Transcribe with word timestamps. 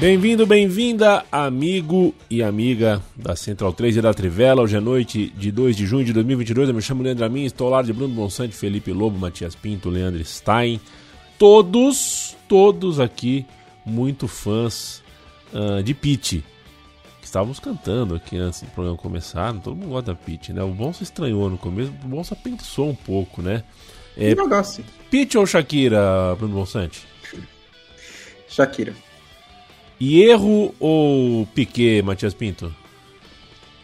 Bem-vindo, 0.00 0.46
bem-vinda, 0.46 1.26
amigo 1.30 2.14
e 2.30 2.42
amiga 2.42 3.02
da 3.14 3.36
Central 3.36 3.70
3 3.74 3.98
e 3.98 4.00
da 4.00 4.14
Trivela. 4.14 4.62
Hoje 4.62 4.78
é 4.78 4.80
noite 4.80 5.28
de 5.36 5.52
2 5.52 5.76
de 5.76 5.84
junho 5.84 6.06
de 6.06 6.14
2022. 6.14 6.70
Eu 6.70 6.74
me 6.74 6.80
chamo 6.80 7.02
Leandro 7.02 7.22
Amin, 7.22 7.44
estou 7.44 7.66
ao 7.66 7.74
lado 7.74 7.84
de 7.84 7.92
Bruno 7.92 8.14
Bonsante, 8.14 8.56
Felipe 8.56 8.94
Lobo, 8.94 9.18
Matias 9.18 9.54
Pinto, 9.54 9.90
Leandro 9.90 10.24
Stein. 10.24 10.80
Todos, 11.38 12.34
todos 12.48 12.98
aqui 12.98 13.44
muito 13.84 14.26
fãs 14.26 15.02
uh, 15.52 15.82
de 15.82 15.92
Pete. 15.92 16.42
Estávamos 17.22 17.60
cantando 17.60 18.14
aqui 18.14 18.38
antes 18.38 18.62
do 18.62 18.68
programa 18.68 18.96
começar. 18.96 19.52
Todo 19.60 19.76
mundo 19.76 19.90
gosta 19.90 20.14
da 20.14 20.18
Pete, 20.18 20.50
né? 20.54 20.62
O 20.62 20.70
Bonsa 20.70 21.02
estranhou 21.02 21.50
no 21.50 21.58
começo, 21.58 21.92
o 22.02 22.08
Bonsa 22.08 22.34
pensou 22.34 22.88
um 22.88 22.94
pouco, 22.94 23.42
né? 23.42 23.64
É, 24.16 24.34
Pete 24.34 24.82
Pete 25.10 25.36
ou 25.36 25.46
Shakira, 25.46 26.34
Bruno 26.36 26.54
Bonsante? 26.54 27.06
Shakira. 28.48 28.94
Erro 30.00 30.74
ou 30.80 31.46
Piquet, 31.46 32.02
Matias 32.02 32.32
Pinto? 32.32 32.74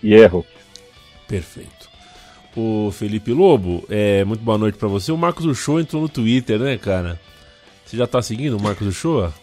Erro. 0.03 0.47
Perfeito. 1.28 1.91
O 2.56 2.91
Felipe 2.91 3.33
Lobo, 3.33 3.84
é, 3.91 4.25
muito 4.25 4.42
boa 4.42 4.56
noite 4.56 4.78
para 4.78 4.89
você. 4.89 5.12
O 5.12 5.19
Marcos 5.19 5.45
Uchoa 5.45 5.83
entrou 5.83 6.00
no 6.00 6.08
Twitter, 6.08 6.58
né, 6.58 6.78
cara? 6.78 7.20
Você 7.84 7.98
já 7.98 8.06
tá 8.06 8.23
seguindo 8.23 8.56
o 8.56 8.62
Marcos 8.62 8.86
Uchoa? 8.86 9.34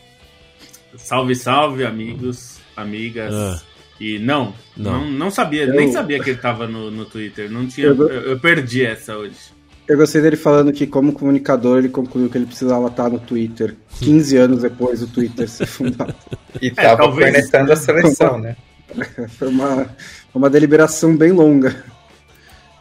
Salve, 0.98 1.36
salve, 1.36 1.86
amigos, 1.86 2.60
amigas. 2.76 3.34
Ah. 3.34 3.62
E 4.00 4.18
não, 4.18 4.54
não, 4.76 5.02
não, 5.02 5.12
não 5.12 5.32
sabia, 5.32 5.64
eu... 5.64 5.76
nem 5.76 5.92
sabia 5.92 6.20
que 6.20 6.32
ele 6.32 6.40
tava 6.40 6.68
no, 6.68 6.90
no 6.90 7.06
Twitter. 7.06 7.50
Não 7.52 7.68
tinha, 7.68 7.88
eu, 7.88 8.10
eu 8.10 8.40
perdi 8.40 8.84
essa 8.84 9.16
hoje. 9.16 9.53
Eu 9.88 9.98
gostei 9.98 10.22
dele 10.22 10.38
falando 10.38 10.72
que, 10.72 10.88
como 10.88 11.12
comunicador, 11.12 11.80
ele 11.80 11.89
concluiu 11.89 12.30
que 12.30 12.38
ele 12.38 12.45
precisava 12.45 12.88
estar 12.88 13.09
no 13.09 13.20
Twitter 13.20 13.76
15 14.00 14.38
anos 14.38 14.62
depois 14.62 15.02
do 15.02 15.08
Twitter 15.08 15.50
ser 15.50 15.66
fundado. 15.66 16.16
E 16.62 16.67
estava 16.67 17.03
é, 17.03 17.08
cornetando 17.08 17.73
a 17.73 17.75
seleção, 17.75 18.38
né? 18.38 18.56
Foi 19.38 19.50
uma, 19.50 19.95
uma 20.34 20.50
deliberação 20.50 21.17
bem 21.17 21.31
longa. 21.31 21.84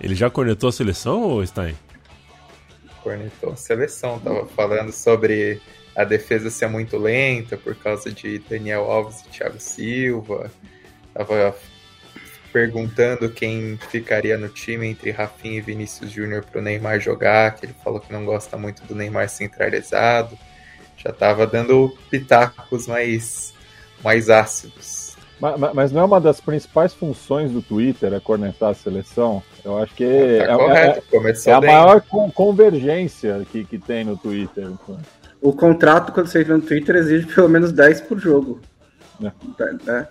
Ele 0.01 0.15
já 0.15 0.31
cornetou 0.31 0.69
a 0.69 0.73
seleção 0.73 1.23
ou 1.23 1.47
Stein? 1.47 1.75
Cornetou 3.03 3.53
a 3.53 3.57
seleção, 3.57 4.21
tava 4.21 4.47
falando 4.47 4.93
sobre 4.93 5.61
a 5.97 6.05
defesa 6.05 6.51
ser 6.51 6.69
muito 6.69 6.97
lenta 6.97 7.57
por 7.57 7.75
causa 7.75 8.11
de 8.13 8.39
Daniel 8.39 8.91
Alves 8.91 9.21
e 9.23 9.29
Thiago 9.29 9.59
Silva. 9.59 10.51
Tava 11.13 11.55
perguntando 12.53 13.31
quem 13.31 13.79
ficaria 13.89 14.37
no 14.37 14.49
time 14.49 14.87
entre 14.87 15.11
Rafinha 15.11 15.59
e 15.59 15.61
Vinícius 15.61 16.11
Júnior 16.11 16.45
para 16.45 16.61
o 16.61 16.63
Neymar 16.63 17.01
jogar, 17.01 17.55
que 17.55 17.67
ele 17.67 17.75
falou 17.83 17.99
que 17.99 18.13
não 18.13 18.25
gosta 18.25 18.57
muito 18.57 18.85
do 18.85 18.95
Neymar 18.95 19.29
centralizado. 19.29 20.37
Já 20.97 21.11
estava 21.11 21.47
dando 21.47 21.97
pitacos 22.11 22.87
mais, 22.87 23.55
mais 24.05 24.29
ácidos. 24.29 25.17
Mas, 25.41 25.75
mas, 25.75 25.93
não 25.93 26.03
é 26.03 26.05
uma 26.05 26.21
das 26.21 26.41
principais 26.41 26.95
funções 26.95 27.51
do 27.51 27.61
Twitter 27.61 28.13
é 28.13 28.21
cornetar 28.21 28.71
a 28.71 28.75
seleção? 28.75 29.43
Eu 29.65 29.77
acho 29.79 29.93
que 29.93 30.05
é, 30.05 30.47
tá 30.47 30.53
é, 30.53 30.57
correto, 30.57 31.49
é, 31.49 31.51
é 31.51 31.53
a 31.53 31.61
maior 31.61 32.01
convergência 32.33 33.45
que, 33.51 33.65
que 33.65 33.77
tem 33.77 34.05
no 34.05 34.17
Twitter. 34.17 34.65
Então. 34.65 35.01
O 35.41 35.53
contrato, 35.53 36.13
quando 36.13 36.29
você 36.29 36.43
entra 36.43 36.57
no 36.57 36.63
Twitter, 36.63 36.95
exige 36.95 37.27
pelo 37.27 37.49
menos 37.49 37.73
10 37.73 38.03
por 38.03 38.21
jogo. 38.21 38.61
É. 39.21 39.91
É. 39.91 40.07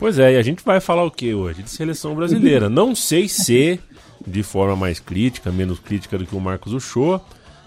Pois 0.00 0.18
é, 0.18 0.32
e 0.32 0.36
a 0.38 0.42
gente 0.42 0.64
vai 0.64 0.80
falar 0.80 1.04
o 1.04 1.10
que 1.10 1.34
hoje? 1.34 1.62
De 1.62 1.68
seleção 1.68 2.14
brasileira. 2.14 2.70
Não 2.72 2.94
sei 2.94 3.28
se 3.28 3.78
de 4.26 4.42
forma 4.42 4.74
mais 4.74 4.98
crítica, 4.98 5.52
menos 5.52 5.78
crítica 5.78 6.16
do 6.16 6.24
que 6.24 6.34
o 6.34 6.40
Marcos 6.40 6.72
Uchoa. 6.72 7.22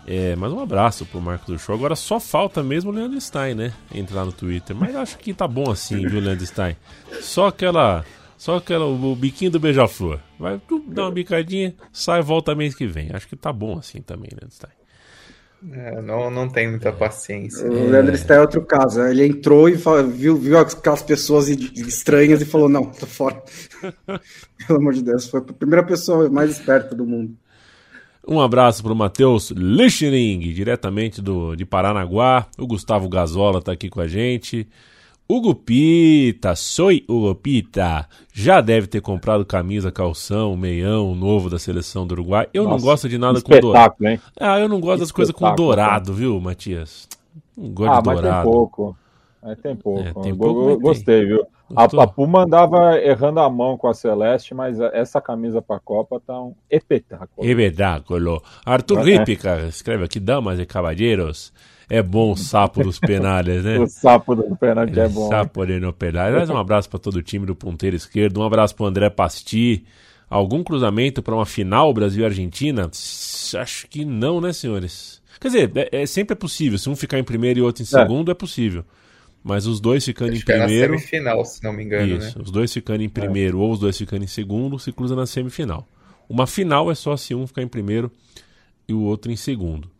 É, 0.08 0.36
mas 0.36 0.52
um 0.52 0.60
abraço 0.60 1.06
pro 1.06 1.22
Marcos 1.22 1.50
Uchoa. 1.50 1.76
Agora 1.76 1.96
só 1.96 2.20
falta 2.20 2.64
mesmo 2.64 2.90
o 2.90 2.94
Leandro 2.94 3.22
Stein, 3.22 3.54
né? 3.54 3.72
Entrar 3.94 4.26
no 4.26 4.32
Twitter. 4.32 4.76
Mas 4.76 4.96
acho 4.96 5.20
que 5.20 5.32
tá 5.32 5.48
bom 5.48 5.70
assim, 5.70 6.08
viu, 6.08 6.20
Leandro 6.20 6.44
Stein? 6.44 6.76
Só 7.22 7.48
aquela. 7.48 8.04
Só 8.36 8.58
aquela, 8.58 8.86
o 8.86 9.16
biquinho 9.16 9.52
do 9.52 9.60
beija-flor. 9.60 10.20
Vai 10.40 10.60
dar 10.88 11.04
uma 11.04 11.12
bicadinha, 11.12 11.76
sai 11.94 12.20
e 12.20 12.24
volta 12.24 12.56
mês 12.56 12.74
que 12.74 12.88
vem. 12.88 13.12
Acho 13.14 13.28
que 13.28 13.36
tá 13.36 13.54
bom 13.54 13.78
assim 13.78 14.02
também, 14.02 14.30
Leandro 14.32 14.56
Stein. 14.56 14.83
É, 15.72 16.02
não, 16.02 16.30
não 16.30 16.50
tem 16.50 16.70
muita 16.70 16.92
paciência. 16.92 17.66
O 17.66 17.90
Leandro 17.90 18.14
está 18.14 18.36
é 18.36 18.42
outro 18.42 18.62
caso. 18.66 19.02
Ele 19.02 19.26
entrou 19.26 19.70
e 19.70 19.76
viu, 20.12 20.36
viu 20.36 20.58
aquelas 20.58 21.02
pessoas 21.02 21.48
estranhas 21.48 22.42
e 22.42 22.46
falou: 22.46 22.68
Não, 22.68 22.86
tô 22.86 23.06
fora. 23.06 23.42
Pelo 24.68 24.80
amor 24.80 24.94
de 24.94 25.02
Deus, 25.02 25.28
foi 25.28 25.40
a 25.40 25.54
primeira 25.54 25.84
pessoa 25.86 26.30
mais 26.30 26.52
esperta 26.52 26.94
do 26.94 27.06
mundo. 27.06 27.36
Um 28.26 28.40
abraço 28.40 28.82
para 28.82 28.94
o 28.94 28.96
Matheus 28.96 29.52
Lichering, 29.52 30.40
diretamente 30.54 31.22
do, 31.22 31.56
de 31.56 31.66
Paranaguá. 31.66 32.48
O 32.58 32.66
Gustavo 32.66 33.08
Gazola 33.10 33.60
está 33.60 33.72
aqui 33.72 33.90
com 33.90 34.00
a 34.00 34.08
gente. 34.08 34.68
Hugo 35.28 35.56
Pita, 35.56 36.54
soy 36.54 37.06
Hugo 37.08 37.34
Pita, 37.34 38.08
já 38.34 38.60
deve 38.60 38.88
ter 38.88 39.02
comprado 39.02 39.46
camisa, 39.46 39.92
calção, 39.92 40.56
meião 40.58 41.16
novo 41.16 41.50
da 41.50 41.58
seleção 41.58 42.06
do 42.06 42.12
Uruguai. 42.12 42.48
Eu 42.54 42.66
Nossa, 42.66 42.76
não 42.76 42.84
gosto 42.84 43.10
de 43.10 43.18
nada 43.18 43.42
com 43.42 43.60
dourado. 43.60 43.96
Hein? 44.02 44.20
Ah, 44.40 44.60
eu 44.60 44.68
não 44.68 44.82
gosto 44.82 45.00
das 45.00 45.12
coisas 45.12 45.34
com 45.34 45.56
dourado, 45.56 46.14
viu, 46.14 46.40
Matias? 46.42 47.08
Não 47.58 47.70
gosto 47.70 47.94
ah, 47.94 47.98
de 48.00 48.04
dourado. 48.04 48.28
Mas 48.28 48.44
tem 48.44 48.52
pouco. 48.52 48.98
Mas 49.42 49.60
tem 49.60 49.76
pouco. 49.76 50.02
É, 50.02 50.24
tem 50.24 50.36
pouco 50.36 50.70
eu, 50.72 50.80
gostei, 50.80 51.26
viu? 51.26 51.48
A, 51.76 51.86
a 51.86 52.08
Puma 52.08 52.44
andava 52.44 53.00
errando 53.00 53.40
a 53.40 53.50
mão 53.50 53.78
com 53.78 53.88
a 53.88 53.94
Celeste, 53.94 54.54
mas 54.54 54.80
essa 54.80 55.22
camisa 55.22 55.62
para 55.62 55.78
a 55.78 55.80
Copa 55.80 56.20
tá 56.20 56.40
um 56.40 56.54
espetáculo. 56.70 57.48
Espetáculo. 57.48 58.44
Arthur 58.66 59.00
é. 59.00 59.04
Ripica 59.04 59.66
escreve 59.68 60.04
aqui, 60.04 60.20
damas 60.20 60.60
e 60.60 60.66
cavalheiros. 60.66 61.54
É 61.90 62.02
bom 62.02 62.32
o 62.32 62.36
sapo 62.36 62.84
dos 62.84 63.00
penalhas, 63.00 63.64
né? 63.64 63.78
o 63.80 63.88
sapo 63.88 64.36
do 64.36 64.56
penalti 64.56 65.00
é, 65.00 65.04
é 65.04 65.08
bom. 65.10 65.30
Sapo 65.30 65.66
de 65.66 65.80
no 65.80 65.94
penalti. 65.94 66.40
Mas 66.40 66.50
um 66.50 66.58
abraço 66.58 66.90
para 66.90 67.00
todo 67.00 67.18
o 67.18 67.24
time 67.24 67.46
do 67.46 67.56
ponteiro 67.56 67.96
esquerdo. 67.96 68.40
Um 68.40 68.44
abraço 68.44 68.76
para 68.76 68.86
André 68.86 69.10
Pasti. 69.10 69.86
Algum 70.30 70.64
cruzamento 70.64 71.22
para 71.22 71.36
uma 71.36 71.46
final 71.46 71.94
Brasil-Argentina? 71.94 72.90
Acho 73.60 73.88
que 73.88 74.04
não, 74.04 74.42
né, 74.42 74.52
senhores? 74.52 75.22
Quer 75.40 75.48
dizer, 75.48 75.72
é, 75.76 76.02
é, 76.02 76.06
sempre 76.06 76.34
é 76.34 76.36
possível. 76.36 76.78
Se 76.80 76.90
um 76.90 76.96
ficar 76.96 77.20
em 77.20 77.24
primeiro 77.24 77.60
e 77.60 77.62
outro 77.62 77.84
em 77.84 77.86
é. 77.86 77.88
segundo, 77.88 78.30
é, 78.30 78.32
é 78.32 78.36
possível. 78.36 78.84
Mas 79.44 79.68
os 79.68 79.82
dois 79.82 80.06
ficando 80.06 80.32
Acho 80.32 80.42
em 80.42 80.46
primeiro. 80.46 80.94
É 80.94 80.96
na 80.96 80.98
semifinal, 81.00 81.46
se 81.46 81.64
não 81.64 81.74
me 81.74 81.84
engano. 81.84 82.18
Isso, 82.18 82.38
né? 82.38 82.44
os 82.44 82.50
dois 82.50 82.72
ficando 82.72 83.04
em 83.04 83.10
primeiro 83.10 83.60
ou 83.60 83.72
os 83.74 83.80
dois 83.80 83.98
ficando 83.98 84.24
em 84.24 84.28
segundo, 84.28 84.80
se 84.80 84.92
cruza 84.94 85.16
na 85.16 85.26
semifinal. 85.26 85.88
Uma 86.30 86.48
final 86.48 86.90
é 86.90 86.96
só 86.96 87.18
se 87.18 87.36
um 87.36 87.46
ficar 87.46 87.62
em 87.62 87.68
primeiro 87.68 88.10
e 88.88 88.94
o 88.94 89.02
outro 89.02 89.32
em 89.32 89.36
segundo. 89.36 89.92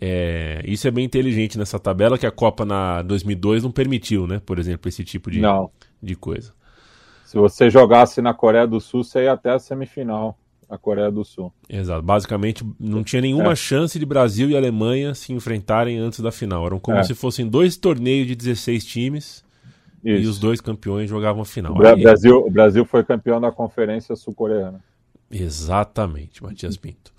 É, 0.00 0.62
isso 0.64 0.86
é 0.86 0.90
bem 0.90 1.04
inteligente 1.04 1.56
nessa 1.56 1.78
tabela 1.78 2.18
que 2.18 2.26
a 2.26 2.30
Copa 2.30 2.64
na 2.64 3.02
2002 3.02 3.62
não 3.62 3.70
permitiu, 3.70 4.26
né? 4.26 4.40
Por 4.44 4.58
exemplo, 4.58 4.88
esse 4.88 5.02
tipo 5.02 5.30
de, 5.30 5.40
não. 5.40 5.70
de 6.02 6.14
coisa. 6.14 6.52
Se 7.24 7.36
você 7.36 7.70
jogasse 7.70 8.20
na 8.20 8.34
Coreia 8.34 8.66
do 8.66 8.80
Sul, 8.80 9.02
você 9.02 9.24
ia 9.24 9.32
até 9.32 9.50
a 9.50 9.58
semifinal. 9.58 10.38
A 10.68 10.76
Coreia 10.76 11.10
do 11.12 11.24
Sul. 11.24 11.52
Exato. 11.68 12.02
Basicamente, 12.02 12.64
não 12.78 13.04
tinha 13.04 13.22
nenhuma 13.22 13.52
é. 13.52 13.56
chance 13.56 13.98
de 13.98 14.04
Brasil 14.04 14.50
e 14.50 14.56
Alemanha 14.56 15.14
se 15.14 15.32
enfrentarem 15.32 15.96
antes 15.96 16.18
da 16.18 16.32
final. 16.32 16.66
Eram 16.66 16.80
como 16.80 16.98
é. 16.98 17.04
se 17.04 17.14
fossem 17.14 17.46
dois 17.46 17.76
torneios 17.76 18.26
de 18.26 18.34
16 18.34 18.84
times 18.84 19.44
Isso. 20.04 20.24
e 20.24 20.26
os 20.26 20.40
dois 20.40 20.60
campeões 20.60 21.08
jogavam 21.08 21.42
a 21.42 21.44
final. 21.44 21.72
O, 21.72 21.78
Bra 21.78 21.94
Aí... 21.94 22.02
Brasil, 22.02 22.38
o 22.38 22.50
Brasil 22.50 22.84
foi 22.84 23.04
campeão 23.04 23.40
da 23.40 23.52
Conferência 23.52 24.16
Sul-Coreana. 24.16 24.82
Exatamente, 25.30 26.42
Matias 26.42 26.76
Pinto. 26.76 27.12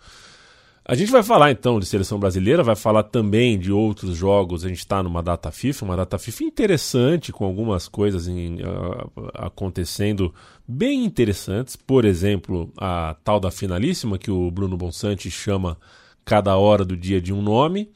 A 0.89 0.95
gente 0.95 1.12
vai 1.12 1.22
falar 1.22 1.51
então 1.51 1.81
de 1.81 1.86
seleção 1.86 2.18
brasileira, 2.18 2.63
vai 2.63 2.75
falar 2.75 3.04
também 3.04 3.60
de 3.60 3.74
outros 3.74 4.16
jogos. 4.16 4.63
A 4.63 4.69
gente 4.69 4.78
está 4.78 5.04
numa 5.04 5.22
data 5.22 5.51
FIFA, 5.51 5.84
uma 5.84 5.98
data 5.98 6.18
FIFA 6.18 6.45
interessante, 6.45 7.34
com 7.34 7.44
algumas 7.44 7.89
coisas 7.89 8.25
em, 8.25 8.62
uh, 8.62 9.12
acontecendo 9.34 10.34
bem 10.66 11.04
interessantes. 11.04 11.75
Por 11.75 12.06
exemplo, 12.06 12.72
a 12.78 13.18
tal 13.22 13.38
da 13.38 13.51
finalíssima, 13.51 14.18
que 14.18 14.31
o 14.31 14.50
Bruno 14.50 14.78
Bonsante 14.78 15.30
chama 15.30 15.78
cada 16.24 16.56
hora 16.56 16.86
do 16.86 16.95
dia 16.95 17.19
de 17.19 17.33
um 17.33 17.42
nome. 17.42 17.92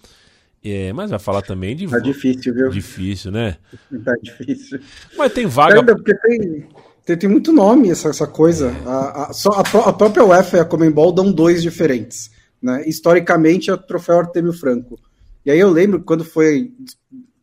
É, 0.62 0.92
mas 0.92 1.12
vai 1.12 1.20
falar 1.20 1.44
também 1.44 1.78
de. 1.78 1.88
Tá 1.88 1.98
difícil, 1.98 2.54
viu? 2.54 2.70
Difícil, 2.70 3.32
né? 3.32 3.56
Tá 4.04 4.14
difícil. 4.22 4.82
Mas 5.18 5.32
tem 5.32 5.48
vaga. 5.48 5.80
Ainda 5.80 5.96
porque 5.96 6.14
tem, 6.14 6.68
Tem, 7.06 7.18
tem 7.18 7.30
muito 7.30 7.54
nome 7.54 7.90
essa, 7.90 8.10
essa 8.10 8.28
coisa. 8.28 8.76
A, 8.86 9.30
a, 9.30 9.34
só 9.34 9.50
a, 9.52 9.62
a, 9.62 9.94
própria 9.94 10.26
UEFA 10.26 10.58
e 10.58 10.60
a 10.60 10.66
Comembol 10.66 11.14
dão 11.14 11.32
dois 11.32 11.64
diferentes. 11.64 12.31
Né? 12.62 12.88
Historicamente 12.88 13.70
é 13.70 13.74
o 13.74 13.78
troféu 13.78 14.20
Artemio 14.20 14.54
Franco. 14.54 15.00
E 15.46 15.52
aí 15.52 15.60
eu 15.60 15.70
lembro 15.70 16.04
quando 16.04 16.24
foi, 16.24 16.72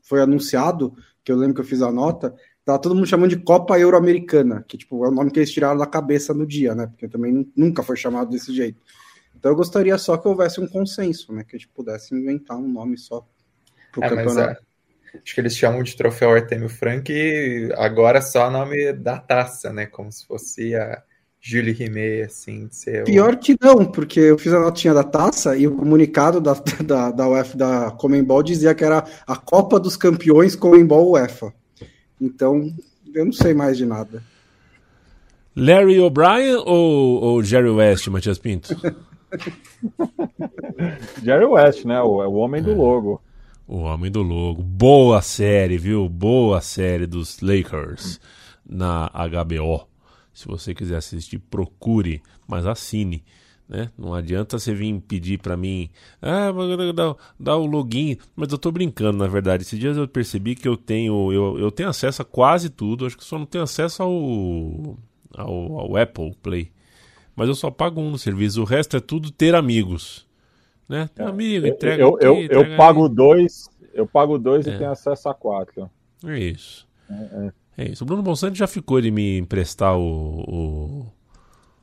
foi 0.02 0.20
anunciado, 0.20 0.94
que 1.24 1.32
eu 1.32 1.36
lembro 1.36 1.56
que 1.56 1.60
eu 1.60 1.64
fiz 1.64 1.82
a 1.82 1.90
nota, 1.90 2.34
tava 2.64 2.78
todo 2.78 2.94
mundo 2.94 3.06
chamando 3.06 3.30
de 3.30 3.42
Copa 3.42 3.78
Euro-Americana, 3.78 4.64
que 4.66 4.78
tipo, 4.78 5.04
é 5.04 5.08
o 5.08 5.10
nome 5.10 5.30
que 5.30 5.40
eles 5.40 5.50
tiraram 5.50 5.78
da 5.78 5.86
cabeça 5.86 6.32
no 6.32 6.46
dia, 6.46 6.74
né? 6.74 6.86
Porque 6.86 7.08
também 7.08 7.50
nunca 7.56 7.82
foi 7.82 7.96
chamado 7.96 8.30
desse 8.30 8.54
jeito. 8.54 8.80
Então 9.36 9.52
eu 9.52 9.56
gostaria 9.56 9.96
só 9.98 10.16
que 10.16 10.28
houvesse 10.28 10.60
um 10.60 10.66
consenso, 10.66 11.32
né? 11.32 11.44
Que 11.44 11.56
a 11.56 11.58
gente 11.58 11.68
pudesse 11.68 12.14
inventar 12.14 12.56
um 12.56 12.68
nome 12.68 12.98
só 12.98 13.26
pro 13.90 14.04
é, 14.04 14.08
campeonato. 14.08 14.62
É, 15.14 15.18
acho 15.22 15.34
que 15.34 15.40
eles 15.40 15.56
chamam 15.56 15.82
de 15.82 15.96
troféu 15.96 16.30
Artemio 16.30 16.68
Frank 16.68 17.12
e 17.12 17.72
agora 17.76 18.20
só 18.20 18.48
o 18.48 18.50
nome 18.50 18.92
da 18.92 19.18
taça, 19.18 19.72
né? 19.72 19.86
Como 19.86 20.12
se 20.12 20.26
fosse 20.26 20.74
a 20.74 21.02
Julie 21.40 21.72
Rimet, 21.72 22.22
assim, 22.22 22.68
ser 22.70 23.04
Pior 23.04 23.36
que 23.36 23.56
não, 23.60 23.84
porque 23.84 24.20
eu 24.20 24.36
fiz 24.38 24.52
a 24.52 24.60
notinha 24.60 24.92
da 24.92 25.04
taça 25.04 25.56
e 25.56 25.66
o 25.66 25.76
comunicado 25.76 26.40
da, 26.40 26.54
da, 26.84 27.10
da 27.10 27.28
UEFA 27.28 27.56
da 27.56 27.90
Comembol 27.92 28.42
dizia 28.42 28.74
que 28.74 28.84
era 28.84 29.04
a 29.26 29.36
Copa 29.36 29.78
dos 29.78 29.96
Campeões 29.96 30.56
Comembol 30.56 31.12
UEFA. 31.12 31.52
Então, 32.20 32.72
eu 33.14 33.24
não 33.24 33.32
sei 33.32 33.54
mais 33.54 33.76
de 33.76 33.86
nada. 33.86 34.22
Larry 35.56 35.98
O'Brien 36.00 36.56
ou, 36.66 37.22
ou 37.22 37.42
Jerry 37.42 37.70
West, 37.70 38.06
Matias 38.08 38.38
Pinto? 38.38 38.76
Jerry 41.22 41.44
West, 41.44 41.84
né? 41.84 42.00
O, 42.00 42.22
é 42.22 42.26
o 42.26 42.34
homem 42.34 42.62
do 42.62 42.72
é. 42.72 42.74
logo. 42.74 43.20
O 43.66 43.78
homem 43.78 44.10
do 44.10 44.22
logo. 44.22 44.62
Boa 44.62 45.20
série, 45.20 45.76
viu? 45.76 46.08
Boa 46.08 46.60
série 46.60 47.06
dos 47.06 47.40
Lakers 47.40 48.20
na 48.68 49.10
HBO. 49.10 49.88
Se 50.38 50.46
você 50.46 50.72
quiser 50.72 50.94
assistir, 50.94 51.40
procure, 51.40 52.22
mas 52.46 52.64
assine. 52.64 53.24
Né? 53.68 53.90
Não 53.98 54.14
adianta 54.14 54.56
você 54.56 54.72
vir 54.72 55.00
pedir 55.00 55.36
para 55.40 55.56
mim, 55.56 55.90
ah, 56.22 56.52
dá, 56.94 57.16
dá 57.40 57.56
o 57.56 57.66
login, 57.66 58.16
mas 58.36 58.52
eu 58.52 58.56
tô 58.56 58.70
brincando, 58.70 59.18
na 59.18 59.26
verdade. 59.26 59.64
Esses 59.64 59.76
dias 59.76 59.96
eu 59.96 60.06
percebi 60.06 60.54
que 60.54 60.68
eu 60.68 60.76
tenho, 60.76 61.32
eu, 61.32 61.58
eu 61.58 61.72
tenho 61.72 61.88
acesso 61.88 62.22
a 62.22 62.24
quase 62.24 62.70
tudo, 62.70 63.04
acho 63.04 63.18
que 63.18 63.24
só 63.24 63.36
não 63.36 63.46
tenho 63.46 63.64
acesso 63.64 64.00
ao, 64.00 64.96
ao, 65.34 65.80
ao 65.80 65.96
Apple 65.96 66.32
Play. 66.40 66.70
Mas 67.34 67.48
eu 67.48 67.54
só 67.56 67.68
pago 67.68 68.00
um 68.00 68.12
no 68.12 68.16
serviço, 68.16 68.62
o 68.62 68.64
resto 68.64 68.96
é 68.96 69.00
tudo 69.00 69.32
ter 69.32 69.56
amigos. 69.56 70.24
Né? 70.88 71.10
Tem 71.16 71.26
amigo, 71.26 71.66
entrega. 71.66 72.00
Eu, 72.00 72.16
eu, 72.20 72.34
aqui, 72.34 72.48
eu, 72.48 72.62
eu 72.62 72.76
pago 72.76 73.08
dois, 73.08 73.68
eu 73.92 74.06
pago 74.06 74.38
dois 74.38 74.68
é. 74.68 74.70
e 74.70 74.78
tenho 74.78 74.92
acesso 74.92 75.28
a 75.28 75.34
quatro. 75.34 75.90
É 76.24 76.38
isso. 76.38 76.86
É, 77.10 77.14
é. 77.48 77.52
É 77.78 77.92
isso. 77.92 78.02
O 78.02 78.06
Bruno 78.06 78.24
Bonsante 78.24 78.58
já 78.58 78.66
ficou 78.66 79.00
de 79.00 79.08
me 79.08 79.38
emprestar 79.38 79.96
o. 79.96 80.44
o 80.48 81.06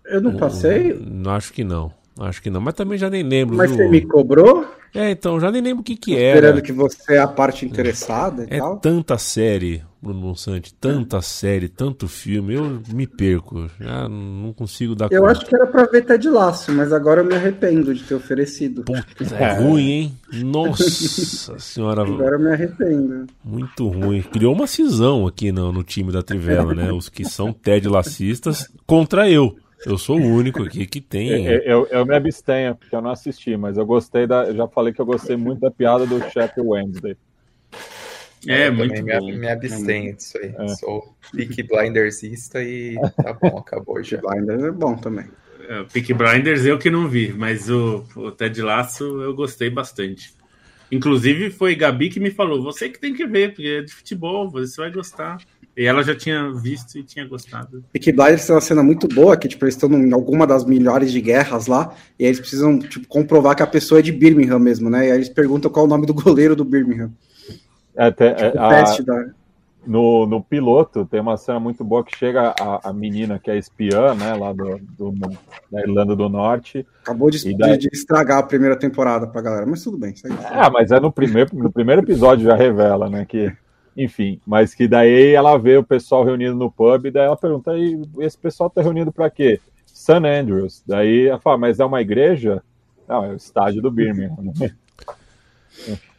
eu 0.06 0.22
não 0.22 0.36
o, 0.36 0.38
passei? 0.38 0.92
O, 0.92 1.30
acho 1.30 1.54
que 1.54 1.64
não. 1.64 1.92
Acho 2.20 2.42
que 2.42 2.50
não. 2.50 2.62
Mas 2.62 2.74
também 2.74 2.98
já 2.98 3.10
nem 3.10 3.24
lembro. 3.24 3.58
Mas 3.58 3.72
você 3.72 3.88
me 3.88 4.02
cobrou? 4.02 4.66
É, 4.94 5.12
então, 5.12 5.38
já 5.42 5.52
nem 5.52 5.62
lembro 5.62 5.82
o 5.82 5.84
que 5.84 5.98
que 5.98 6.16
era. 6.16 6.38
Esperando 6.38 6.62
que 6.62 6.72
você 6.72 7.16
é 7.16 7.20
a 7.20 7.28
parte 7.28 7.66
interessada 7.66 8.48
e 8.50 8.56
é 8.56 8.60
tal. 8.60 8.78
tanta 8.78 9.18
série, 9.18 9.84
Bruno 10.02 10.22
Monsante, 10.22 10.74
tanta 10.74 11.18
é. 11.18 11.22
série, 11.22 11.68
tanto 11.68 12.08
filme, 12.08 12.54
eu 12.54 12.82
me 12.94 13.06
perco. 13.06 13.70
Já 13.78 14.08
não 14.08 14.54
consigo 14.54 14.96
dar 14.96 15.10
Eu 15.12 15.24
conta. 15.24 15.34
acho 15.34 15.46
que 15.46 15.54
era 15.54 15.68
pra 15.68 15.84
ver 15.84 16.06
Ted 16.06 16.30
Laço, 16.30 16.72
mas 16.72 16.94
agora 16.94 17.20
eu 17.20 17.26
me 17.26 17.36
arrependo 17.36 17.94
de 17.94 18.04
ter 18.04 18.16
oferecido. 18.16 18.86
Puta, 18.86 19.04
é 19.36 19.60
ruim, 19.60 19.90
hein? 19.92 20.18
Nossa 20.32 21.60
senhora. 21.60 22.04
Agora 22.04 22.38
eu 22.38 22.40
me 22.40 22.52
arrependo. 22.52 23.28
Muito 23.44 23.90
ruim. 23.90 24.22
Criou 24.22 24.54
uma 24.54 24.66
cisão 24.66 25.28
aqui 25.28 25.52
no, 25.52 25.74
no 25.74 25.84
time 25.84 26.10
da 26.10 26.24
Trivela, 26.24 26.74
né? 26.74 26.94
Os 26.94 27.10
que 27.10 27.26
são 27.26 27.52
Ted 27.52 27.86
Lacistas 27.90 28.70
contra 28.88 29.30
eu. 29.30 29.58
Eu 29.86 29.98
sou 29.98 30.20
o 30.20 30.26
único 30.26 30.64
aqui 30.64 30.88
que 30.88 31.00
tem. 31.00 31.46
Eu, 31.46 31.60
eu, 31.60 31.88
eu, 31.88 32.06
me 32.06 32.16
abstenho, 32.16 32.76
porque 32.76 32.96
eu 32.96 33.02
não 33.02 33.12
assisti, 33.12 33.56
mas 33.56 33.78
eu 33.78 33.86
gostei 33.86 34.26
da. 34.26 34.46
Eu 34.46 34.56
já 34.56 34.68
falei 34.68 34.92
que 34.92 35.00
eu 35.00 35.06
gostei 35.06 35.38
muito 35.38 35.60
da 35.60 35.70
piada 35.70 36.08
do 36.08 36.20
Chef 36.32 36.60
Wednesday. 36.60 37.16
É, 38.48 38.68
eu 38.68 38.74
muito 38.74 38.96
bom. 39.04 39.26
Me, 39.26 39.38
me 39.38 39.48
abstenho 39.48 40.16
disso 40.16 40.38
aí. 40.40 40.54
É. 40.58 40.68
Sou 40.70 41.16
Peak 41.32 41.64
Blindersista 41.64 42.64
e 42.64 42.96
tá 43.16 43.34
bom, 43.34 43.58
acabou 43.58 44.02
já. 44.04 44.18
Blinders 44.18 44.64
é 44.64 44.72
bom 44.72 44.96
também. 44.96 45.26
É, 45.68 45.84
Peak 45.84 46.14
Blinders 46.14 46.66
eu 46.66 46.78
que 46.78 46.90
não 46.90 47.08
vi, 47.08 47.34
mas 47.34 47.70
o, 47.70 48.04
o 48.16 48.32
Ted 48.32 48.62
Laço 48.62 49.04
eu 49.22 49.34
gostei 49.36 49.70
bastante. 49.70 50.34
Inclusive 50.92 51.50
foi 51.50 51.76
Gabi 51.76 52.10
que 52.10 52.20
me 52.20 52.32
falou: 52.32 52.62
você 52.62 52.90
que 52.90 53.00
tem 53.00 53.14
que 53.14 53.26
ver, 53.26 53.54
porque 53.54 53.68
é 53.68 53.82
de 53.82 53.94
futebol, 53.94 54.50
você 54.50 54.82
vai 54.82 54.92
gostar. 54.92 55.38
E 55.78 55.86
ela 55.86 56.04
já 56.04 56.16
tinha 56.16 56.52
visto 56.54 56.98
e 56.98 57.04
tinha 57.04 57.28
gostado. 57.28 57.84
Peaky 57.92 58.14
Blinders 58.14 58.46
tem 58.46 58.56
uma 58.56 58.62
cena 58.62 58.82
muito 58.82 59.10
boa, 59.10 59.36
que 59.36 59.48
tipo, 59.48 59.66
eles 59.66 59.76
estão 59.76 59.92
em 59.92 60.14
alguma 60.14 60.48
das 60.48 60.64
milhares 60.64 61.12
de 61.12 61.20
guerras 61.20 61.68
lá, 61.68 61.94
e 62.18 62.24
aí 62.24 62.30
eles 62.30 62.40
precisam 62.40 62.80
tipo, 62.80 63.06
comprovar 63.08 63.56
que 63.58 63.64
a 63.64 63.68
pessoa 63.68 64.00
é 64.00 64.02
de 64.02 64.14
Birmingham 64.14 64.60
mesmo, 64.60 64.90
né? 64.90 65.08
E 65.08 65.12
aí 65.12 65.18
eles 65.18 65.28
perguntam 65.28 65.70
qual 65.70 65.86
é 65.86 65.88
o 65.88 65.90
nome 65.90 66.06
do 66.06 66.14
goleiro 66.14 66.56
do 66.56 66.64
Birmingham. 66.64 67.12
É, 67.94 68.06
até, 68.06 68.34
tipo, 68.34 69.12
a, 69.12 69.16
da... 69.16 69.26
no, 69.86 70.26
no 70.26 70.42
piloto 70.42 71.06
tem 71.06 71.20
uma 71.20 71.36
cena 71.36 71.60
muito 71.60 71.84
boa 71.84 72.06
que 72.06 72.18
chega 72.18 72.54
a, 72.58 72.90
a 72.90 72.94
menina 72.94 73.38
que 73.38 73.52
é 73.52 73.58
espiã, 73.58 74.16
né, 74.16 74.34
lá 74.34 74.54
do, 74.54 74.80
do 74.98 75.12
da 75.70 75.82
Irlanda 75.82 76.16
do 76.16 76.30
Norte. 76.30 76.88
Acabou 77.02 77.30
de, 77.30 77.54
daí... 77.54 77.78
de, 77.78 77.90
estragar 77.92 78.38
a 78.38 78.44
primeira 78.44 78.78
temporada 78.78 79.28
pra 79.28 79.42
galera, 79.42 79.66
mas 79.66 79.84
tudo 79.84 79.98
bem. 79.98 80.16
Segue. 80.16 80.36
É, 80.36 80.70
mas 80.70 80.92
é 80.92 81.02
no 81.02 81.12
primeiro, 81.12 81.54
no 81.54 81.72
primeiro 81.72 82.02
episódio 82.02 82.46
já 82.46 82.56
revela, 82.56 83.10
né, 83.10 83.26
que 83.26 83.52
enfim, 83.96 84.40
mas 84.46 84.74
que 84.74 84.88
daí 84.88 85.34
ela 85.34 85.58
vê 85.58 85.78
o 85.78 85.84
pessoal 85.84 86.24
reunido 86.24 86.56
no 86.56 86.72
pub, 86.72 87.06
e 87.06 87.12
daí 87.12 87.26
ela 87.26 87.38
pergunta, 87.38 87.78
e 87.78 88.02
esse 88.20 88.38
pessoal 88.38 88.70
tá 88.70 88.82
reunido 88.82 89.12
para 89.12 89.30
quê? 89.30 89.60
St. 89.86 90.14
Andrews. 90.14 90.84
Daí 90.86 91.28
ela 91.28 91.40
fala, 91.40 91.58
mas 91.58 91.80
é 91.80 91.86
uma 91.86 92.02
igreja? 92.02 92.62
Não, 93.08 93.24
é 93.24 93.30
o 93.30 93.36
estádio 93.36 93.82
do 93.82 93.90
Birmingham. 93.90 94.54
Né? 94.60 94.72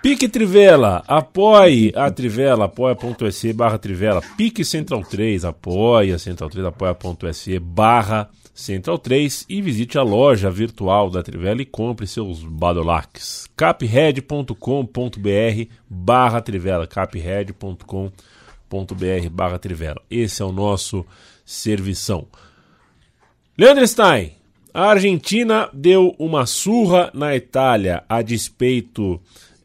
Pique 0.00 0.28
Trivela, 0.28 1.02
apoie 1.08 1.92
a 1.94 2.08
Trivela, 2.10 2.66
apoia.se 2.66 3.52
barra 3.52 3.78
Trivela. 3.78 4.22
Pique 4.36 4.64
Central 4.64 5.02
3, 5.02 5.44
apoia 5.44 6.18
Central 6.18 6.48
3, 6.48 6.66
apoia.se 6.66 7.58
barra 7.58 8.30
Central 8.58 8.98
3 8.98 9.46
e 9.48 9.62
visite 9.62 9.96
a 9.96 10.02
loja 10.02 10.50
virtual 10.50 11.08
da 11.10 11.22
Trivela 11.22 11.62
e 11.62 11.64
compre 11.64 12.08
seus 12.08 12.42
badolacs. 12.42 13.48
capred.com.br 13.56 14.52
barra 15.88 16.40
Trivela, 16.40 16.84
capred.com.br 16.84 18.10
barra 19.30 19.60
Trivela. 19.60 20.02
Esse 20.10 20.42
é 20.42 20.44
o 20.44 20.50
nosso 20.50 21.06
servição. 21.44 22.26
Leandro 23.56 23.86
Stein, 23.86 24.32
a 24.74 24.86
Argentina 24.86 25.70
deu 25.72 26.16
uma 26.18 26.44
surra 26.44 27.12
na 27.14 27.36
Itália 27.36 28.02
a 28.08 28.22
despeito 28.22 29.20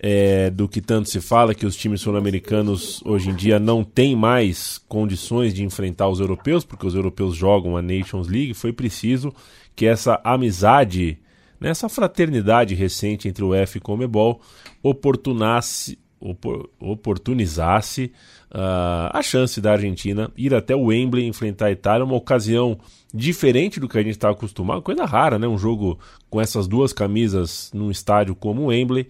é, 0.06 0.50
do 0.50 0.68
que 0.68 0.82
tanto 0.82 1.08
se 1.08 1.22
fala, 1.22 1.56
que 1.56 1.66
os 1.66 1.78
times 1.78 2.02
sul-americanos 2.02 3.02
hoje 3.06 3.30
em 3.30 3.36
dia 3.36 3.58
não 3.58 3.86
têm 3.86 4.18
mais 4.18 4.78
condições 4.78 5.54
de 5.54 5.64
enfrentar 5.64 6.10
os 6.10 6.20
europeus, 6.20 6.66
porque 6.66 6.86
os 6.86 6.94
europeus 6.94 7.34
jogam 7.34 7.78
a 7.78 7.82
Nations 7.82 8.28
League, 8.28 8.54
foi 8.54 8.74
preciso 8.74 9.34
que 9.74 9.86
essa 9.86 10.20
amizade, 10.22 11.18
né, 11.58 11.70
essa 11.70 11.88
fraternidade 11.88 12.76
recente 12.76 13.30
entre 13.30 13.46
o 13.46 13.54
F 13.54 13.78
e 13.78 13.80
o 13.80 13.82
Comebol 13.82 14.42
oportunasse, 14.84 15.98
opor, 16.20 16.70
oportunizasse 16.82 18.12
uh, 18.52 19.08
a 19.10 19.22
chance 19.22 19.62
da 19.62 19.72
Argentina 19.72 20.30
ir 20.36 20.54
até 20.54 20.76
o 20.76 20.88
Wembley 20.88 21.26
enfrentar 21.26 21.68
a 21.68 21.72
Itália, 21.72 22.04
uma 22.04 22.18
ocasião 22.18 22.78
diferente 23.14 23.80
do 23.80 23.88
que 23.88 23.98
a 23.98 24.04
gente 24.04 24.12
está 24.12 24.30
acostumado, 24.32 24.82
coisa 24.82 25.06
rara, 25.06 25.40
né? 25.40 25.48
Um 25.48 25.58
jogo 25.58 25.98
com 26.30 26.42
essas 26.42 26.68
duas 26.68 26.92
camisas 26.92 27.72
num 27.74 27.90
estádio 27.90 28.36
como 28.36 28.64
o 28.64 28.66
Wembley. 28.66 29.08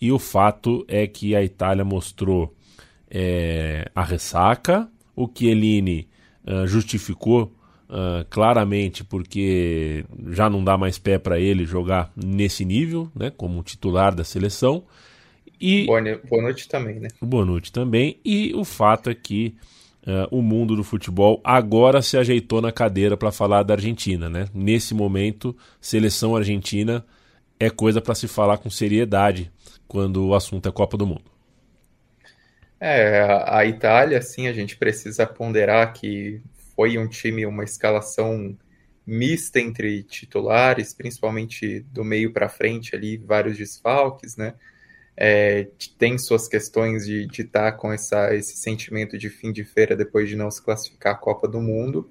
E 0.00 0.12
o 0.12 0.18
fato 0.18 0.84
é 0.88 1.06
que 1.06 1.34
a 1.34 1.42
Itália 1.42 1.84
mostrou 1.84 2.54
é, 3.10 3.90
a 3.94 4.02
ressaca, 4.02 4.88
o 5.14 5.28
Chiellini 5.32 6.08
uh, 6.46 6.66
justificou 6.66 7.52
uh, 7.88 8.24
claramente 8.28 9.02
porque 9.02 10.04
já 10.28 10.50
não 10.50 10.62
dá 10.62 10.76
mais 10.76 10.98
pé 10.98 11.18
para 11.18 11.40
ele 11.40 11.64
jogar 11.64 12.12
nesse 12.14 12.64
nível, 12.64 13.10
né, 13.14 13.30
como 13.34 13.62
titular 13.62 14.14
da 14.14 14.24
seleção. 14.24 14.84
E 15.58 15.86
Bonucci 16.28 16.68
também, 16.68 17.00
né? 17.00 17.08
O 17.18 17.24
Bonucci 17.24 17.72
também. 17.72 18.20
E 18.22 18.52
o 18.54 18.62
fato 18.62 19.08
é 19.08 19.14
que 19.14 19.54
uh, 20.06 20.28
o 20.30 20.42
mundo 20.42 20.76
do 20.76 20.84
futebol 20.84 21.40
agora 21.42 22.02
se 22.02 22.18
ajeitou 22.18 22.60
na 22.60 22.70
cadeira 22.70 23.16
para 23.16 23.32
falar 23.32 23.62
da 23.62 23.72
Argentina, 23.72 24.28
né? 24.28 24.48
Nesse 24.52 24.92
momento, 24.92 25.56
seleção 25.80 26.36
argentina 26.36 27.02
é 27.58 27.70
coisa 27.70 28.02
para 28.02 28.14
se 28.14 28.28
falar 28.28 28.58
com 28.58 28.68
seriedade 28.68 29.50
quando 29.86 30.26
o 30.26 30.34
assunto 30.34 30.68
é 30.68 30.72
Copa 30.72 30.96
do 30.96 31.06
Mundo. 31.06 31.30
É, 32.78 33.26
a 33.46 33.64
Itália, 33.64 34.20
sim, 34.20 34.48
a 34.48 34.52
gente 34.52 34.76
precisa 34.76 35.26
ponderar 35.26 35.92
que 35.92 36.42
foi 36.74 36.98
um 36.98 37.08
time, 37.08 37.46
uma 37.46 37.64
escalação 37.64 38.56
mista 39.06 39.60
entre 39.60 40.02
titulares, 40.02 40.92
principalmente 40.92 41.80
do 41.92 42.04
meio 42.04 42.32
para 42.32 42.48
frente 42.48 42.94
ali, 42.94 43.16
vários 43.16 43.56
desfalques, 43.56 44.36
né? 44.36 44.54
é, 45.16 45.68
tem 45.96 46.18
suas 46.18 46.46
questões 46.46 47.06
de 47.06 47.26
estar 47.38 47.72
tá 47.72 47.72
com 47.72 47.90
essa, 47.92 48.34
esse 48.34 48.56
sentimento 48.56 49.16
de 49.16 49.30
fim 49.30 49.50
de 49.50 49.64
feira 49.64 49.96
depois 49.96 50.28
de 50.28 50.36
não 50.36 50.50
se 50.50 50.62
classificar 50.62 51.14
a 51.14 51.18
Copa 51.18 51.48
do 51.48 51.60
Mundo, 51.60 52.10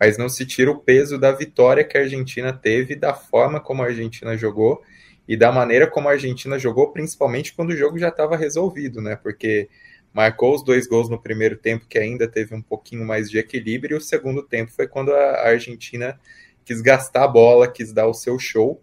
mas 0.00 0.16
não 0.16 0.28
se 0.28 0.46
tira 0.46 0.70
o 0.70 0.78
peso 0.78 1.18
da 1.18 1.32
vitória 1.32 1.84
que 1.84 1.98
a 1.98 2.00
Argentina 2.00 2.52
teve, 2.52 2.96
da 2.96 3.12
forma 3.12 3.60
como 3.60 3.82
a 3.82 3.86
Argentina 3.86 4.36
jogou 4.36 4.82
e 5.28 5.36
da 5.36 5.50
maneira 5.50 5.86
como 5.88 6.08
a 6.08 6.12
Argentina 6.12 6.58
jogou, 6.58 6.92
principalmente 6.92 7.54
quando 7.54 7.70
o 7.70 7.76
jogo 7.76 7.98
já 7.98 8.08
estava 8.08 8.36
resolvido, 8.36 9.00
né? 9.00 9.16
Porque 9.16 9.68
marcou 10.12 10.54
os 10.54 10.64
dois 10.64 10.86
gols 10.86 11.08
no 11.08 11.20
primeiro 11.20 11.56
tempo, 11.56 11.86
que 11.86 11.98
ainda 11.98 12.26
teve 12.26 12.54
um 12.54 12.62
pouquinho 12.62 13.04
mais 13.04 13.30
de 13.30 13.38
equilíbrio, 13.38 13.96
e 13.96 13.98
o 13.98 14.00
segundo 14.00 14.42
tempo 14.42 14.72
foi 14.72 14.86
quando 14.88 15.12
a 15.12 15.48
Argentina 15.48 16.18
quis 16.64 16.80
gastar 16.80 17.24
a 17.24 17.28
bola, 17.28 17.70
quis 17.70 17.92
dar 17.92 18.06
o 18.06 18.14
seu 18.14 18.38
show. 18.38 18.82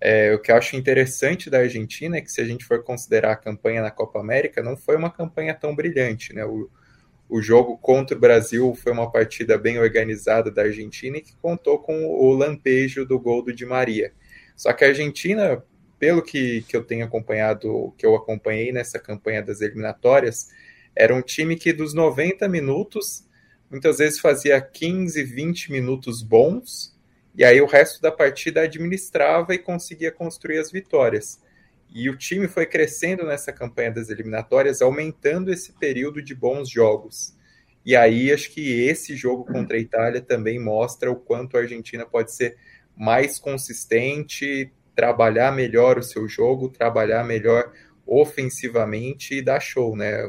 É, 0.00 0.32
o 0.32 0.38
que 0.38 0.52
eu 0.52 0.56
acho 0.56 0.76
interessante 0.76 1.50
da 1.50 1.58
Argentina 1.58 2.16
é 2.16 2.20
que, 2.20 2.30
se 2.30 2.40
a 2.40 2.44
gente 2.44 2.64
for 2.64 2.82
considerar 2.84 3.32
a 3.32 3.36
campanha 3.36 3.82
na 3.82 3.90
Copa 3.90 4.20
América, 4.20 4.62
não 4.62 4.76
foi 4.76 4.96
uma 4.96 5.10
campanha 5.10 5.52
tão 5.52 5.74
brilhante. 5.74 6.32
Né? 6.32 6.44
O, 6.44 6.70
o 7.28 7.42
jogo 7.42 7.76
contra 7.76 8.16
o 8.16 8.20
Brasil 8.20 8.74
foi 8.74 8.92
uma 8.92 9.10
partida 9.10 9.58
bem 9.58 9.78
organizada 9.78 10.50
da 10.50 10.62
Argentina 10.62 11.18
e 11.18 11.20
que 11.20 11.36
contou 11.36 11.78
com 11.78 12.06
o 12.06 12.32
lampejo 12.32 13.04
do 13.04 13.18
gol 13.18 13.42
do 13.42 13.52
Di 13.52 13.66
Maria. 13.66 14.12
Só 14.56 14.72
que 14.72 14.84
a 14.84 14.88
Argentina, 14.88 15.62
pelo 15.98 16.22
que, 16.22 16.62
que 16.62 16.76
eu 16.76 16.84
tenho 16.84 17.04
acompanhado, 17.04 17.92
que 17.98 18.06
eu 18.06 18.14
acompanhei 18.14 18.72
nessa 18.72 18.98
campanha 18.98 19.42
das 19.42 19.60
eliminatórias, 19.60 20.48
era 20.94 21.14
um 21.14 21.22
time 21.22 21.56
que 21.56 21.72
dos 21.72 21.94
90 21.94 22.48
minutos, 22.48 23.26
muitas 23.70 23.98
vezes 23.98 24.20
fazia 24.20 24.60
15, 24.60 25.22
20 25.22 25.72
minutos 25.72 26.22
bons, 26.22 26.96
e 27.34 27.44
aí 27.44 27.60
o 27.60 27.66
resto 27.66 28.00
da 28.00 28.10
partida 28.10 28.62
administrava 28.62 29.54
e 29.54 29.58
conseguia 29.58 30.10
construir 30.10 30.58
as 30.58 30.72
vitórias. 30.72 31.40
E 31.94 32.10
o 32.10 32.16
time 32.16 32.48
foi 32.48 32.66
crescendo 32.66 33.24
nessa 33.24 33.52
campanha 33.52 33.92
das 33.92 34.10
eliminatórias, 34.10 34.82
aumentando 34.82 35.52
esse 35.52 35.72
período 35.72 36.20
de 36.20 36.34
bons 36.34 36.68
jogos. 36.68 37.34
E 37.84 37.96
aí 37.96 38.32
acho 38.32 38.50
que 38.50 38.82
esse 38.82 39.16
jogo 39.16 39.44
contra 39.44 39.76
a 39.76 39.80
Itália 39.80 40.20
também 40.20 40.58
mostra 40.58 41.10
o 41.10 41.16
quanto 41.16 41.56
a 41.56 41.60
Argentina 41.60 42.04
pode 42.04 42.34
ser 42.34 42.56
mais 42.96 43.38
consistente, 43.38 44.70
trabalhar 44.98 45.52
melhor 45.52 45.96
o 45.96 46.02
seu 46.02 46.26
jogo, 46.26 46.68
trabalhar 46.68 47.22
melhor 47.22 47.70
ofensivamente 48.04 49.36
e 49.36 49.42
dar 49.42 49.60
show, 49.60 49.94
né? 49.94 50.28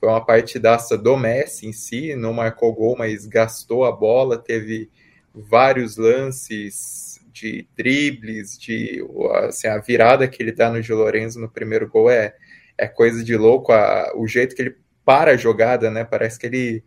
Foi 0.00 0.08
uma 0.08 0.24
partidaça 0.24 0.96
do 0.96 1.14
Messi 1.14 1.66
em 1.66 1.74
si, 1.74 2.16
não 2.16 2.32
marcou 2.32 2.72
gol, 2.72 2.96
mas 2.96 3.26
gastou 3.26 3.84
a 3.84 3.92
bola, 3.92 4.38
teve 4.38 4.90
vários 5.34 5.98
lances 5.98 7.20
de 7.34 7.68
dribles, 7.76 8.58
de 8.58 9.04
assim, 9.44 9.66
a 9.68 9.76
virada 9.76 10.26
que 10.26 10.42
ele 10.42 10.52
dá 10.52 10.70
no 10.70 10.80
Gil 10.80 10.96
Lorenzo 10.96 11.38
no 11.38 11.50
primeiro 11.50 11.86
gol 11.86 12.08
é, 12.08 12.34
é 12.78 12.88
coisa 12.88 13.22
de 13.22 13.36
louco, 13.36 13.72
a, 13.72 14.10
o 14.16 14.26
jeito 14.26 14.56
que 14.56 14.62
ele 14.62 14.76
para 15.04 15.32
a 15.32 15.36
jogada, 15.36 15.90
né? 15.90 16.02
Parece 16.02 16.38
que 16.38 16.46
ele 16.46 16.82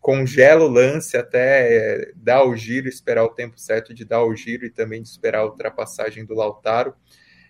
congela 0.00 0.64
o 0.64 0.68
lance 0.68 1.16
até 1.16 2.12
dar 2.16 2.44
o 2.44 2.56
giro, 2.56 2.88
esperar 2.88 3.24
o 3.24 3.34
tempo 3.34 3.58
certo 3.58 3.92
de 3.92 4.04
dar 4.04 4.24
o 4.24 4.34
giro 4.34 4.64
e 4.64 4.70
também 4.70 5.02
de 5.02 5.08
esperar 5.08 5.40
a 5.40 5.46
ultrapassagem 5.46 6.24
do 6.24 6.34
Lautaro. 6.34 6.94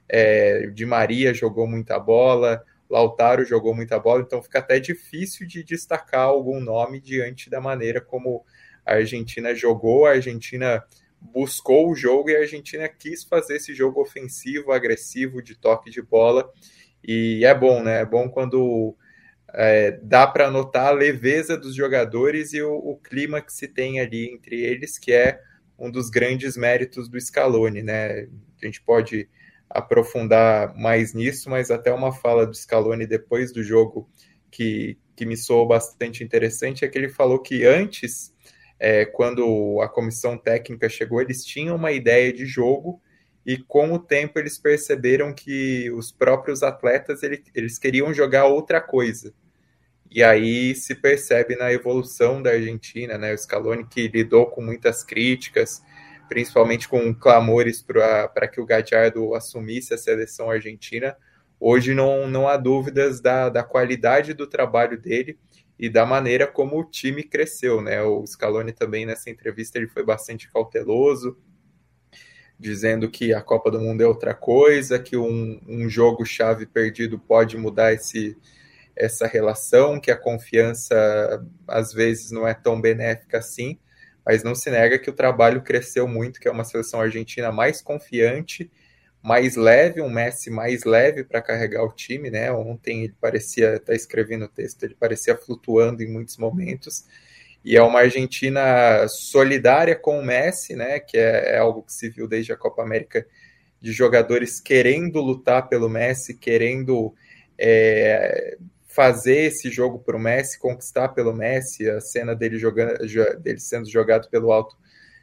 É, 0.09 0.67
de 0.69 0.87
Maria 0.87 1.35
jogou 1.35 1.67
muita 1.67 1.99
bola, 1.99 2.64
Lautaro 2.88 3.45
jogou 3.45 3.75
muita 3.75 3.99
bola, 3.99 4.23
então 4.23 4.43
fica 4.43 4.59
até 4.59 4.81
difícil 4.81 5.47
de 5.47 5.62
destacar 5.62 6.23
algum 6.23 6.61
nome 6.61 7.00
diante 7.00 7.50
da 7.50 7.61
maneira 7.61 8.00
como 8.00 8.45
a 8.85 8.95
Argentina 8.95 9.55
jogou, 9.55 10.07
a 10.07 10.12
Argentina 10.12 10.83
buscou 11.21 11.90
o 11.90 11.95
jogo 11.95 12.31
e 12.31 12.37
a 12.37 12.40
Argentina 12.40 12.88
quis 12.88 13.25
fazer 13.25 13.57
esse 13.57 13.75
jogo 13.75 14.00
ofensivo, 14.00 14.73
agressivo, 14.73 15.43
de 15.43 15.55
toque 15.55 15.90
de 15.90 16.00
bola. 16.00 16.50
E 17.05 17.45
é 17.45 17.55
bom, 17.55 17.83
né? 17.83 18.00
É 18.00 18.07
bom 18.07 18.28
quando 18.28 18.97
é, 19.55 19.93
dá 20.02 20.26
para 20.26 20.50
notar 20.50 20.88
a 20.88 20.93
leveza 20.93 21.57
dos 21.57 21.75
jogadores 21.75 22.52
e 22.52 22.62
o, 22.62 22.75
o, 22.75 22.97
clima 22.97 23.40
que 23.40 23.52
se 23.52 23.67
tem 23.67 24.00
ali 24.00 24.31
entre 24.31 24.61
eles, 24.61 24.99
que 24.99 25.12
é 25.12 25.40
um 25.78 25.90
dos 25.90 26.11
grandes 26.11 26.57
méritos 26.57 27.09
do 27.09 27.21
Scaloni, 27.21 27.83
né? 27.83 28.28
A 28.61 28.67
gente 28.67 28.83
pode 28.83 29.28
aprofundar 29.71 30.75
mais 30.76 31.14
nisso, 31.14 31.49
mas 31.49 31.71
até 31.71 31.93
uma 31.93 32.12
fala 32.12 32.47
do 32.47 32.55
Scaloni 32.55 33.07
depois 33.07 33.52
do 33.52 33.62
jogo 33.62 34.09
que, 34.50 34.99
que 35.14 35.25
me 35.25 35.37
soou 35.37 35.67
bastante 35.67 36.25
interessante 36.25 36.85
é 36.85 36.88
que 36.88 36.99
ele 36.99 37.09
falou 37.09 37.40
que 37.40 37.64
antes, 37.64 38.35
é, 38.78 39.05
quando 39.05 39.81
a 39.81 39.88
comissão 39.88 40.37
técnica 40.37 40.88
chegou, 40.88 41.21
eles 41.21 41.45
tinham 41.45 41.76
uma 41.76 41.93
ideia 41.93 42.33
de 42.33 42.45
jogo 42.45 43.00
e 43.49 43.57
com 43.57 43.95
o 43.95 43.99
tempo 43.99 44.38
eles 44.38 44.59
perceberam 44.59 45.33
que 45.33 45.90
os 45.93 46.12
próprios 46.12 46.62
atletas 46.62 47.23
ele, 47.23 47.43
eles 47.55 47.78
queriam 47.78 48.12
jogar 48.12 48.45
outra 48.45 48.78
coisa. 48.78 49.33
E 50.11 50.23
aí 50.23 50.75
se 50.75 50.95
percebe 50.95 51.57
na 51.57 51.73
evolução 51.73 52.43
da 52.43 52.50
Argentina, 52.50 53.17
né? 53.17 53.33
O 53.33 53.38
Scaloni 53.38 53.87
que 53.87 54.07
lidou 54.07 54.49
com 54.49 54.61
muitas 54.61 55.02
críticas, 55.02 55.83
principalmente 56.28 56.87
com 56.87 57.14
clamores 57.14 57.81
para 57.81 58.49
que 58.49 58.61
o 58.61 58.67
Gadiardo 58.67 59.35
assumisse 59.35 59.95
a 59.95 59.99
seleção 59.99 60.50
argentina. 60.50 61.17
Hoje 61.59 61.95
não, 61.95 62.28
não 62.28 62.47
há 62.47 62.59
dúvidas 62.59 63.19
da, 63.19 63.49
da 63.49 63.64
qualidade 63.64 64.35
do 64.35 64.47
trabalho 64.47 65.00
dele 65.00 65.38
e 65.78 65.88
da 65.88 66.05
maneira 66.05 66.47
como 66.47 66.78
o 66.78 66.85
time 66.85 67.23
cresceu, 67.23 67.81
né? 67.81 68.02
O 68.02 68.26
Scaloni 68.26 68.73
também 68.73 69.07
nessa 69.07 69.31
entrevista 69.31 69.78
ele 69.78 69.88
foi 69.88 70.05
bastante 70.05 70.52
cauteloso, 70.52 71.35
dizendo 72.59 73.11
que 73.11 73.33
a 73.33 73.41
Copa 73.41 73.71
do 73.71 73.81
Mundo 73.81 74.03
é 74.03 74.07
outra 74.07 74.35
coisa, 74.35 74.99
que 74.99 75.17
um, 75.17 75.61
um 75.67 75.88
jogo 75.88 76.25
chave 76.25 76.67
perdido 76.67 77.19
pode 77.19 77.57
mudar 77.57 77.93
esse, 77.93 78.37
essa 78.97 79.27
relação, 79.27 80.00
que 80.00 80.11
a 80.11 80.17
confiança 80.17 81.45
às 81.67 81.93
vezes 81.93 82.31
não 82.31 82.47
é 82.47 82.55
tão 82.55 82.81
benéfica 82.81 83.38
assim 83.38 83.79
mas 84.29 84.43
não 84.43 84.55
se 84.55 84.71
nega 84.71 84.99
que 84.99 85.09
o 85.09 85.15
trabalho 85.15 85.62
cresceu 85.62 86.07
muito, 86.07 86.38
que 86.38 86.47
é 86.47 86.50
uma 86.50 86.62
seleção 86.62 87.00
argentina 87.00 87.50
mais 87.50 87.81
confiante, 87.81 88.71
mais 89.23 89.57
leve, 89.57 90.03
um 90.03 90.11
Messi 90.11 90.50
mais 90.50 90.85
leve 90.85 91.25
para 91.25 91.41
carregar 91.41 91.83
o 91.83 91.91
time, 91.91 92.31
né? 92.31 92.53
Ontem 92.53 93.05
ele 93.05 93.15
parecia, 93.19 93.81
tá 93.81 93.95
escrevendo 93.95 94.45
o 94.45 94.49
texto, 94.49 94.83
ele 94.83 94.95
parecia 94.95 95.35
flutuando 95.35 96.03
em 96.03 96.12
muitos 96.12 96.37
momentos. 96.37 97.07
E 97.68 97.76
é 97.76 97.82
uma 97.82 98.00
Argentina 98.00 99.06
solidária 99.08 99.94
com 99.94 100.18
o 100.18 100.25
Messi, 100.25 100.75
né? 100.75 100.98
Que 100.98 101.18
é, 101.18 101.56
é 101.56 101.58
algo 101.58 101.82
que 101.82 101.92
se 101.92 102.08
viu 102.08 102.26
desde 102.26 102.50
a 102.50 102.56
Copa 102.56 102.82
América 102.82 103.26
de 103.78 103.92
jogadores 103.92 104.58
querendo 104.58 105.20
lutar 105.20 105.68
pelo 105.68 105.87
Messi, 105.87 106.32
querendo 106.32 107.14
é, 107.58 108.56
fazer 108.87 109.48
esse 109.48 109.70
jogo 109.70 109.98
para 109.98 110.16
o 110.16 110.18
Messi, 110.18 110.58
conquistar 110.58 111.08
pelo 111.08 111.34
Messi, 111.34 111.90
a 111.90 112.00
cena 112.00 112.34
dele, 112.34 112.58
jogando, 112.58 112.96
dele 113.38 113.60
sendo 113.60 113.87
jogado 113.87 114.30
pelo 114.30 114.50
alto 114.50 114.75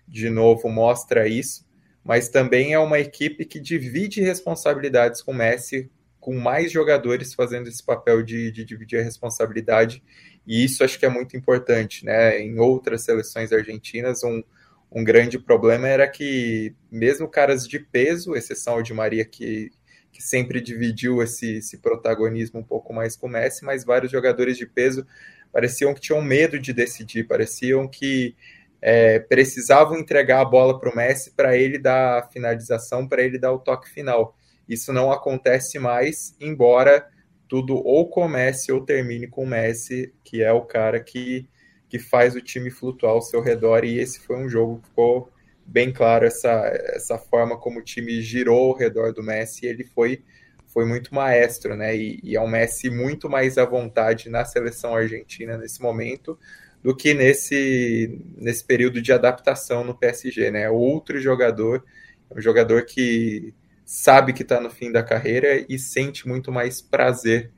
de 0.07 0.29
novo 0.29 0.69
mostra 0.69 1.27
isso, 1.27 1.65
mas 2.03 2.29
também 2.29 2.73
é 2.73 2.79
uma 2.79 2.99
equipe 2.99 3.43
que 3.43 3.59
divide 3.59 4.21
responsabilidades 4.21 5.19
com 5.19 5.31
o 5.31 5.35
Messi, 5.35 5.89
com 6.19 6.35
mais 6.35 6.71
jogadores 6.71 7.33
fazendo 7.33 7.67
esse 7.67 7.83
papel 7.83 8.21
de, 8.21 8.51
de 8.51 8.63
dividir 8.63 8.99
a 8.99 9.03
responsabilidade, 9.03 10.03
e 10.47 10.63
isso 10.63 10.83
acho 10.83 10.99
que 10.99 11.05
é 11.05 11.09
muito 11.09 11.35
importante, 11.37 12.05
né? 12.05 12.39
Em 12.39 12.59
outras 12.59 13.03
seleções 13.03 13.51
argentinas, 13.51 14.23
um, 14.23 14.43
um 14.91 15.03
grande 15.03 15.39
problema 15.39 15.87
era 15.87 16.07
que, 16.07 16.73
mesmo 16.91 17.27
caras 17.27 17.67
de 17.67 17.79
peso, 17.79 18.35
exceção 18.35 18.81
de 18.81 18.93
Maria, 18.93 19.25
que 19.25 19.71
que 20.15 20.23
sempre 20.23 20.61
dividiu 20.61 21.21
esse, 21.21 21.57
esse 21.57 21.77
protagonismo 21.79 22.61
um 22.61 22.63
pouco 22.63 22.93
mais 22.93 23.17
com 23.17 23.27
o 23.27 23.29
Messi, 23.29 23.65
mas 23.65 23.83
vários 23.83 24.09
jogadores 24.09 24.57
de 24.57 24.65
peso 24.65 25.05
pareciam 25.51 25.93
que 25.93 25.99
tinham 25.99 26.21
medo 26.21 26.57
de 26.57 26.71
decidir, 26.71 27.27
pareciam 27.27 27.85
que 27.85 28.33
é, 28.81 29.19
precisavam 29.19 29.97
entregar 29.97 30.39
a 30.39 30.45
bola 30.45 30.79
para 30.79 30.89
o 30.89 30.95
Messi 30.95 31.31
para 31.31 31.57
ele 31.57 31.77
dar 31.77 32.19
a 32.19 32.27
finalização, 32.29 33.05
para 33.05 33.23
ele 33.23 33.37
dar 33.37 33.51
o 33.51 33.59
toque 33.59 33.89
final. 33.89 34.37
Isso 34.69 34.93
não 34.93 35.11
acontece 35.11 35.77
mais, 35.79 36.33
embora 36.39 37.05
tudo 37.47 37.75
ou 37.75 38.09
comece 38.09 38.71
ou 38.71 38.81
termine 38.81 39.27
com 39.27 39.43
o 39.43 39.47
Messi, 39.47 40.13
que 40.23 40.41
é 40.41 40.51
o 40.51 40.61
cara 40.61 40.99
que, 40.99 41.47
que 41.87 41.99
faz 41.99 42.35
o 42.35 42.41
time 42.41 42.69
flutuar 42.69 43.13
ao 43.13 43.21
seu 43.21 43.41
redor, 43.41 43.83
e 43.83 43.99
esse 43.99 44.19
foi 44.19 44.37
um 44.37 44.49
jogo 44.49 44.79
que 44.79 44.89
ficou 44.89 45.31
bem 45.65 45.91
claro 45.91 46.25
essa, 46.25 46.49
essa 46.93 47.17
forma 47.17 47.57
como 47.57 47.79
o 47.79 47.83
time 47.83 48.21
girou 48.21 48.71
ao 48.71 48.77
redor 48.77 49.13
do 49.13 49.23
Messi. 49.23 49.65
Ele 49.65 49.83
foi, 49.83 50.23
foi 50.67 50.85
muito 50.85 51.13
maestro, 51.13 51.75
né? 51.75 51.95
E, 51.95 52.19
e 52.23 52.35
é 52.35 52.41
um 52.41 52.47
Messi 52.47 52.89
muito 52.89 53.29
mais 53.29 53.57
à 53.57 53.65
vontade 53.65 54.29
na 54.29 54.45
seleção 54.45 54.95
argentina 54.95 55.57
nesse 55.57 55.81
momento 55.81 56.37
do 56.83 56.95
que 56.95 57.15
nesse, 57.15 58.21
nesse 58.37 58.63
período 58.63 59.01
de 59.01 59.11
adaptação 59.11 59.83
no 59.83 59.97
PSG, 59.97 60.51
né? 60.51 60.69
Outro 60.69 61.19
jogador, 61.19 61.83
um 62.29 62.39
jogador 62.39 62.85
que 62.85 63.53
sabe 63.85 64.33
que 64.33 64.41
está 64.41 64.59
no 64.59 64.69
fim 64.69 64.91
da 64.91 65.03
carreira 65.03 65.63
e 65.69 65.77
sente 65.77 66.27
muito 66.27 66.51
mais 66.51 66.81
prazer 66.81 67.51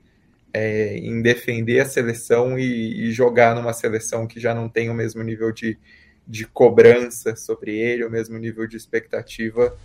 é, 0.52 0.96
em 0.98 1.22
defender 1.22 1.80
a 1.80 1.84
seleção 1.84 2.58
e, 2.58 3.08
e, 3.08 3.12
jogar 3.12 3.54
numa 3.54 3.72
seleção 3.72 4.26
que 4.26 4.38
já 4.38 4.54
não 4.54 4.68
tem 4.68 4.90
o 4.90 4.94
mesmo 4.94 5.22
nível 5.22 5.52
de, 5.52 5.78
de 6.26 6.46
cobrança 6.46 7.34
sobre 7.34 7.76
ele, 7.76 8.04
o 8.04 8.10
mesmo 8.10 8.38
nível 8.38 8.66
de 8.66 8.76
expectativa 8.76 9.76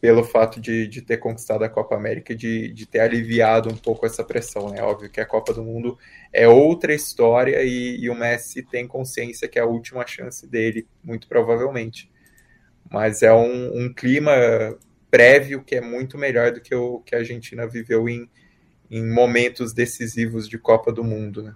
pelo 0.00 0.22
fato 0.22 0.60
de, 0.60 0.86
de 0.86 1.02
ter 1.02 1.16
conquistado 1.16 1.64
a 1.64 1.68
Copa 1.68 1.96
América 1.96 2.32
e 2.32 2.36
de, 2.36 2.72
de 2.72 2.86
ter 2.86 3.00
aliviado 3.00 3.68
um 3.68 3.76
pouco 3.76 4.06
essa 4.06 4.22
pressão. 4.22 4.68
É 4.68 4.76
né? 4.76 4.82
óbvio 4.82 5.10
que 5.10 5.20
a 5.20 5.26
Copa 5.26 5.52
do 5.52 5.62
Mundo 5.62 5.98
é 6.32 6.46
outra 6.48 6.94
história 6.94 7.62
e, 7.64 7.98
e, 8.00 8.08
o 8.08 8.14
Messi 8.14 8.62
tem 8.62 8.86
consciência 8.86 9.48
que 9.48 9.58
é 9.58 9.62
a 9.62 9.66
última 9.66 10.06
chance 10.06 10.46
dele, 10.46 10.86
muito 11.02 11.28
provavelmente. 11.28 12.10
Mas 12.90 13.22
é 13.22 13.32
um, 13.32 13.86
um 13.86 13.92
clima 13.92 14.32
prévio 15.10 15.62
que 15.62 15.74
é 15.74 15.80
muito 15.80 16.18
melhor 16.18 16.52
do 16.52 16.60
que 16.60 16.74
o 16.74 17.00
que 17.00 17.14
a 17.14 17.18
Argentina 17.18 17.66
viveu 17.66 18.08
em, 18.08 18.28
em 18.90 19.04
momentos 19.04 19.72
decisivos 19.72 20.48
de 20.48 20.58
Copa 20.58 20.92
do 20.92 21.02
Mundo. 21.04 21.42
Né? 21.42 21.54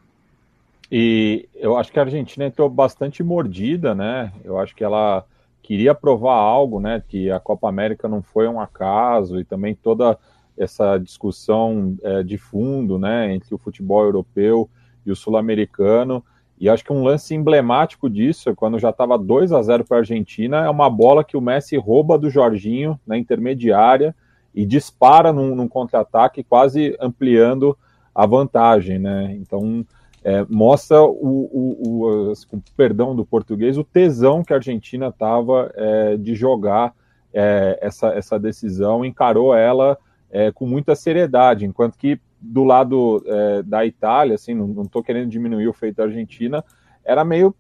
E 0.90 1.48
eu 1.54 1.76
acho 1.76 1.90
que 1.90 1.98
a 1.98 2.02
Argentina 2.02 2.44
entrou 2.44 2.68
bastante 2.68 3.22
mordida, 3.22 3.94
né? 3.94 4.32
Eu 4.44 4.58
acho 4.58 4.74
que 4.74 4.84
ela 4.84 5.24
queria 5.62 5.94
provar 5.94 6.34
algo, 6.34 6.80
né? 6.80 7.02
Que 7.08 7.30
a 7.30 7.40
Copa 7.40 7.68
América 7.68 8.08
não 8.08 8.20
foi 8.20 8.46
um 8.46 8.60
acaso 8.60 9.40
e 9.40 9.44
também 9.44 9.74
toda 9.74 10.18
essa 10.56 10.98
discussão 10.98 11.96
é, 12.02 12.22
de 12.22 12.36
fundo, 12.36 12.98
né? 12.98 13.34
Entre 13.34 13.54
o 13.54 13.58
futebol 13.58 14.04
europeu 14.04 14.68
e 15.06 15.10
o 15.10 15.16
sul-americano. 15.16 16.22
E 16.62 16.68
acho 16.68 16.84
que 16.84 16.92
um 16.92 17.02
lance 17.02 17.34
emblemático 17.34 18.08
disso, 18.08 18.54
quando 18.54 18.78
já 18.78 18.90
estava 18.90 19.18
2 19.18 19.50
a 19.50 19.60
0 19.60 19.84
para 19.84 19.96
a 19.96 20.00
Argentina, 20.00 20.64
é 20.64 20.70
uma 20.70 20.88
bola 20.88 21.24
que 21.24 21.36
o 21.36 21.40
Messi 21.40 21.76
rouba 21.76 22.16
do 22.16 22.30
Jorginho 22.30 23.00
na 23.04 23.18
intermediária 23.18 24.14
e 24.54 24.64
dispara 24.64 25.32
num, 25.32 25.56
num 25.56 25.66
contra-ataque, 25.66 26.44
quase 26.44 26.96
ampliando 27.00 27.76
a 28.14 28.24
vantagem, 28.26 29.00
né? 29.00 29.36
Então 29.40 29.84
é, 30.22 30.46
mostra 30.48 31.02
o, 31.02 31.48
o, 31.52 31.76
o, 31.84 32.32
o, 32.32 32.62
perdão 32.76 33.16
do 33.16 33.26
português, 33.26 33.76
o 33.76 33.82
tesão 33.82 34.44
que 34.44 34.52
a 34.52 34.56
Argentina 34.56 35.08
estava 35.08 35.68
é, 35.74 36.16
de 36.16 36.36
jogar 36.36 36.94
é, 37.34 37.76
essa, 37.82 38.10
essa 38.10 38.38
decisão, 38.38 39.04
encarou 39.04 39.52
ela 39.52 39.98
é, 40.32 40.50
com 40.50 40.66
muita 40.66 40.96
seriedade, 40.96 41.64
enquanto 41.64 41.96
que 41.96 42.18
do 42.40 42.64
lado 42.64 43.22
é, 43.24 43.62
da 43.62 43.86
Itália, 43.86 44.34
assim, 44.34 44.54
não 44.54 44.82
estou 44.82 45.02
querendo 45.02 45.30
diminuir 45.30 45.68
o 45.68 45.72
feito 45.72 45.96
da 45.96 46.04
Argentina, 46.04 46.64
era 47.04 47.24
meio 47.24 47.54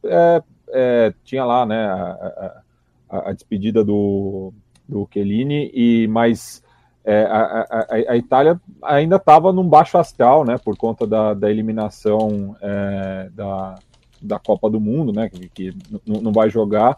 é, 0.72 1.12
tinha 1.22 1.44
lá, 1.44 1.66
né, 1.66 1.86
a, 1.86 2.62
a, 3.10 3.30
a 3.30 3.32
despedida 3.32 3.84
do, 3.84 4.52
do 4.88 5.06
Chiellini, 5.12 5.70
e 5.74 6.08
mais 6.08 6.62
é, 7.04 7.24
a, 7.24 7.66
a, 7.70 8.12
a, 8.12 8.16
Itália 8.16 8.60
ainda 8.82 9.16
estava 9.16 9.52
num 9.52 9.68
baixo 9.68 9.98
astral, 9.98 10.44
né, 10.44 10.56
por 10.56 10.76
conta 10.76 11.06
da, 11.06 11.34
da 11.34 11.50
eliminação 11.50 12.56
é, 12.60 13.28
da, 13.34 13.74
da 14.20 14.38
Copa 14.38 14.70
do 14.70 14.80
Mundo, 14.80 15.12
né, 15.12 15.28
que, 15.28 15.48
que 15.48 15.76
não 16.06 16.32
vai 16.32 16.48
jogar. 16.48 16.96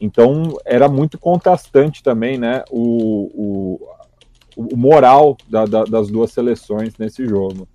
Então 0.00 0.56
era 0.64 0.88
muito 0.88 1.18
contrastante 1.18 2.02
também, 2.02 2.38
né, 2.38 2.62
o, 2.70 3.30
o, 3.34 3.88
o 4.56 4.76
moral 4.76 5.36
da, 5.48 5.66
da, 5.66 5.84
das 5.84 6.08
duas 6.08 6.32
seleções 6.32 6.94
nesse 6.98 7.26
jogo. 7.26 7.68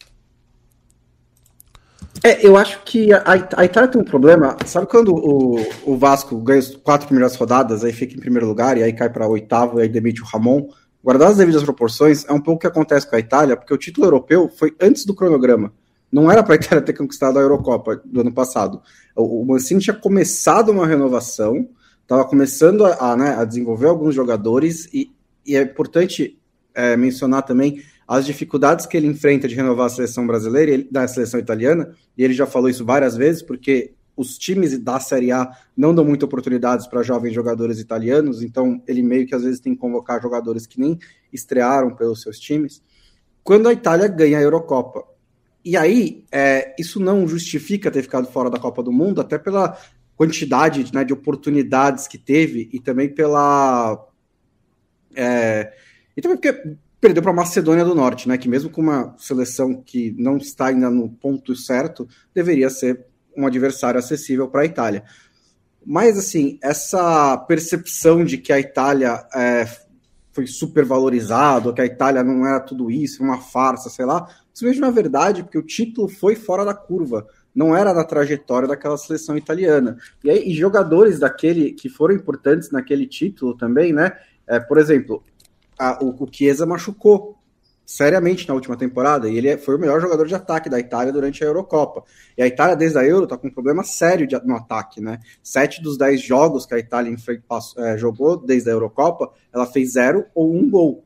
É, 2.24 2.46
eu 2.46 2.58
acho 2.58 2.84
que 2.84 3.14
a, 3.14 3.24
a, 3.56 3.66
Itália 3.66 3.90
tem 3.90 4.02
um 4.02 4.06
problema. 4.06 4.58
Sabe 4.66 4.88
quando 4.88 5.14
o, 5.14 5.56
o 5.86 5.96
Vasco 5.96 6.36
ganha 6.40 6.60
as 6.60 6.76
quatro 6.76 7.08
primeiras 7.08 7.36
rodadas, 7.36 7.84
aí 7.84 7.94
fica 7.94 8.16
em 8.16 8.20
primeiro 8.20 8.48
lugar 8.48 8.78
e 8.78 8.84
aí 8.84 8.92
cai 8.92 9.10
para 9.10 9.28
oitavo 9.28 9.80
e 9.80 9.84
aí 9.84 9.90
demite 9.90 10.22
o 10.22 10.26
Ramon? 10.26 10.68
guardadas 11.04 11.34
as 11.34 11.38
devidas 11.38 11.64
proporções, 11.64 12.26
é 12.28 12.32
um 12.32 12.40
pouco 12.40 12.58
o 12.58 12.60
que 12.60 12.68
acontece 12.68 13.10
com 13.10 13.16
a 13.16 13.20
Itália, 13.20 13.58
porque 13.58 13.74
o 13.74 13.78
título 13.78 14.08
europeu 14.08 14.50
foi 14.50 14.74
antes 14.80 15.06
do 15.06 15.16
cronograma. 15.16 15.74
Não 16.12 16.30
era 16.30 16.44
para 16.44 16.56
a 16.56 16.58
Itália 16.58 16.84
ter 16.84 16.94
conquistado 16.94 17.40
a 17.40 17.42
Eurocopa 17.42 18.02
do 18.06 18.22
ano 18.22 18.34
passado. 18.34 18.82
O, 19.16 19.44
Mancini 19.46 19.82
tinha 19.82 19.96
começado 19.96 20.70
uma 20.70 20.86
renovação, 20.86 21.70
estava 22.02 22.26
começando 22.26 22.86
a, 22.86 23.12
a, 23.12 23.18
né, 23.18 23.36
a, 23.38 23.46
desenvolver 23.46 23.88
alguns 23.88 24.14
jogadores, 24.14 24.88
e, 24.94 25.12
e 25.46 25.56
é 25.56 25.62
importante 25.62 26.38
é, 26.74 26.96
mencionar 26.98 27.44
também 27.44 27.84
as 28.08 28.26
dificuldades 28.26 28.86
que 28.86 28.98
ele 28.98 29.08
enfrenta 29.08 29.48
de 29.48 29.56
renovar 29.56 29.86
a 29.86 29.90
seleção 29.90 30.28
brasileira 30.28 30.72
e 30.72 30.84
da 30.84 31.08
seleção 31.08 31.40
italiana, 31.40 31.96
e 32.18 32.24
ele 32.24 32.34
já 32.34 32.46
falou 32.46 32.70
isso 32.70 32.84
várias 32.84 33.16
vezes, 33.16 33.42
porque 33.42 33.94
os 34.16 34.38
times 34.38 34.78
da 34.78 35.00
Série 35.00 35.32
A 35.32 35.50
não 35.76 35.96
dão 35.96 36.04
muitas 36.04 36.28
oportunidades 36.28 36.86
para 36.88 37.04
jovens 37.04 37.34
jogadores 37.34 37.80
italianos, 37.80 38.44
então 38.44 38.82
ele 38.88 39.02
meio 39.02 39.26
que 39.26 39.34
às 39.34 39.44
vezes 39.44 39.60
tem 39.60 39.74
que 39.74 39.80
convocar 39.80 40.22
jogadores 40.22 40.68
que 40.68 40.80
nem 40.80 41.00
estrearam 41.32 41.96
pelos 41.96 42.22
seus 42.22 42.40
times. 42.40 42.84
Quando 43.44 43.68
a 43.68 43.74
Itália 43.74 44.08
ganha 44.08 44.38
a 44.38 44.42
Eurocopa. 44.42 45.04
E 45.64 45.78
aí, 45.78 46.24
é, 46.32 46.76
isso 46.80 47.00
não 47.00 47.28
justifica 47.28 47.92
ter 47.92 48.02
ficado 48.02 48.28
fora 48.28 48.50
da 48.50 48.60
Copa 48.60 48.82
do 48.82 48.92
Mundo, 48.92 49.22
até 49.22 49.38
pela 49.38 49.78
quantidade 50.16 50.94
né, 50.94 51.04
de 51.04 51.14
oportunidades 51.14 52.08
que 52.08 52.18
teve 52.18 52.70
e 52.74 52.80
também 52.80 53.10
pela. 53.10 54.08
É, 55.16 55.74
e 56.16 56.22
também 56.22 56.38
porque 56.38 56.76
perdeu 57.00 57.24
para 57.24 57.32
a 57.32 57.36
Macedônia 57.36 57.84
do 57.84 57.96
Norte, 57.96 58.28
né? 58.28 58.38
Que 58.38 58.48
mesmo 58.48 58.70
com 58.70 58.82
uma 58.82 59.16
seleção 59.18 59.82
que 59.82 60.16
não 60.18 60.38
está 60.38 60.68
ainda 60.68 60.90
no 60.90 61.10
ponto 61.10 61.56
certo, 61.56 62.08
deveria 62.34 62.70
ser 62.70 63.06
um 63.36 63.48
adversário 63.48 64.00
acessível 64.00 64.48
para 64.48 64.62
a 64.62 64.66
Itália. 64.66 65.04
Mas, 65.84 66.18
assim, 66.18 66.60
essa 66.62 67.38
percepção 67.48 68.24
de 68.24 68.38
que 68.38 68.54
a 68.54 68.60
Itália 68.60 69.26
é, 69.34 69.68
foi 70.32 70.46
super 70.46 70.86
valorizado, 70.86 71.74
que 71.74 71.82
a 71.82 71.86
Itália 71.86 72.24
não 72.24 72.46
era 72.46 72.60
tudo 72.60 72.92
isso, 72.92 73.24
uma 73.24 73.42
farsa, 73.42 73.90
sei 73.90 74.06
lá, 74.06 74.28
isso 74.54 74.64
mesmo 74.64 74.86
é 74.86 74.92
verdade, 74.92 75.44
porque 75.44 75.58
o 75.58 75.66
título 75.66 76.08
foi 76.08 76.36
fora 76.36 76.64
da 76.64 76.74
curva, 76.74 77.26
não 77.54 77.76
era 77.76 77.94
na 77.94 78.04
trajetória 78.04 78.68
daquela 78.68 78.98
seleção 78.98 79.36
italiana. 79.36 79.98
E 80.24 80.30
aí, 80.30 80.52
e 80.52 80.54
jogadores 80.54 81.20
daquele 81.20 81.72
que 81.72 81.90
foram 81.90 82.14
importantes 82.14 82.70
naquele 82.70 83.08
título 83.08 83.58
também, 83.58 83.92
né? 83.92 84.12
É, 84.48 84.60
por 84.60 84.78
exemplo, 84.78 85.24
a, 85.82 85.98
o, 86.04 86.24
o 86.24 86.28
Chiesa 86.32 86.66
machucou 86.66 87.36
seriamente 87.84 88.48
na 88.48 88.54
última 88.54 88.78
temporada 88.78 89.28
e 89.28 89.36
ele 89.36 89.50
é, 89.50 89.58
foi 89.58 89.76
o 89.76 89.80
melhor 89.80 90.00
jogador 90.00 90.28
de 90.28 90.36
ataque 90.36 90.70
da 90.70 90.80
Itália 90.80 91.12
durante 91.12 91.44
a 91.44 91.48
Eurocopa. 91.48 92.04
E 92.38 92.44
a 92.44 92.48
Itália, 92.48 92.76
desde 92.76 93.00
a 93.00 93.04
Euro, 93.04 93.24
está 93.24 93.36
com 93.36 93.48
um 93.48 93.52
problema 93.52 93.84
sério 93.84 94.28
de, 94.28 94.40
no 94.46 94.56
ataque, 94.56 95.02
né? 95.02 95.20
Sete 95.42 95.82
dos 95.82 95.98
dez 95.98 96.22
jogos 96.22 96.66
que 96.66 96.76
a 96.76 96.80
Itália 96.80 97.14
é, 97.78 97.98
jogou 97.98 98.38
desde 98.38 98.70
a 98.70 98.74
Eurocopa, 98.74 99.32
ela 99.52 99.66
fez 99.66 99.94
zero 99.94 100.26
ou 100.36 100.56
um 100.56 100.70
gol. 100.70 101.04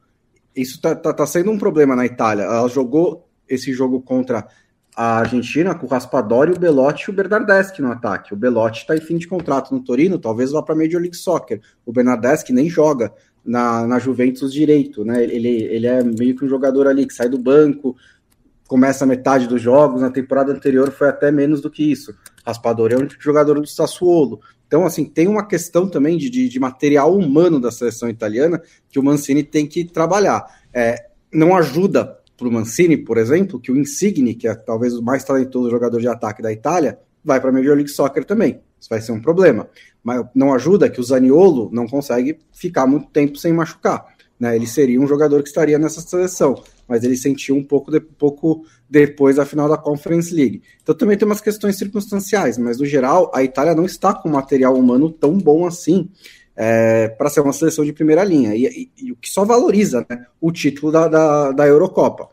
Isso 0.54 0.76
está 0.76 0.94
tá, 0.94 1.14
tá 1.14 1.26
sendo 1.26 1.50
um 1.52 1.58
problema 1.58 1.96
na 1.96 2.06
Itália. 2.06 2.44
Ela 2.44 2.68
jogou 2.68 3.28
esse 3.48 3.72
jogo 3.72 4.02
contra 4.02 4.48
a 4.96 5.18
Argentina 5.20 5.74
com 5.74 5.86
o 5.86 5.90
Raspadori, 5.90 6.52
o 6.52 6.60
Belotti 6.60 7.06
e 7.08 7.12
o 7.12 7.16
Bernardeschi 7.16 7.82
no 7.82 7.92
ataque. 7.92 8.34
O 8.34 8.38
Belotti 8.38 8.82
está 8.82 8.96
em 8.96 9.02
fim 9.02 9.18
de 9.18 9.28
contrato 9.28 9.74
no 9.74 9.84
Torino, 9.84 10.20
talvez 10.20 10.52
vá 10.52 10.62
para 10.62 10.76
a 10.76 10.78
Major 10.78 11.02
League 11.02 11.18
Soccer. 11.18 11.62
O 11.86 11.92
Bernardeschi 11.92 12.54
nem 12.54 12.70
joga 12.70 13.14
na, 13.46 13.86
na 13.86 14.00
Juventus 14.00 14.52
direito, 14.52 15.06
né? 15.06 15.24
Ele, 15.24 15.64
ele 15.64 15.88
é 15.88 16.04
meio 16.04 16.36
que 16.36 16.44
um 16.44 16.50
jogador 16.50 16.88
ali 16.88 17.06
que 17.06 17.14
sai 17.14 17.30
do 17.30 17.38
banco, 17.38 17.96
começa 18.68 19.06
metade 19.06 19.48
dos 19.48 19.62
jogos, 19.62 20.02
na 20.02 20.10
temporada 20.10 20.52
anterior 20.52 20.92
foi 20.92 21.08
até 21.08 21.32
menos 21.32 21.62
do 21.62 21.70
que 21.70 21.92
isso. 21.92 22.14
Raspador 22.46 22.92
é 22.92 22.96
o 22.96 23.00
único 23.00 23.22
jogador 23.22 23.60
do 23.60 23.68
Sassuolo. 23.68 24.40
Então, 24.68 24.86
assim, 24.86 25.06
tem 25.06 25.28
uma 25.28 25.48
questão 25.48 25.88
também 25.88 26.18
de, 26.18 26.30
de, 26.30 26.50
de 26.50 26.60
material 26.60 27.16
humano 27.16 27.60
da 27.60 27.72
seleção 27.72 28.10
italiana 28.10 28.62
que 28.90 28.98
o 28.98 29.04
Mancini 29.04 29.44
tem 29.44 29.68
que 29.68 29.86
trabalhar. 29.86 30.44
É, 30.74 31.06
não 31.32 31.56
ajuda 31.56 32.18
para 32.36 32.48
o 32.48 32.52
Mancini, 32.52 32.98
por 32.98 33.18
exemplo, 33.18 33.60
que 33.60 33.72
o 33.72 33.78
Insigne, 33.78 34.34
que 34.34 34.48
é 34.48 34.56
talvez 34.56 34.96
o 34.96 35.04
mais 35.04 35.24
talentoso 35.24 35.70
jogador 35.70 36.00
de 36.00 36.08
ataque 36.08 36.42
da 36.42 36.52
Itália, 36.52 36.98
vai 37.24 37.40
para 37.40 37.50
a 37.50 37.54
Major 37.54 37.76
League 37.76 37.90
Soccer 37.90 38.26
também. 38.26 38.60
Isso 38.86 38.90
vai 38.92 39.02
ser 39.02 39.14
um 39.14 39.20
problema. 39.20 39.68
Mas 40.04 40.24
não 40.36 40.54
ajuda 40.54 40.88
que 40.88 41.00
o 41.00 41.04
Zaniolo 41.04 41.72
não 41.74 41.88
consegue 41.88 42.38
ficar 42.54 42.86
muito 42.86 43.08
tempo 43.08 43.36
sem 43.36 43.52
machucar. 43.52 44.06
Né? 44.40 44.56
Ele 44.56 44.68
seria 44.68 45.02
um 45.02 45.08
jogador 45.08 45.42
que 45.42 45.50
estaria 45.50 45.80
nessa 45.80 46.02
seleção, 46.02 46.62
mas 46.88 47.04
ele 47.04 47.18
sentiu 47.18 47.56
um 47.56 47.64
pouco, 47.64 47.90
de, 47.90 48.00
pouco 48.00 48.64
depois 48.88 49.38
da 49.38 49.46
final 49.46 49.68
da 49.68 49.76
Conference 49.76 50.32
League. 50.32 50.62
Então 50.84 50.94
também 50.94 51.18
tem 51.18 51.26
umas 51.28 51.42
questões 51.42 51.78
circunstanciais, 51.78 52.60
mas 52.60 52.78
no 52.78 52.86
geral 52.86 53.32
a 53.34 53.44
Itália 53.44 53.74
não 53.74 53.86
está 53.86 54.14
com 54.14 54.30
material 54.30 54.76
humano 54.76 55.10
tão 55.10 55.36
bom 55.36 55.66
assim 55.66 56.08
é, 56.56 57.08
para 57.08 57.30
ser 57.30 57.40
uma 57.40 57.54
seleção 57.54 57.84
de 57.84 57.92
primeira 57.92 58.24
linha, 58.24 58.56
e, 58.56 58.66
e, 58.66 59.08
e 59.08 59.12
o 59.12 59.16
que 59.16 59.30
só 59.30 59.44
valoriza 59.44 60.06
né, 60.08 60.28
o 60.40 60.52
título 60.52 60.92
da, 60.92 61.08
da, 61.08 61.52
da 61.52 61.66
Eurocopa. 61.66 62.30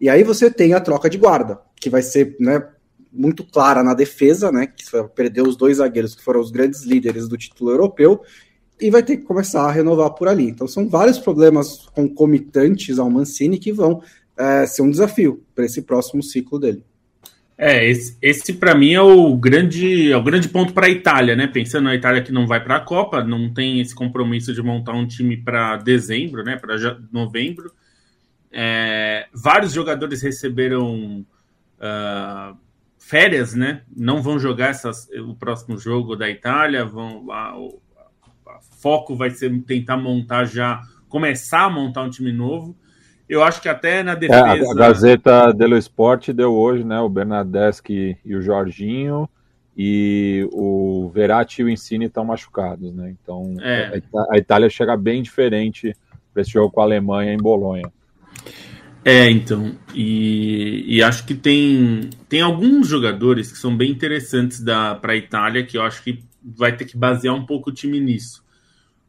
E 0.00 0.08
aí 0.08 0.22
você 0.22 0.48
tem 0.48 0.74
a 0.74 0.80
troca 0.80 1.10
de 1.10 1.18
guarda, 1.18 1.60
que 1.74 1.90
vai 1.90 2.02
ser 2.02 2.36
né, 2.38 2.62
muito 3.12 3.44
clara 3.44 3.82
na 3.82 3.94
defesa, 3.94 4.52
né? 4.52 4.66
Que 4.66 4.84
perdeu 5.14 5.44
os 5.44 5.56
dois 5.56 5.78
zagueiros 5.78 6.14
que 6.14 6.22
foram 6.22 6.40
os 6.40 6.50
grandes 6.50 6.84
líderes 6.84 7.28
do 7.28 7.36
título 7.36 7.70
europeu 7.70 8.22
e 8.80 8.90
vai 8.90 9.02
ter 9.02 9.16
que 9.16 9.24
começar 9.24 9.62
a 9.62 9.72
renovar 9.72 10.10
por 10.10 10.28
ali. 10.28 10.48
Então 10.48 10.68
são 10.68 10.88
vários 10.88 11.18
problemas 11.18 11.86
concomitantes 11.94 12.98
ao 12.98 13.10
Mancini 13.10 13.58
que 13.58 13.72
vão 13.72 14.02
é, 14.36 14.66
ser 14.66 14.82
um 14.82 14.90
desafio 14.90 15.42
para 15.54 15.64
esse 15.64 15.82
próximo 15.82 16.22
ciclo 16.22 16.58
dele. 16.58 16.84
É, 17.60 17.90
esse, 17.90 18.16
esse 18.22 18.52
para 18.52 18.72
mim 18.72 18.92
é 18.92 19.00
o 19.02 19.36
grande, 19.36 20.12
é 20.12 20.16
o 20.16 20.22
grande 20.22 20.48
ponto 20.48 20.72
para 20.72 20.86
a 20.86 20.90
Itália, 20.90 21.34
né? 21.34 21.48
Pensando 21.48 21.84
na 21.84 21.94
Itália 21.96 22.22
que 22.22 22.30
não 22.30 22.46
vai 22.46 22.62
para 22.62 22.76
a 22.76 22.80
Copa, 22.80 23.24
não 23.24 23.52
tem 23.52 23.80
esse 23.80 23.92
compromisso 23.92 24.54
de 24.54 24.62
montar 24.62 24.92
um 24.92 25.08
time 25.08 25.36
para 25.36 25.76
dezembro, 25.76 26.44
né? 26.44 26.56
Para 26.56 26.76
novembro. 27.12 27.72
É, 28.52 29.26
vários 29.34 29.72
jogadores 29.72 30.22
receberam 30.22 31.26
uh, 31.80 32.56
férias, 32.98 33.54
né? 33.54 33.82
Não 33.96 34.20
vão 34.22 34.38
jogar 34.38 34.68
essas, 34.70 35.08
o 35.26 35.34
próximo 35.34 35.78
jogo 35.78 36.16
da 36.16 36.28
Itália, 36.28 36.84
vão 36.84 37.30
a, 37.30 37.56
o 37.58 37.80
a 38.46 38.60
foco 38.80 39.14
vai 39.14 39.30
ser 39.30 39.56
tentar 39.62 39.96
montar 39.96 40.44
já 40.44 40.80
começar 41.08 41.64
a 41.64 41.70
montar 41.70 42.02
um 42.02 42.10
time 42.10 42.32
novo. 42.32 42.76
Eu 43.28 43.42
acho 43.42 43.60
que 43.60 43.68
até 43.68 44.02
na 44.02 44.12
É, 44.12 44.16
defesa. 44.16 44.44
a, 44.46 44.72
a 44.72 44.74
Gazeta 44.74 45.52
dello 45.52 45.76
Sport 45.76 46.30
deu 46.30 46.54
hoje, 46.54 46.82
né? 46.84 46.98
O 47.00 47.08
Bernardeschi 47.08 48.16
e 48.24 48.34
o 48.34 48.40
Jorginho 48.42 49.28
e 49.76 50.48
o 50.52 51.10
Verratti 51.14 51.60
e 51.60 51.64
o 51.64 51.68
Insigne 51.68 52.06
estão 52.06 52.24
machucados, 52.24 52.92
né? 52.94 53.14
Então 53.22 53.54
É. 53.60 54.02
a 54.30 54.38
Itália 54.38 54.68
chega 54.70 54.96
bem 54.96 55.22
diferente 55.22 55.94
para 56.32 56.42
esse 56.42 56.50
jogo 56.52 56.70
com 56.72 56.80
a 56.80 56.84
Alemanha 56.84 57.32
em 57.32 57.38
Bolonha. 57.38 57.90
É, 59.10 59.30
então. 59.30 59.74
E, 59.94 60.84
e 60.86 61.02
acho 61.02 61.24
que 61.24 61.34
tem, 61.34 62.10
tem 62.28 62.42
alguns 62.42 62.88
jogadores 62.88 63.50
que 63.50 63.56
são 63.56 63.74
bem 63.74 63.90
interessantes 63.90 64.62
para 65.00 65.12
a 65.12 65.16
Itália, 65.16 65.64
que 65.64 65.78
eu 65.78 65.82
acho 65.82 66.02
que 66.02 66.22
vai 66.44 66.76
ter 66.76 66.84
que 66.84 66.94
basear 66.94 67.34
um 67.34 67.46
pouco 67.46 67.70
o 67.70 67.72
time 67.72 67.98
nisso. 67.98 68.44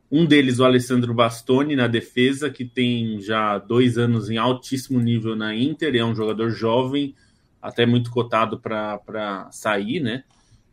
Um 0.10 0.26
deles, 0.26 0.58
o 0.58 0.64
Alessandro 0.64 1.14
Bastoni, 1.14 1.76
na 1.76 1.86
defesa, 1.86 2.50
que 2.50 2.64
tem 2.64 3.20
já 3.20 3.58
dois 3.58 3.98
anos 3.98 4.30
em 4.30 4.38
altíssimo 4.38 5.02
nível 5.02 5.36
na 5.36 5.54
Inter, 5.54 5.94
é 5.94 6.06
um 6.06 6.16
jogador 6.16 6.50
jovem, 6.50 7.14
até 7.62 7.86
muito 7.86 8.10
cotado 8.10 8.58
para 8.58 9.50
sair, 9.52 10.00
né? 10.00 10.24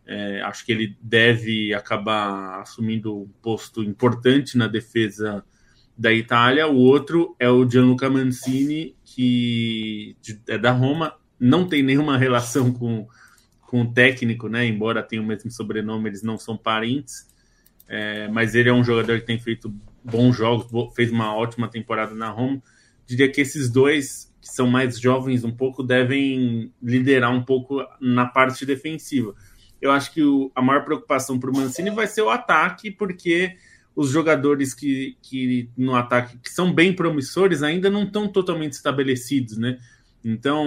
É, 0.07 0.41
acho 0.43 0.65
que 0.65 0.71
ele 0.71 0.97
deve 1.03 1.75
acabar 1.75 2.61
assumindo 2.61 3.23
um 3.23 3.29
posto 3.43 3.83
importante 3.83 4.57
na 4.57 4.69
defesa 4.69 5.45
da 5.97 6.13
Itália. 6.13 6.67
O 6.67 6.77
outro 6.77 7.35
é 7.39 7.49
o 7.49 7.69
Gianluca 7.69 8.09
Mancini, 8.11 8.95
que 9.05 10.17
é 10.49 10.59
da 10.59 10.73
Roma, 10.73 11.15
não 11.39 11.69
tem 11.69 11.83
nenhuma 11.83 12.17
relação 12.19 12.73
com, 12.73 13.07
com 13.63 13.83
o 13.83 13.93
técnico, 13.93 14.49
né? 14.49 14.67
Embora 14.67 15.03
tenha 15.03 15.23
o 15.23 15.27
mesmo 15.27 15.51
sobrenome, 15.51 16.09
eles 16.11 16.23
não 16.23 16.39
são 16.39 16.57
parentes. 16.57 17.27
É, 17.89 18.29
mas 18.29 18.55
ele 18.55 18.69
é 18.69 18.73
um 18.73 18.83
jogador 18.83 19.21
que 19.21 19.27
tem 19.27 19.39
feito 19.39 19.73
bons 20.03 20.37
jogos, 20.37 20.67
fez 20.95 21.11
uma 21.11 21.35
ótima 21.35 21.69
temporada 21.69 22.15
na 22.15 22.31
Roma. 22.31 22.61
Diria 23.07 23.31
que 23.31 23.41
esses 23.41 23.71
dois, 23.71 24.33
que 24.41 24.49
são 24.49 24.67
mais 24.67 24.99
jovens 24.99 25.45
um 25.45 25.53
pouco, 25.53 25.83
devem 25.83 26.73
liderar 26.83 27.33
um 27.33 27.43
pouco 27.43 27.85
na 28.01 28.27
parte 28.27 28.67
defensiva. 28.67 29.35
Eu 29.81 29.93
acho 29.93 30.13
que 30.13 30.23
o- 30.23 30.51
a 30.55 30.63
maior 30.63 30.85
preocupação 30.85 31.39
para 31.39 31.51
o 31.51 31.55
Mancini 31.55 31.91
vai 31.91 32.07
ser 32.07 32.23
o 32.23 32.31
ataque, 32.31 32.91
porque 32.91 33.57
os 33.97 34.11
jogadores 34.11 34.75
que, 34.75 35.17
que 35.23 35.71
no 35.77 35.95
ataque 35.97 36.37
que 36.39 36.51
são 36.51 36.71
bem 36.73 36.93
promissores 36.95 37.63
ainda 37.63 37.89
não 37.89 38.03
estão 38.05 38.29
totalmente 38.29 38.75
estabelecidos, 38.75 39.57
né? 39.57 39.79
Então, 40.23 40.67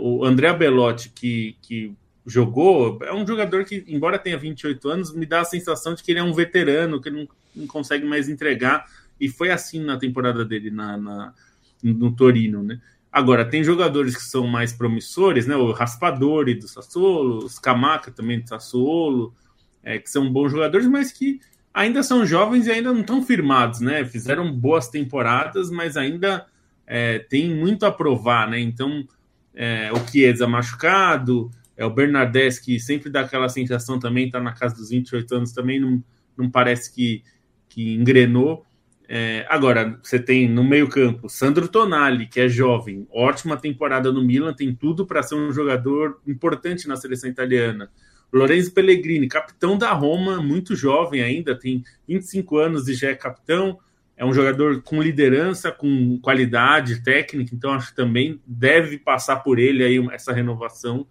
o 0.00 0.24
André 0.24 0.52
Belotti, 0.54 1.10
que, 1.10 1.56
que 1.60 1.92
jogou, 2.24 2.98
é 3.02 3.12
um 3.12 3.26
jogador 3.26 3.64
que, 3.64 3.84
embora 3.88 4.18
tenha 4.18 4.38
28 4.38 4.88
anos, 4.88 5.14
me 5.14 5.26
dá 5.26 5.40
a 5.40 5.44
sensação 5.44 5.94
de 5.94 6.02
que 6.02 6.12
ele 6.12 6.20
é 6.20 6.22
um 6.22 6.32
veterano, 6.32 7.00
que 7.00 7.10
não, 7.10 7.28
não 7.54 7.66
consegue 7.66 8.06
mais 8.06 8.28
entregar, 8.28 8.86
e 9.20 9.28
foi 9.28 9.50
assim 9.50 9.80
na 9.84 9.98
temporada 9.98 10.44
dele 10.44 10.70
na, 10.70 10.96
na- 10.96 11.34
no 11.82 12.12
Torino, 12.12 12.62
né? 12.62 12.80
Agora, 13.10 13.44
tem 13.44 13.62
jogadores 13.62 14.16
que 14.16 14.22
são 14.22 14.46
mais 14.46 14.72
promissores, 14.72 15.46
né? 15.46 15.54
O 15.56 15.72
Raspadori 15.72 16.54
do 16.54 16.66
Sassuolo, 16.66 17.44
o 17.44 17.48
Scamaca 17.48 18.10
também 18.10 18.40
do 18.40 18.48
Sassuolo, 18.48 19.34
é, 19.82 19.98
que 19.98 20.08
são 20.08 20.32
bons 20.32 20.50
jogadores, 20.50 20.86
mas 20.86 21.12
que 21.12 21.40
ainda 21.72 22.02
são 22.02 22.26
jovens 22.26 22.66
e 22.66 22.70
ainda 22.70 22.92
não 22.92 23.00
estão 23.00 23.22
firmados, 23.22 23.80
né? 23.80 24.04
Fizeram 24.04 24.52
boas 24.52 24.88
temporadas, 24.88 25.70
mas 25.70 25.96
ainda 25.96 26.46
é, 26.86 27.18
tem 27.18 27.54
muito 27.54 27.86
a 27.86 27.92
provar, 27.92 28.48
né? 28.48 28.60
Então, 28.60 29.06
é, 29.54 29.90
o 29.92 30.06
Chiesa 30.08 30.46
machucado, 30.46 31.50
é 31.76 31.84
o 31.84 31.90
Bernardes 31.90 32.58
que 32.58 32.78
sempre 32.78 33.10
dá 33.10 33.20
aquela 33.20 33.48
sensação 33.48 33.98
também, 33.98 34.30
tá 34.30 34.40
na 34.40 34.52
casa 34.52 34.74
dos 34.74 34.90
28 34.90 35.34
anos, 35.34 35.52
também 35.52 35.80
não, 35.80 36.02
não 36.36 36.50
parece 36.50 36.92
que, 36.94 37.22
que 37.68 37.94
engrenou. 37.94 38.64
É, 39.08 39.44
agora, 39.48 39.98
você 40.02 40.18
tem 40.18 40.48
no 40.48 40.64
meio-campo 40.64 41.28
Sandro 41.28 41.68
Tonali, 41.68 42.26
que 42.26 42.40
é 42.40 42.48
jovem, 42.48 43.06
ótima 43.10 43.56
temporada 43.56 44.12
no 44.12 44.24
Milan, 44.24 44.54
tem 44.54 44.74
tudo 44.74 45.06
para 45.06 45.22
ser 45.22 45.34
um 45.34 45.52
jogador 45.52 46.20
importante 46.26 46.88
na 46.88 46.96
seleção 46.96 47.28
italiana. 47.28 47.90
Lorenzo 48.32 48.72
Pellegrini, 48.72 49.28
capitão 49.28 49.76
da 49.76 49.92
Roma, 49.92 50.40
muito 50.40 50.74
jovem 50.74 51.22
ainda, 51.22 51.54
tem 51.54 51.84
25 52.08 52.56
anos 52.56 52.88
e 52.88 52.94
já 52.94 53.10
é 53.10 53.14
capitão. 53.14 53.78
É 54.16 54.24
um 54.24 54.32
jogador 54.32 54.82
com 54.82 55.02
liderança, 55.02 55.70
com 55.70 56.18
qualidade 56.20 57.02
técnica, 57.02 57.54
então 57.54 57.72
acho 57.72 57.90
que 57.90 57.96
também 57.96 58.40
deve 58.46 58.98
passar 58.98 59.36
por 59.36 59.58
ele 59.58 59.84
aí 59.84 59.98
essa 60.12 60.32
renovação. 60.32 61.06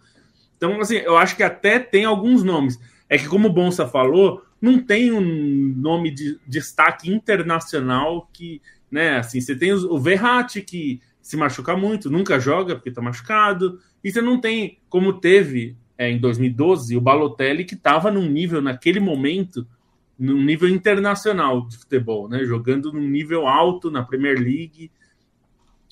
Então, 0.57 0.79
assim, 0.79 0.97
eu 0.97 1.17
acho 1.17 1.36
que 1.36 1.43
até 1.43 1.77
tem 1.79 2.05
alguns 2.05 2.43
nomes. 2.43 2.79
É 3.10 3.17
que, 3.17 3.27
como 3.27 3.49
o 3.49 3.53
Bonsa 3.53 3.88
falou, 3.88 4.43
não 4.62 4.79
tem 4.79 5.12
um 5.12 5.73
nome 5.75 6.12
de 6.12 6.39
destaque 6.47 7.12
internacional 7.12 8.29
que, 8.31 8.62
né, 8.89 9.17
assim, 9.17 9.41
você 9.41 9.55
tem 9.55 9.73
o 9.73 9.99
Verratti, 9.99 10.62
que 10.62 11.01
se 11.21 11.36
machuca 11.36 11.75
muito, 11.75 12.10
nunca 12.10 12.39
joga 12.39 12.75
porque 12.75 12.91
tá 12.91 13.01
machucado, 13.01 13.79
e 14.03 14.12
você 14.12 14.21
não 14.21 14.39
tem, 14.39 14.79
como 14.89 15.13
teve 15.13 15.75
é, 16.02 16.10
em 16.10 16.18
2012, 16.18 16.98
o 16.98 17.00
Balotelli, 17.02 17.64
que 17.64 17.76
estava 17.76 18.10
num 18.10 18.28
nível, 18.28 18.60
naquele 18.60 19.00
momento, 19.00 19.68
num 20.18 20.42
nível 20.44 20.68
internacional 20.68 21.68
de 21.68 21.78
futebol, 21.78 22.28
né, 22.28 22.44
jogando 22.44 22.92
num 22.92 23.08
nível 23.08 23.48
alto 23.48 23.92
na 23.92 24.02
Premier 24.02 24.36
League. 24.40 24.90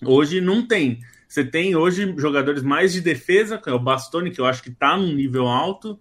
Hoje 0.03 0.41
não 0.41 0.65
tem. 0.65 0.99
Você 1.27 1.45
tem 1.45 1.75
hoje 1.75 2.11
jogadores 2.17 2.63
mais 2.63 2.91
de 2.91 3.01
defesa, 3.01 3.59
que 3.59 3.69
é 3.69 3.71
o 3.71 3.77
Bastoni, 3.77 4.31
que 4.31 4.41
eu 4.41 4.47
acho 4.47 4.63
que 4.63 4.69
está 4.69 4.97
num 4.97 5.13
nível 5.13 5.45
alto, 5.47 5.99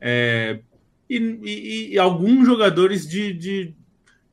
é, 0.00 0.60
e, 1.10 1.16
e- 1.16 1.94
e 1.94 1.98
alguns 1.98 2.46
jogadores 2.46 3.08
de, 3.08 3.32
de- 3.32 3.74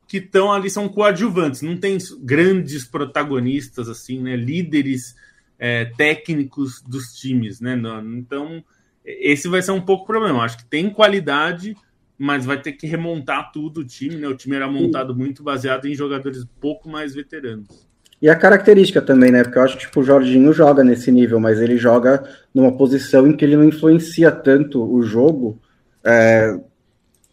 que 0.07 0.17
estão 0.17 0.53
ali 0.53 0.69
são 0.69 0.87
coadjuvantes, 0.87 1.63
não 1.63 1.77
tem 1.77 1.97
grandes 2.21 2.85
protagonistas 2.85 3.89
assim, 3.89 4.21
né, 4.21 4.35
líderes 4.35 5.15
é, 5.57 5.85
técnicos 5.97 6.79
dos 6.83 7.15
times, 7.15 7.59
né? 7.59 7.75
Então 8.19 8.63
esse 9.05 9.47
vai 9.47 9.61
ser 9.61 9.71
um 9.71 9.81
pouco 9.81 10.03
o 10.03 10.07
problema. 10.07 10.43
Acho 10.43 10.57
que 10.57 10.65
tem 10.65 10.89
qualidade, 10.89 11.75
mas 12.17 12.45
vai 12.45 12.61
ter 12.61 12.73
que 12.73 12.87
remontar 12.87 13.51
tudo 13.51 13.81
o 13.81 13.85
time, 13.85 14.15
né? 14.15 14.27
O 14.27 14.35
time 14.35 14.55
era 14.55 14.67
montado 14.67 15.15
muito 15.15 15.43
baseado 15.43 15.85
em 15.87 15.93
jogadores 15.93 16.43
um 16.43 16.59
pouco 16.59 16.89
mais 16.89 17.13
veteranos. 17.13 17.85
E 18.21 18.29
a 18.29 18.35
característica 18.35 19.01
também, 19.01 19.31
né? 19.31 19.43
Porque 19.43 19.57
eu 19.57 19.63
acho 19.63 19.77
que 19.77 19.85
tipo, 19.85 19.99
o 19.99 20.03
Jorginho 20.03 20.51
joga 20.53 20.83
nesse 20.83 21.11
nível, 21.11 21.39
mas 21.39 21.59
ele 21.59 21.77
joga 21.77 22.23
numa 22.53 22.75
posição 22.75 23.27
em 23.27 23.35
que 23.35 23.43
ele 23.43 23.57
não 23.57 23.65
influencia 23.65 24.31
tanto 24.31 24.81
o 24.83 25.03
jogo. 25.03 25.59
É, 26.03 26.57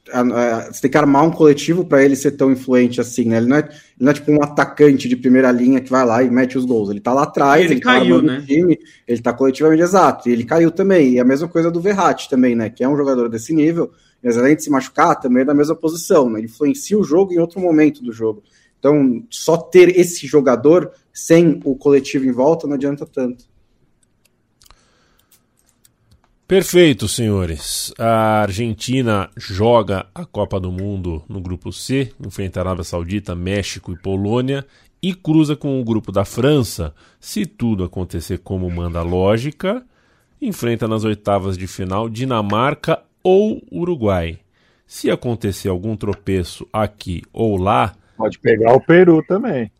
você 0.05 0.83
tem 0.83 0.91
que 0.91 0.99
armar 0.99 1.25
um 1.25 1.31
coletivo 1.31 1.85
para 1.85 2.05
ele 2.05 2.17
ser 2.17 2.33
tão 2.33 2.51
influente 2.51 3.01
assim, 3.01 3.25
né? 3.25 3.37
Ele 3.37 3.47
não, 3.47 3.57
é, 3.57 3.61
ele 3.61 3.71
não 4.01 4.11
é 4.11 4.15
tipo 4.15 4.33
um 4.33 4.43
atacante 4.43 5.09
de 5.09 5.17
primeira 5.17 5.51
linha 5.53 5.81
que 5.81 5.91
vai 5.91 6.05
lá 6.05 6.23
e 6.23 6.31
mete 6.31 6.59
os 6.59 6.65
gols. 6.65 6.91
Ele 6.91 7.01
tá 7.01 7.13
lá 7.13 7.23
atrás, 7.23 7.65
Ele 7.65 7.75
ele, 7.75 7.81
tá 7.81 7.93
caiu, 7.93 8.17
armando 8.17 8.33
né? 8.33 8.45
time, 8.47 8.79
ele 9.07 9.23
tá 9.23 9.33
coletivamente 9.33 9.83
exato. 9.83 10.29
E 10.29 10.33
ele 10.33 10.45
caiu 10.45 10.71
também. 10.73 11.13
E 11.13 11.21
a 11.21 11.25
mesma 11.25 11.47
coisa 11.47 11.71
do 11.71 11.81
Verratti 11.81 12.29
também, 12.29 12.57
né? 12.57 12.69
Que 12.69 12.83
é 12.83 12.89
um 12.89 12.97
jogador 12.97 13.29
desse 13.29 13.55
nível, 13.55 13.93
mas 14.23 14.37
além 14.37 14.57
de 14.57 14.65
se 14.65 14.71
machucar, 14.71 15.21
também 15.21 15.43
é 15.43 15.47
da 15.47 15.55
mesma 15.55 15.77
posição, 15.77 16.29
né? 16.29 16.41
Ele 16.41 16.47
influencia 16.47 16.99
o 16.99 17.05
jogo 17.05 17.33
em 17.33 17.39
outro 17.39 17.61
momento 17.61 18.03
do 18.03 18.13
jogo. 18.13 18.43
Então, 18.79 19.23
só 19.31 19.57
ter 19.57 19.97
esse 19.97 20.27
jogador 20.27 20.91
sem 21.13 21.61
o 21.65 21.77
coletivo 21.77 22.25
em 22.27 22.33
volta 22.33 22.67
não 22.67 22.75
adianta 22.75 23.07
tanto. 23.07 23.45
Perfeito, 26.53 27.09
senhores. 27.09 27.95
A 27.99 28.43
Argentina 28.43 29.31
joga 29.39 30.05
a 30.15 30.27
Copa 30.27 30.61
do 30.61 30.71
Mundo 30.71 31.23
no 31.27 31.41
grupo 31.41 31.73
C, 31.73 32.13
enfrenta 32.21 32.61
a 32.61 32.63
Arábia 32.63 32.85
Saudita, 32.85 33.35
México 33.35 33.91
e 33.91 33.97
Polônia 33.97 34.63
e 35.03 35.15
cruza 35.15 35.57
com 35.57 35.81
o 35.81 35.83
grupo 35.83 36.13
da 36.13 36.27
França. 36.27 36.95
Se 37.19 37.47
tudo 37.47 37.85
acontecer 37.85 38.37
como 38.41 38.71
manda 38.71 38.99
a 38.99 39.03
lógica, 39.03 39.83
enfrenta 40.43 40.87
nas 40.87 41.05
oitavas 41.05 41.57
de 41.57 41.67
final 41.67 42.07
Dinamarca 42.07 43.03
ou 43.25 43.63
Uruguai. 43.73 44.39
Se 44.87 45.11
acontecer 45.11 45.71
algum 45.71 45.97
tropeço 45.97 46.69
aqui 46.71 47.23
ou 47.33 47.57
lá, 47.57 47.95
Pode 48.15 48.39
pegar 48.39 48.75
o 48.75 48.81
Peru 48.81 49.25
também. 49.27 49.71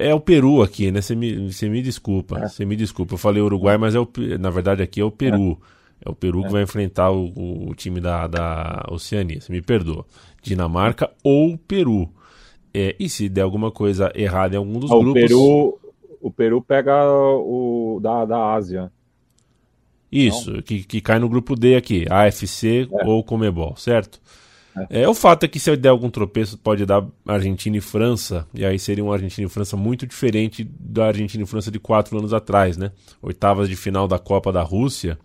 É 0.00 0.14
o 0.14 0.20
Peru 0.20 0.62
aqui, 0.62 0.90
né? 0.90 1.00
Você 1.00 1.14
me, 1.14 1.50
você 1.50 1.68
me 1.68 1.82
desculpa. 1.82 2.38
É. 2.40 2.48
Você 2.48 2.64
me 2.64 2.76
desculpa. 2.76 3.14
Eu 3.14 3.18
falei 3.18 3.42
Uruguai, 3.42 3.76
mas 3.76 3.94
é 3.94 4.00
o, 4.00 4.08
na 4.38 4.50
verdade 4.50 4.82
aqui 4.82 5.00
é 5.00 5.04
o 5.04 5.10
Peru. 5.10 5.58
É, 6.04 6.08
o 6.10 6.14
Peru 6.14 6.42
que 6.42 6.50
vai 6.50 6.62
enfrentar 6.62 7.10
o, 7.10 7.68
o 7.68 7.74
time 7.74 8.00
da, 8.00 8.26
da 8.26 8.84
Oceania. 8.90 9.40
Você 9.40 9.52
me 9.52 9.62
perdoa. 9.62 10.04
Dinamarca 10.42 11.10
ou 11.22 11.56
Peru. 11.58 12.08
É, 12.72 12.94
e 12.98 13.08
se 13.08 13.28
der 13.28 13.42
alguma 13.42 13.70
coisa 13.70 14.10
errada 14.14 14.54
em 14.54 14.58
algum 14.58 14.78
dos 14.78 14.90
Ah, 14.90 14.96
o 14.96 15.00
grupos. 15.00 15.22
Peru, 15.22 15.78
o 16.20 16.30
Peru 16.30 16.60
pega 16.62 16.94
o 17.08 17.98
da, 18.02 18.24
da 18.24 18.52
Ásia. 18.54 18.90
Isso, 20.10 20.62
que, 20.62 20.84
que 20.84 21.00
cai 21.00 21.18
no 21.18 21.28
grupo 21.28 21.54
D 21.56 21.74
aqui, 21.76 22.06
AFC 22.08 22.88
É. 23.00 23.06
ou 23.06 23.22
Comebol, 23.24 23.76
certo? 23.76 24.20
É. 24.90 25.08
o 25.08 25.14
fato 25.14 25.44
é 25.44 25.48
que 25.48 25.58
se 25.58 25.74
der 25.76 25.88
algum 25.88 26.10
tropeço 26.10 26.58
pode 26.58 26.84
dar 26.84 27.04
Argentina 27.26 27.76
e 27.76 27.80
França, 27.80 28.46
e 28.52 28.64
aí 28.64 28.78
seria 28.78 29.02
uma 29.02 29.14
Argentina 29.14 29.46
e 29.46 29.50
França 29.50 29.76
muito 29.76 30.06
diferente 30.06 30.64
da 30.64 31.06
Argentina 31.06 31.42
e 31.42 31.46
França 31.46 31.70
de 31.70 31.78
quatro 31.78 32.18
anos 32.18 32.34
atrás, 32.34 32.76
né? 32.76 32.92
Oitavas 33.22 33.68
de 33.68 33.76
final 33.76 34.06
da 34.06 34.18
Copa 34.18 34.52
da 34.52 34.62
Rússia, 34.62 35.18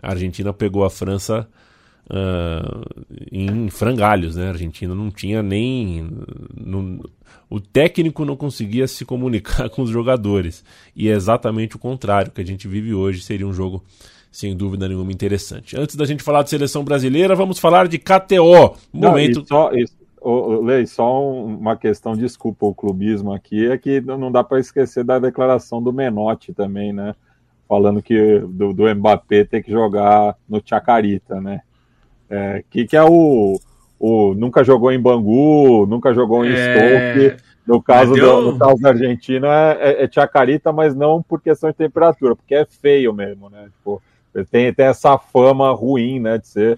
a 0.00 0.10
Argentina 0.10 0.52
pegou 0.52 0.84
a 0.84 0.90
França 0.90 1.48
uh, 2.10 3.04
em 3.32 3.68
frangalhos, 3.70 4.36
né? 4.36 4.46
A 4.46 4.50
Argentina 4.50 4.94
não 4.94 5.10
tinha 5.10 5.42
nem. 5.42 6.10
Não, 6.54 7.00
o 7.48 7.60
técnico 7.60 8.24
não 8.24 8.36
conseguia 8.36 8.86
se 8.86 9.04
comunicar 9.04 9.68
com 9.70 9.82
os 9.82 9.90
jogadores. 9.90 10.64
E 10.94 11.08
é 11.08 11.12
exatamente 11.12 11.76
o 11.76 11.78
contrário 11.78 12.32
que 12.32 12.40
a 12.40 12.46
gente 12.46 12.68
vive 12.68 12.94
hoje. 12.94 13.22
Seria 13.22 13.46
um 13.46 13.52
jogo, 13.52 13.82
sem 14.34 14.56
dúvida 14.56 14.88
nenhuma, 14.88 15.12
interessante. 15.12 15.78
Antes 15.78 15.94
da 15.94 16.04
gente 16.04 16.20
falar 16.20 16.42
de 16.42 16.50
seleção 16.50 16.82
brasileira, 16.82 17.36
vamos 17.36 17.60
falar 17.60 17.86
de 17.86 17.98
KTO. 17.98 18.76
Momento. 18.92 19.38
Não, 19.38 19.46
só, 19.46 19.72
isso, 19.72 19.94
oh, 20.20 20.60
Lei, 20.60 20.84
só 20.86 21.22
uma 21.22 21.76
questão, 21.76 22.16
desculpa 22.16 22.66
o 22.66 22.74
clubismo 22.74 23.32
aqui, 23.32 23.70
é 23.70 23.78
que 23.78 24.00
não 24.00 24.32
dá 24.32 24.42
para 24.42 24.58
esquecer 24.58 25.04
da 25.04 25.20
declaração 25.20 25.80
do 25.80 25.92
Menotti 25.92 26.52
também, 26.52 26.92
né? 26.92 27.14
Falando 27.68 28.02
que 28.02 28.40
do, 28.40 28.72
do 28.72 28.92
Mbappé 28.92 29.44
tem 29.44 29.62
que 29.62 29.70
jogar 29.70 30.34
no 30.48 30.60
Chacarita, 30.64 31.40
né? 31.40 31.60
É, 32.28 32.64
que, 32.68 32.86
que 32.86 32.96
é 32.96 33.04
o, 33.04 33.56
o. 34.00 34.34
Nunca 34.34 34.64
jogou 34.64 34.90
em 34.90 34.98
Bangu, 34.98 35.86
nunca 35.86 36.12
jogou 36.12 36.44
em 36.44 36.52
é... 36.52 37.12
Stoke. 37.30 37.44
No 37.64 37.80
caso, 37.80 38.12
deu... 38.12 38.42
do, 38.42 38.52
no 38.52 38.58
caso 38.58 38.82
da 38.82 38.88
Argentina 38.88 39.46
é, 39.78 40.02
é, 40.02 40.04
é 40.04 40.10
Chacarita, 40.10 40.72
mas 40.72 40.92
não 40.92 41.22
por 41.22 41.40
questão 41.40 41.70
de 41.70 41.76
temperatura, 41.76 42.34
porque 42.34 42.56
é 42.56 42.66
feio 42.66 43.14
mesmo, 43.14 43.48
né? 43.48 43.68
Tipo, 43.76 44.02
tem, 44.50 44.72
tem 44.72 44.86
essa 44.86 45.16
fama 45.18 45.70
ruim, 45.72 46.18
né? 46.18 46.38
De 46.38 46.48
ser 46.48 46.76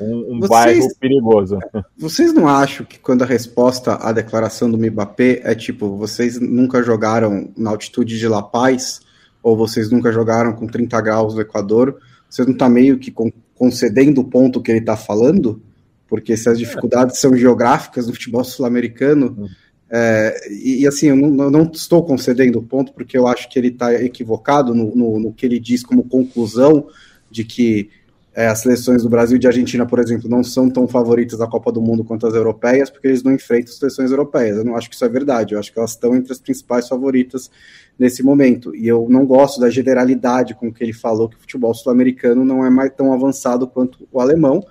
um, 0.00 0.34
um 0.34 0.40
vocês, 0.40 0.48
bairro 0.48 0.88
perigoso. 1.00 1.58
Vocês 1.96 2.32
não 2.32 2.48
acham 2.48 2.84
que 2.86 2.98
quando 2.98 3.22
a 3.22 3.26
resposta 3.26 3.94
à 3.94 4.12
declaração 4.12 4.70
do 4.70 4.78
Mbappé 4.78 5.40
é 5.42 5.54
tipo, 5.54 5.96
vocês 5.96 6.38
nunca 6.38 6.82
jogaram 6.82 7.50
na 7.56 7.70
altitude 7.70 8.18
de 8.18 8.28
La 8.28 8.42
Paz, 8.42 9.00
ou 9.42 9.56
vocês 9.56 9.90
nunca 9.90 10.12
jogaram 10.12 10.52
com 10.52 10.66
30 10.66 11.00
graus 11.00 11.34
no 11.34 11.40
Equador, 11.40 11.98
você 12.28 12.44
não 12.44 12.52
está 12.52 12.68
meio 12.68 12.98
que 12.98 13.12
concedendo 13.54 14.20
o 14.20 14.24
ponto 14.24 14.60
que 14.60 14.70
ele 14.70 14.80
está 14.80 14.96
falando? 14.96 15.62
Porque 16.06 16.36
se 16.36 16.48
as 16.48 16.58
dificuldades 16.58 17.18
são 17.18 17.36
geográficas 17.36 18.06
no 18.06 18.12
futebol 18.12 18.44
sul-americano, 18.44 19.34
hum. 19.38 19.48
É, 19.90 20.48
e, 20.50 20.82
e, 20.82 20.86
assim, 20.86 21.06
eu 21.06 21.16
não, 21.16 21.50
não, 21.50 21.62
estou 21.72 22.04
concedendo 22.04 22.58
o 22.58 22.62
ponto 22.62 22.92
porque 22.92 23.16
eu 23.16 23.26
acho 23.26 23.48
que 23.48 23.58
ele 23.58 23.68
está 23.68 23.94
equivocado 23.94 24.74
no, 24.74 24.94
no, 24.94 25.18
no, 25.18 25.32
que 25.32 25.46
ele 25.46 25.58
diz 25.58 25.82
como 25.82 26.04
conclusão 26.04 26.86
de 27.30 27.42
que 27.42 27.88
é, 28.34 28.46
as 28.46 28.60
seleções 28.60 29.02
do 29.02 29.08
Brasil 29.08 29.36
e 29.36 29.40
de 29.40 29.46
Argentina, 29.46 29.86
por 29.86 29.98
exemplo, 29.98 30.28
não 30.28 30.44
são 30.44 30.68
tão 30.68 30.86
favoritas 30.86 31.38
da 31.38 31.46
Copa 31.46 31.72
do 31.72 31.80
Mundo 31.80 32.04
quanto 32.04 32.26
as 32.26 32.34
europeias, 32.34 32.90
porque 32.90 33.08
eles 33.08 33.22
não 33.22 33.32
enfrentam 33.32 33.72
as 33.72 33.78
seleções 33.78 34.10
europeias. 34.10 34.58
Eu 34.58 34.64
não 34.64 34.76
acho 34.76 34.90
que 34.90 34.94
isso 34.94 35.04
é 35.04 35.08
verdade, 35.08 35.54
eu 35.54 35.58
acho 35.58 35.72
que 35.72 35.78
elas 35.78 35.92
estão 35.92 36.14
entre 36.14 36.32
as 36.32 36.38
principais 36.38 36.86
favoritas 36.86 37.50
nesse 37.98 38.22
momento. 38.22 38.76
E 38.76 38.86
eu 38.86 39.06
não 39.08 39.24
gosto 39.24 39.58
da 39.58 39.70
generalidade 39.70 40.54
com 40.54 40.72
que 40.72 40.84
ele 40.84 40.92
falou 40.92 41.28
que 41.28 41.36
o 41.36 41.40
futebol 41.40 41.74
sul-americano 41.74 42.44
não 42.44 42.64
é 42.64 42.70
mais 42.70 42.92
tão 42.94 43.12
avançado 43.12 43.66
quanto 43.66 44.06
o 44.12 44.20
alemão, 44.20 44.62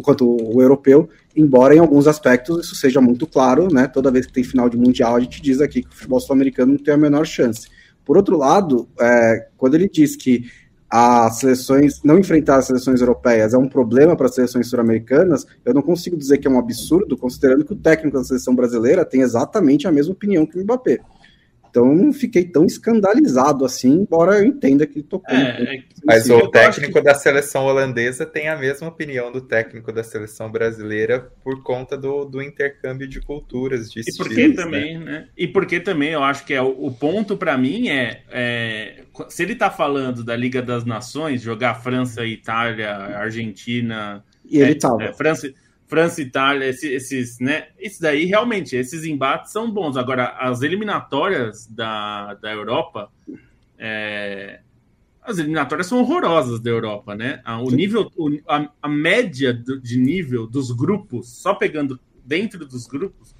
quanto 0.00 0.24
o 0.26 0.60
europeu, 0.60 1.08
embora 1.34 1.74
em 1.74 1.78
alguns 1.78 2.06
aspectos 2.06 2.66
isso 2.66 2.76
seja 2.76 3.00
muito 3.00 3.26
claro, 3.26 3.68
né? 3.72 3.86
Toda 3.86 4.10
vez 4.10 4.26
que 4.26 4.32
tem 4.32 4.44
final 4.44 4.68
de 4.68 4.76
mundial, 4.76 5.16
a 5.16 5.20
gente 5.20 5.40
diz 5.40 5.60
aqui 5.60 5.82
que 5.82 5.88
o 5.88 5.94
futebol 5.94 6.20
sul-americano 6.20 6.72
não 6.72 6.78
tem 6.78 6.94
a 6.94 6.98
menor 6.98 7.26
chance. 7.26 7.68
Por 8.04 8.16
outro 8.16 8.36
lado, 8.36 8.88
é, 9.00 9.48
quando 9.56 9.74
ele 9.74 9.88
diz 9.88 10.14
que 10.14 10.44
as 10.88 11.40
seleções 11.40 12.00
não 12.04 12.18
enfrentar 12.18 12.58
as 12.58 12.66
seleções 12.66 13.00
europeias 13.00 13.52
é 13.52 13.58
um 13.58 13.68
problema 13.68 14.16
para 14.16 14.26
as 14.26 14.34
seleções 14.34 14.68
sul-americanas, 14.68 15.44
eu 15.64 15.74
não 15.74 15.82
consigo 15.82 16.16
dizer 16.16 16.38
que 16.38 16.46
é 16.46 16.50
um 16.50 16.58
absurdo, 16.58 17.16
considerando 17.16 17.64
que 17.64 17.72
o 17.72 17.76
técnico 17.76 18.16
da 18.16 18.24
seleção 18.24 18.54
brasileira 18.54 19.04
tem 19.04 19.20
exatamente 19.20 19.88
a 19.88 19.92
mesma 19.92 20.12
opinião 20.12 20.46
que 20.46 20.58
o 20.58 20.62
Mbappé. 20.62 21.00
Então 21.76 21.94
não 21.94 22.10
fiquei 22.10 22.42
tão 22.42 22.64
escandalizado 22.64 23.62
assim, 23.62 23.90
embora 23.90 24.38
eu 24.38 24.46
entenda 24.46 24.86
que 24.86 25.02
tocou. 25.02 25.36
É, 25.36 25.76
é, 25.76 25.82
mas 26.06 26.30
o 26.30 26.48
técnico 26.48 26.94
que... 26.94 27.02
da 27.02 27.14
seleção 27.14 27.66
holandesa 27.66 28.24
tem 28.24 28.48
a 28.48 28.56
mesma 28.56 28.88
opinião 28.88 29.30
do 29.30 29.42
técnico 29.42 29.92
da 29.92 30.02
seleção 30.02 30.50
brasileira 30.50 31.30
por 31.44 31.62
conta 31.62 31.94
do, 31.94 32.24
do 32.24 32.40
intercâmbio 32.40 33.06
de 33.06 33.20
culturas, 33.20 33.90
de 33.90 33.98
e 33.98 34.00
estilos, 34.00 34.16
porque 34.16 34.48
né? 34.48 34.54
também, 34.54 34.98
né? 34.98 35.28
E 35.36 35.46
porque 35.46 35.78
também 35.78 36.12
eu 36.12 36.22
acho 36.22 36.46
que 36.46 36.54
é 36.54 36.62
o, 36.62 36.86
o 36.86 36.90
ponto 36.90 37.36
para 37.36 37.58
mim 37.58 37.90
é, 37.90 38.22
é, 38.30 39.02
se 39.28 39.42
ele 39.42 39.54
tá 39.54 39.70
falando 39.70 40.24
da 40.24 40.34
Liga 40.34 40.62
das 40.62 40.86
Nações, 40.86 41.42
jogar 41.42 41.74
França, 41.74 42.24
Itália, 42.24 42.90
Argentina, 42.90 44.24
e 44.48 44.60
ele 44.60 44.72
é, 44.72 44.74
tava. 44.76 45.04
É, 45.04 45.12
França 45.12 45.52
França, 45.86 46.20
Itália, 46.20 46.66
esses, 46.66 46.90
esses, 46.90 47.38
né? 47.38 47.68
Isso 47.78 48.00
daí 48.00 48.24
realmente, 48.24 48.76
esses 48.76 49.04
embates 49.04 49.52
são 49.52 49.70
bons. 49.70 49.96
Agora, 49.96 50.36
as 50.38 50.62
eliminatórias 50.62 51.66
da, 51.66 52.34
da 52.34 52.52
Europa, 52.52 53.10
é, 53.78 54.60
as 55.22 55.38
eliminatórias 55.38 55.86
são 55.86 56.00
horrorosas 56.00 56.60
da 56.60 56.70
Europa, 56.70 57.14
né? 57.14 57.40
O 57.64 57.70
nível, 57.70 58.10
a, 58.48 58.68
a 58.82 58.88
média 58.88 59.52
de 59.54 59.96
nível 59.96 60.46
dos 60.46 60.70
grupos, 60.72 61.28
só 61.40 61.54
pegando 61.54 62.00
dentro 62.24 62.66
dos 62.66 62.86
grupos, 62.86 63.34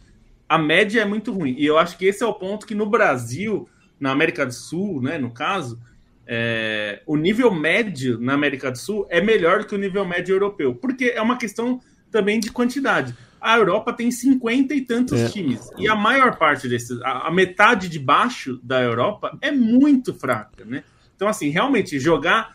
a 0.49 0.57
média 0.57 1.01
é 1.01 1.05
muito 1.05 1.33
ruim. 1.33 1.57
E 1.59 1.67
eu 1.67 1.77
acho 1.77 1.99
que 1.99 2.07
esse 2.07 2.23
é 2.23 2.27
o 2.27 2.35
ponto 2.35 2.67
que 2.67 2.75
no 2.75 2.87
Brasil, 2.87 3.69
na 3.99 4.13
América 4.13 4.47
do 4.47 4.55
Sul, 4.55 5.03
né, 5.03 5.19
no 5.19 5.33
caso, 5.33 5.81
é, 6.27 7.03
o 7.07 7.17
nível 7.17 7.53
médio 7.53 8.19
na 8.21 8.35
América 8.35 8.71
do 8.71 8.79
Sul 8.79 9.07
é 9.11 9.21
melhor 9.21 9.65
que 9.65 9.75
o 9.75 9.79
nível 9.79 10.05
médio 10.05 10.35
europeu, 10.35 10.75
porque 10.75 11.07
é 11.07 11.23
uma 11.23 11.37
questão 11.37 11.81
também 12.11 12.41
de 12.41 12.51
quantidade. 12.51 13.15
A 13.41 13.59
Europa 13.59 13.93
tem 13.93 14.11
50 14.11 14.75
e 14.75 14.81
tantos 14.81 15.21
é. 15.21 15.29
times. 15.29 15.71
E 15.79 15.89
a 15.89 15.95
maior 15.95 16.37
parte 16.37 16.69
desses, 16.69 17.01
a, 17.03 17.29
a, 17.29 17.31
metade 17.31 17.89
de 17.89 17.99
baixo 17.99 18.59
da 18.63 18.83
Europa 18.83 19.37
é 19.41 19.53
muito 19.53 20.15
fraca, 20.15 20.65
né? 20.65 20.83
Então, 21.15 21.29
assim, 21.29 21.49
realmente, 21.49 21.99
jogar. 21.99 22.55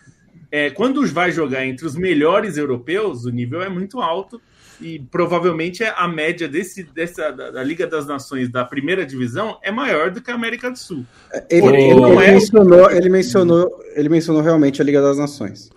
É, 0.51 0.69
quando 0.69 1.05
vai 1.07 1.31
jogar 1.31 1.65
entre 1.65 1.85
os 1.85 1.95
melhores 1.95 2.57
europeus, 2.57 3.23
o 3.23 3.29
nível 3.29 3.61
é 3.61 3.69
muito 3.69 4.01
alto. 4.01 4.41
E 4.81 4.99
provavelmente 4.99 5.83
a 5.83 6.07
média 6.07 6.47
desse, 6.47 6.83
dessa, 6.83 7.31
da, 7.31 7.51
da 7.51 7.63
Liga 7.63 7.85
das 7.85 8.07
Nações 8.07 8.49
da 8.49 8.65
primeira 8.65 9.05
divisão 9.05 9.59
é 9.61 9.71
maior 9.71 10.09
do 10.09 10.19
que 10.19 10.31
a 10.31 10.33
América 10.33 10.71
do 10.71 10.77
Sul. 10.77 11.05
Ele, 11.49 11.67
ele, 11.67 11.77
ele, 11.77 12.01
é... 12.01 12.31
mencionou, 12.33 12.91
ele, 12.91 13.09
mencionou, 13.09 13.83
ele 13.95 14.09
mencionou 14.09 14.41
realmente 14.41 14.81
a 14.81 14.85
Liga 14.85 14.99
das 14.99 15.19
Nações. 15.19 15.69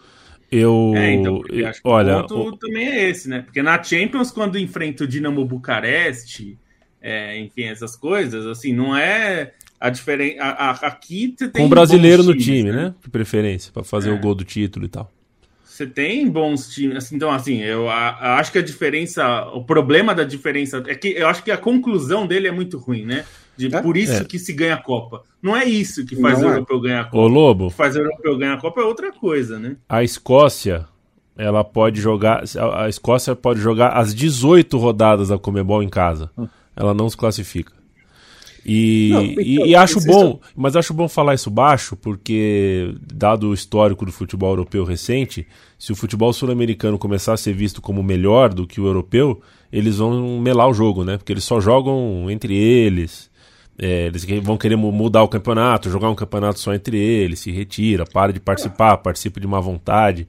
Eu. 0.54 0.92
É, 0.94 1.12
então, 1.12 1.42
acho 1.68 1.82
que 1.82 1.88
olha, 1.88 2.18
o 2.18 2.26
ponto 2.28 2.54
o... 2.54 2.56
também 2.56 2.86
é 2.86 3.10
esse, 3.10 3.28
né? 3.28 3.40
Porque 3.40 3.60
na 3.60 3.82
Champions, 3.82 4.30
quando 4.30 4.56
enfrenta 4.56 5.02
o 5.02 5.06
Dinamo 5.06 5.44
Bucareste, 5.44 6.56
é, 7.02 7.36
enfim, 7.40 7.64
essas 7.64 7.96
coisas, 7.96 8.46
assim, 8.46 8.72
não 8.72 8.96
é 8.96 9.52
a 9.80 9.90
diferença. 9.90 10.40
Aqui 10.82 11.34
você 11.36 11.48
tem. 11.48 11.62
Com 11.62 11.66
um 11.66 11.68
brasileiro 11.68 12.22
no 12.22 12.36
time, 12.36 12.70
né? 12.70 12.84
né? 12.84 12.94
De 13.02 13.10
preferência, 13.10 13.72
para 13.72 13.82
fazer 13.82 14.10
é. 14.10 14.12
o 14.12 14.20
gol 14.20 14.34
do 14.34 14.44
título 14.44 14.86
e 14.86 14.88
tal. 14.88 15.10
Você 15.74 15.88
tem 15.88 16.30
bons 16.30 16.68
times. 16.68 16.98
Assim, 16.98 17.16
então, 17.16 17.32
assim, 17.32 17.58
eu 17.60 17.90
a, 17.90 18.38
acho 18.38 18.52
que 18.52 18.58
a 18.58 18.62
diferença. 18.62 19.48
O 19.52 19.64
problema 19.64 20.14
da 20.14 20.22
diferença 20.22 20.80
é 20.86 20.94
que 20.94 21.08
eu 21.08 21.26
acho 21.26 21.42
que 21.42 21.50
a 21.50 21.56
conclusão 21.56 22.28
dele 22.28 22.46
é 22.46 22.52
muito 22.52 22.78
ruim, 22.78 23.04
né? 23.04 23.24
De, 23.56 23.74
é? 23.74 23.82
Por 23.82 23.96
isso 23.96 24.22
é. 24.22 24.24
que 24.24 24.38
se 24.38 24.52
ganha 24.52 24.74
a 24.74 24.80
Copa. 24.80 25.22
Não 25.42 25.56
é 25.56 25.64
isso 25.64 26.06
que 26.06 26.14
faz 26.14 26.38
não 26.38 26.46
o 26.46 26.50
é. 26.52 26.54
europeu 26.54 26.80
ganhar 26.80 27.00
a 27.00 27.04
Copa. 27.06 27.18
Ô, 27.18 27.26
Lobo. 27.26 27.66
O 27.66 27.70
que 27.70 27.74
faz 27.74 27.96
o 27.96 27.98
europeu 27.98 28.38
ganhar 28.38 28.54
a 28.54 28.60
Copa 28.60 28.82
é 28.82 28.84
outra 28.84 29.12
coisa, 29.12 29.58
né? 29.58 29.76
A 29.88 30.04
Escócia, 30.04 30.86
ela 31.36 31.64
pode 31.64 32.00
jogar. 32.00 32.44
A 32.76 32.88
Escócia 32.88 33.34
pode 33.34 33.58
jogar 33.58 33.98
as 33.98 34.14
18 34.14 34.78
rodadas 34.78 35.30
da 35.30 35.38
Comebol 35.38 35.82
em 35.82 35.88
casa. 35.88 36.30
Hum. 36.38 36.46
Ela 36.76 36.94
não 36.94 37.10
se 37.10 37.16
classifica. 37.16 37.72
E, 38.64 39.10
não, 39.12 39.24
então, 39.24 39.42
e, 39.42 39.56
e, 39.68 39.76
acho 39.76 40.00
bom, 40.00 40.40
mas 40.56 40.74
acho 40.74 40.94
bom 40.94 41.06
falar 41.06 41.34
isso 41.34 41.50
baixo, 41.50 41.96
porque, 41.96 42.94
dado 43.12 43.50
o 43.50 43.54
histórico 43.54 44.06
do 44.06 44.12
futebol 44.12 44.50
europeu 44.50 44.84
recente, 44.84 45.46
se 45.78 45.92
o 45.92 45.96
futebol 45.96 46.32
sul-americano 46.32 46.98
começar 46.98 47.34
a 47.34 47.36
ser 47.36 47.52
visto 47.52 47.82
como 47.82 48.02
melhor 48.02 48.54
do 48.54 48.66
que 48.66 48.80
o 48.80 48.86
europeu, 48.86 49.42
eles 49.70 49.98
vão 49.98 50.40
melar 50.40 50.68
o 50.68 50.72
jogo, 50.72 51.04
né? 51.04 51.18
Porque 51.18 51.32
eles 51.32 51.44
só 51.44 51.60
jogam 51.60 52.30
entre 52.30 52.56
eles. 52.56 53.30
É, 53.76 54.06
eles 54.06 54.24
vão 54.40 54.56
querer 54.56 54.76
mudar 54.76 55.22
o 55.24 55.28
campeonato, 55.28 55.90
jogar 55.90 56.08
um 56.08 56.14
campeonato 56.14 56.60
só 56.60 56.72
entre 56.72 56.96
eles, 56.96 57.40
se 57.40 57.50
retira, 57.50 58.04
para 58.04 58.32
de 58.32 58.40
participar, 58.40 58.96
participa 58.98 59.40
de 59.40 59.46
má 59.46 59.60
vontade. 59.60 60.28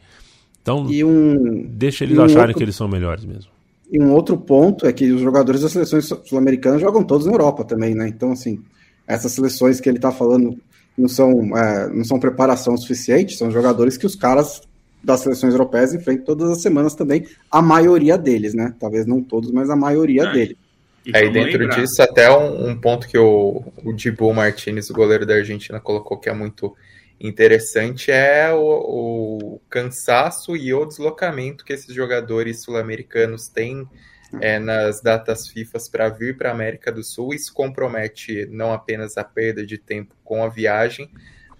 Então, 0.62 0.88
um, 0.88 1.64
deixa 1.70 2.04
eles 2.04 2.18
um 2.18 2.24
acharem 2.24 2.48
outro, 2.48 2.58
que 2.58 2.64
eles 2.64 2.76
são 2.76 2.88
melhores 2.88 3.24
mesmo. 3.24 3.55
E 3.92 4.00
um 4.00 4.12
outro 4.14 4.38
ponto 4.38 4.88
é 4.88 4.94
que 4.94 5.12
os 5.12 5.22
jogadores 5.22 5.62
das 5.62 5.72
seleções 5.72 6.06
sul-americanas 6.06 6.82
jogam 6.82 7.04
todos 7.04 7.26
na 7.28 7.34
Europa 7.34 7.64
também, 7.64 7.94
né? 7.94 8.08
Então, 8.08 8.32
assim, 8.32 8.62
essas 9.08 9.32
seleções 9.32 9.80
que 9.80 9.88
ele 9.88 9.98
está 9.98 10.12
falando 10.12 10.58
não 10.98 11.08
são, 11.08 11.58
é, 11.58 11.88
não 11.90 12.04
são 12.04 12.20
preparação 12.20 12.76
suficiente, 12.78 13.38
são 13.38 13.52
jogadores 13.52 13.98
que 13.98 14.06
os 14.06 14.16
caras 14.16 14.62
das 15.04 15.20
seleções 15.20 15.54
europeias 15.54 15.94
enfrentam 15.94 16.26
todas 16.26 16.50
as 16.50 16.62
semanas 16.62 16.96
também, 16.96 17.28
a 17.52 17.62
maioria 17.62 18.18
deles, 18.18 18.56
né? 18.56 18.74
Talvez 18.80 19.06
não 19.06 19.22
todos, 19.22 19.52
mas 19.52 19.70
a 19.70 19.76
maioria 19.76 20.24
é. 20.24 20.32
deles. 20.32 20.58
Aí 21.14 21.32
dentro 21.32 21.60
lembrar. 21.60 21.80
disso, 21.80 22.02
até 22.02 22.36
um, 22.36 22.70
um, 22.70 22.76
ponto 22.76 23.08
que 23.08 23.18
o, 23.18 23.64
o 23.84 23.94
Dibu 23.94 24.34
Martinez, 24.34 24.90
o 24.90 24.94
goleiro 24.94 25.24
da 25.24 25.36
Argentina, 25.36 25.80
colocou 25.80 26.18
que 26.18 26.28
é 26.28 26.34
muito 26.34 26.76
interessante 27.20 28.12
é 28.12 28.54
o, 28.54 29.56
o 29.56 29.62
cansaço 29.70 30.56
e 30.56 30.74
o 30.74 30.86
deslocamento 30.86 31.64
que 31.64 31.74
esses 31.74 31.94
jogadores 31.94 32.62
sul-americanos 32.62 33.48
têm 33.48 33.88
é, 34.42 34.60
nas 34.60 35.02
datas 35.02 35.48
FIFA 35.48 35.78
para 35.92 36.10
vir 36.10 36.38
para 36.38 36.50
a 36.50 36.54
América 36.54 36.92
do 36.92 37.04
Sul. 37.04 37.34
Isso 37.34 37.54
compromete 37.54 38.48
não 38.52 38.74
apenas 38.74 39.18
a 39.18 39.24
perda 39.24 39.66
de 39.66 39.78
tempo 39.78 40.16
com 40.24 40.44
a 40.44 40.50
viagem, 40.50 41.10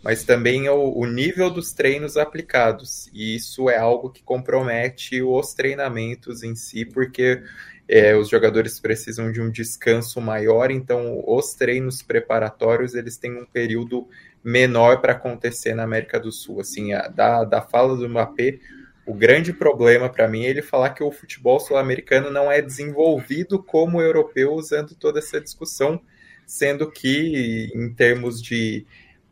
mas 0.04 0.24
também 0.24 0.70
o, 0.70 0.98
o 0.98 1.06
nível 1.06 1.50
dos 1.50 1.74
treinos 1.74 2.18
aplicados. 2.18 3.10
E 3.14 3.36
isso 3.36 3.70
é 3.70 3.78
algo 3.78 4.10
que 4.10 4.24
compromete 4.24 5.22
os 5.22 5.54
treinamentos 5.54 6.44
em 6.44 6.56
si, 6.56 6.86
porque 6.86 7.42
é, 7.88 8.16
os 8.16 8.30
jogadores 8.30 8.80
precisam 8.80 9.32
de 9.32 9.42
um 9.42 9.50
descanso 9.50 10.20
maior, 10.20 10.72
então 10.72 11.24
os 11.26 11.54
treinos 11.54 12.02
preparatórios 12.02 12.96
eles 12.96 13.18
têm 13.18 13.38
um 13.38 13.46
período 13.46 14.08
menor 14.46 15.02
para 15.02 15.14
acontecer 15.14 15.74
na 15.74 15.82
América 15.82 16.20
do 16.20 16.32
Sul. 16.32 16.62
Assim, 16.62 16.94
a, 16.94 17.08
da, 17.08 17.44
da 17.44 17.62
fala 17.64 17.98
do 17.98 18.08
Mbappé, 18.08 18.60
o 19.04 19.12
grande 19.12 19.52
problema 19.52 20.08
para 20.08 20.28
mim 20.28 20.46
é 20.46 20.50
ele 20.50 20.62
falar 20.62 20.92
que 20.92 21.04
o 21.04 21.12
futebol 21.12 21.60
sul-americano 21.60 22.30
não 22.30 22.52
é 22.52 22.62
desenvolvido 22.62 23.62
como 23.62 23.98
o 23.98 24.02
europeu, 24.02 24.54
usando 24.54 24.94
toda 24.96 25.18
essa 25.18 25.42
discussão, 25.42 26.00
sendo 26.46 26.92
que 26.92 27.72
em 27.74 27.92
termos 27.92 28.40
de 28.40 28.86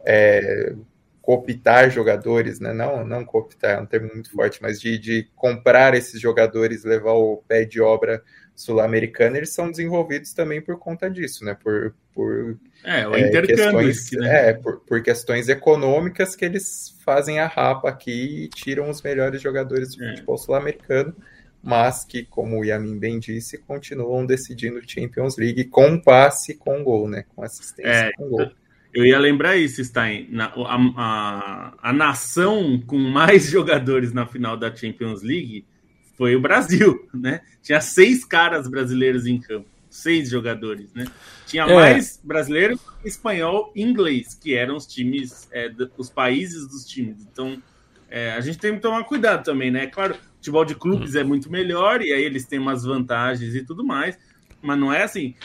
é, 0.03 0.73
cooptar 1.21 1.91
jogadores, 1.91 2.59
né? 2.59 2.73
não, 2.73 3.05
não 3.05 3.23
cooptar, 3.23 3.77
é 3.77 3.81
um 3.81 3.85
termo 3.85 4.09
muito 4.11 4.31
forte, 4.31 4.59
mas 4.63 4.81
de, 4.81 4.97
de 4.97 5.29
comprar 5.35 5.93
esses 5.93 6.19
jogadores, 6.19 6.83
levar 6.83 7.13
o 7.13 7.37
pé 7.47 7.65
de 7.65 7.79
obra 7.79 8.23
sul-americana, 8.55 9.37
eles 9.37 9.53
são 9.53 9.69
desenvolvidos 9.69 10.33
também 10.33 10.61
por 10.61 10.77
conta 10.77 11.09
disso, 11.09 11.43
né? 11.43 11.55
Por, 11.55 11.93
por 12.13 12.57
é, 12.83 13.07
o 13.07 13.15
é, 13.15 13.41
questões, 13.41 14.11
né? 14.11 14.49
é 14.49 14.53
por, 14.53 14.79
por, 14.81 15.01
questões 15.01 15.49
econômicas 15.49 16.35
que 16.35 16.45
eles 16.45 16.95
fazem 17.03 17.39
a 17.39 17.47
rapa 17.47 17.89
aqui 17.89 18.43
e 18.43 18.47
tiram 18.49 18.89
os 18.89 19.01
melhores 19.01 19.41
jogadores 19.41 19.95
do 19.95 20.03
é. 20.03 20.09
futebol 20.09 20.37
sul-americano, 20.37 21.15
mas 21.63 22.03
que, 22.03 22.23
como 22.23 22.59
o 22.59 22.65
Yamin 22.65 22.99
bem 22.99 23.19
disse, 23.19 23.57
continuam 23.57 24.25
decidindo 24.25 24.81
Champions 24.85 25.37
League 25.37 25.65
com 25.65 25.99
passe, 25.99 26.53
com 26.55 26.83
gol, 26.83 27.09
né? 27.09 27.25
Com 27.35 27.43
assistência, 27.43 27.89
é, 27.89 28.11
com 28.11 28.29
gol. 28.29 28.51
Eu 28.93 29.03
ia 29.03 29.17
lembrar 29.17 29.55
isso, 29.55 29.83
Stein. 29.83 30.27
Na, 30.29 30.45
a, 30.45 30.77
a, 30.95 31.73
a 31.89 31.93
nação 31.93 32.79
com 32.85 32.97
mais 32.97 33.47
jogadores 33.49 34.13
na 34.13 34.27
final 34.27 34.55
da 34.55 34.73
Champions 34.73 35.23
League 35.23 35.65
foi 36.13 36.35
o 36.35 36.41
Brasil, 36.41 37.07
né? 37.13 37.41
Tinha 37.61 37.81
seis 37.81 38.25
caras 38.25 38.67
brasileiros 38.67 39.25
em 39.25 39.39
campo, 39.39 39.67
seis 39.89 40.29
jogadores, 40.29 40.93
né? 40.93 41.05
Tinha 41.45 41.63
é. 41.63 41.73
mais 41.73 42.19
brasileiro, 42.23 42.79
espanhol 43.03 43.71
e 43.75 43.81
inglês, 43.81 44.33
que 44.33 44.55
eram 44.55 44.75
os 44.75 44.85
times, 44.85 45.47
é, 45.51 45.71
os 45.97 46.09
países 46.09 46.67
dos 46.67 46.85
times. 46.85 47.17
Então, 47.31 47.61
é, 48.09 48.33
a 48.33 48.41
gente 48.41 48.59
tem 48.59 48.75
que 48.75 48.81
tomar 48.81 49.03
cuidado 49.05 49.43
também, 49.43 49.71
né? 49.71 49.87
Claro, 49.87 50.15
futebol 50.35 50.65
de 50.65 50.75
clubes 50.75 51.15
é 51.15 51.23
muito 51.23 51.51
melhor 51.51 52.01
e 52.01 52.11
aí 52.11 52.23
eles 52.23 52.45
têm 52.45 52.59
umas 52.59 52.83
vantagens 52.83 53.55
e 53.55 53.63
tudo 53.63 53.83
mais, 53.83 54.17
mas 54.61 54.79
não 54.79 54.91
é 54.91 55.03
assim. 55.03 55.35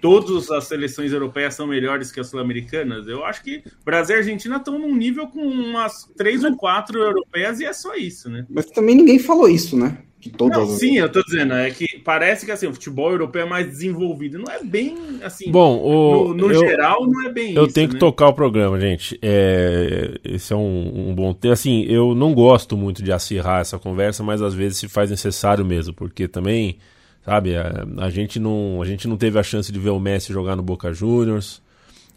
Todas 0.00 0.50
as 0.50 0.64
seleções 0.64 1.12
europeias 1.12 1.54
são 1.54 1.66
melhores 1.66 2.10
que 2.12 2.20
as 2.20 2.28
sul-americanas. 2.28 3.06
Eu 3.06 3.24
acho 3.24 3.42
que 3.42 3.62
Brasil 3.84 4.16
e 4.16 4.18
Argentina 4.18 4.56
estão 4.56 4.78
num 4.78 4.94
nível 4.94 5.26
com 5.28 5.40
umas 5.40 6.04
três 6.16 6.44
ou 6.44 6.56
quatro 6.56 6.98
europeias 6.98 7.60
e 7.60 7.64
é 7.64 7.72
só 7.72 7.94
isso, 7.94 8.30
né? 8.30 8.46
Mas 8.48 8.66
também 8.66 8.94
ninguém 8.94 9.18
falou 9.18 9.48
isso, 9.48 9.76
né? 9.76 9.98
todas 10.30 10.58
não, 10.58 10.66
sim, 10.66 10.96
eu 10.96 11.10
tô 11.10 11.22
dizendo, 11.22 11.52
é 11.54 11.70
que 11.70 11.98
parece 11.98 12.44
que 12.44 12.52
assim, 12.52 12.66
o 12.66 12.72
futebol 12.72 13.10
europeu 13.10 13.42
é 13.42 13.48
mais 13.48 13.66
desenvolvido. 13.66 14.38
Não 14.38 14.52
é 14.52 14.62
bem 14.62 14.96
assim. 15.22 15.50
Bom, 15.50 15.78
o, 15.78 16.28
no, 16.28 16.48
no 16.48 16.52
eu, 16.52 16.60
geral, 16.60 17.06
não 17.06 17.26
é 17.26 17.32
bem 17.32 17.54
eu 17.54 17.64
isso. 17.64 17.70
Eu 17.70 17.72
tenho 17.72 17.88
né? 17.88 17.94
que 17.94 18.00
tocar 18.00 18.28
o 18.28 18.34
programa, 18.34 18.80
gente. 18.80 19.18
É, 19.22 20.18
esse 20.24 20.52
é 20.52 20.56
um, 20.56 21.10
um 21.10 21.14
bom 21.14 21.32
tema. 21.32 21.54
Assim, 21.54 21.84
eu 21.84 22.14
não 22.14 22.34
gosto 22.34 22.76
muito 22.76 23.02
de 23.02 23.12
acirrar 23.12 23.60
essa 23.60 23.78
conversa, 23.78 24.22
mas 24.22 24.42
às 24.42 24.54
vezes 24.54 24.78
se 24.78 24.88
faz 24.88 25.10
necessário 25.10 25.64
mesmo, 25.64 25.94
porque 25.94 26.26
também, 26.26 26.78
sabe, 27.26 27.56
a, 27.56 27.84
a, 27.98 28.08
gente 28.08 28.38
não, 28.38 28.80
a 28.80 28.86
gente 28.86 29.08
não 29.08 29.16
teve 29.16 29.36
a 29.36 29.42
chance 29.42 29.72
de 29.72 29.80
ver 29.80 29.90
o 29.90 29.98
Messi 29.98 30.32
jogar 30.32 30.54
no 30.54 30.62
Boca 30.62 30.92
Juniors. 30.92 31.60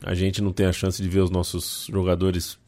A 0.03 0.13
gente 0.13 0.39
não 0.39 0.53
tem 0.53 0.67
a 0.67 0.71
chance 0.71 1.01
de 1.01 1.09
ver 1.09 1.21
os 1.21 1.31
nossos 1.31 1.87
jogadores 1.91 2.59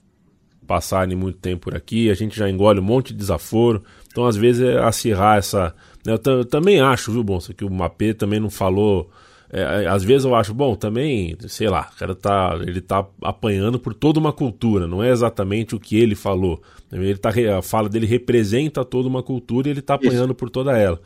passarem 0.65 1.15
muito 1.15 1.38
tempo 1.38 1.63
por 1.63 1.75
aqui, 1.75 2.10
a 2.10 2.13
gente 2.13 2.38
já 2.38 2.49
engole 2.49 2.80
um 2.80 2.84
monte 2.84 3.13
de 3.13 3.19
desaforo. 3.19 3.84
Então, 4.08 4.25
às 4.25 4.36
vezes, 4.36 4.62
é 4.62 4.80
acirrar 4.80 5.38
essa. 5.38 5.75
Né, 6.06 6.17
eu 6.25 6.45
também 6.45 6.82
acho, 6.82 7.12
viu, 7.12 7.23
Bonsa, 7.23 7.54
que 7.54 7.63
o 7.63 7.69
Mapê 7.69 8.13
também 8.13 8.39
não 8.39 8.49
falou. 8.49 9.10
É, 9.54 9.86
às 9.88 10.04
vezes 10.04 10.23
eu 10.23 10.34
acho, 10.34 10.54
bom, 10.54 10.75
também, 10.75 11.38
sei 11.47 11.67
lá, 11.67 11.89
o 11.93 11.99
cara 11.99 12.15
tá, 12.15 12.58
ele 12.62 12.80
tá 12.80 13.06
apanhando 13.21 13.77
por 13.77 13.93
toda 13.93 14.17
uma 14.17 14.32
cultura, 14.32 14.88
não 14.88 15.04
é 15.04 15.10
exatamente 15.10 15.75
o 15.75 15.80
que 15.80 15.97
ele 15.97 16.15
falou. 16.15 16.62
Ele 16.91 17.17
tá, 17.17 17.32
a 17.58 17.62
fala 17.62 17.89
dele 17.89 18.06
representa 18.06 18.86
toda 18.86 19.10
uma 19.10 19.21
cultura 19.21 19.67
e 19.67 19.71
ele 19.71 19.82
tá 19.82 19.95
apanhando 19.95 20.32
Isso. 20.32 20.36
por 20.36 20.49
toda 20.49 20.77
ela. 20.77 21.01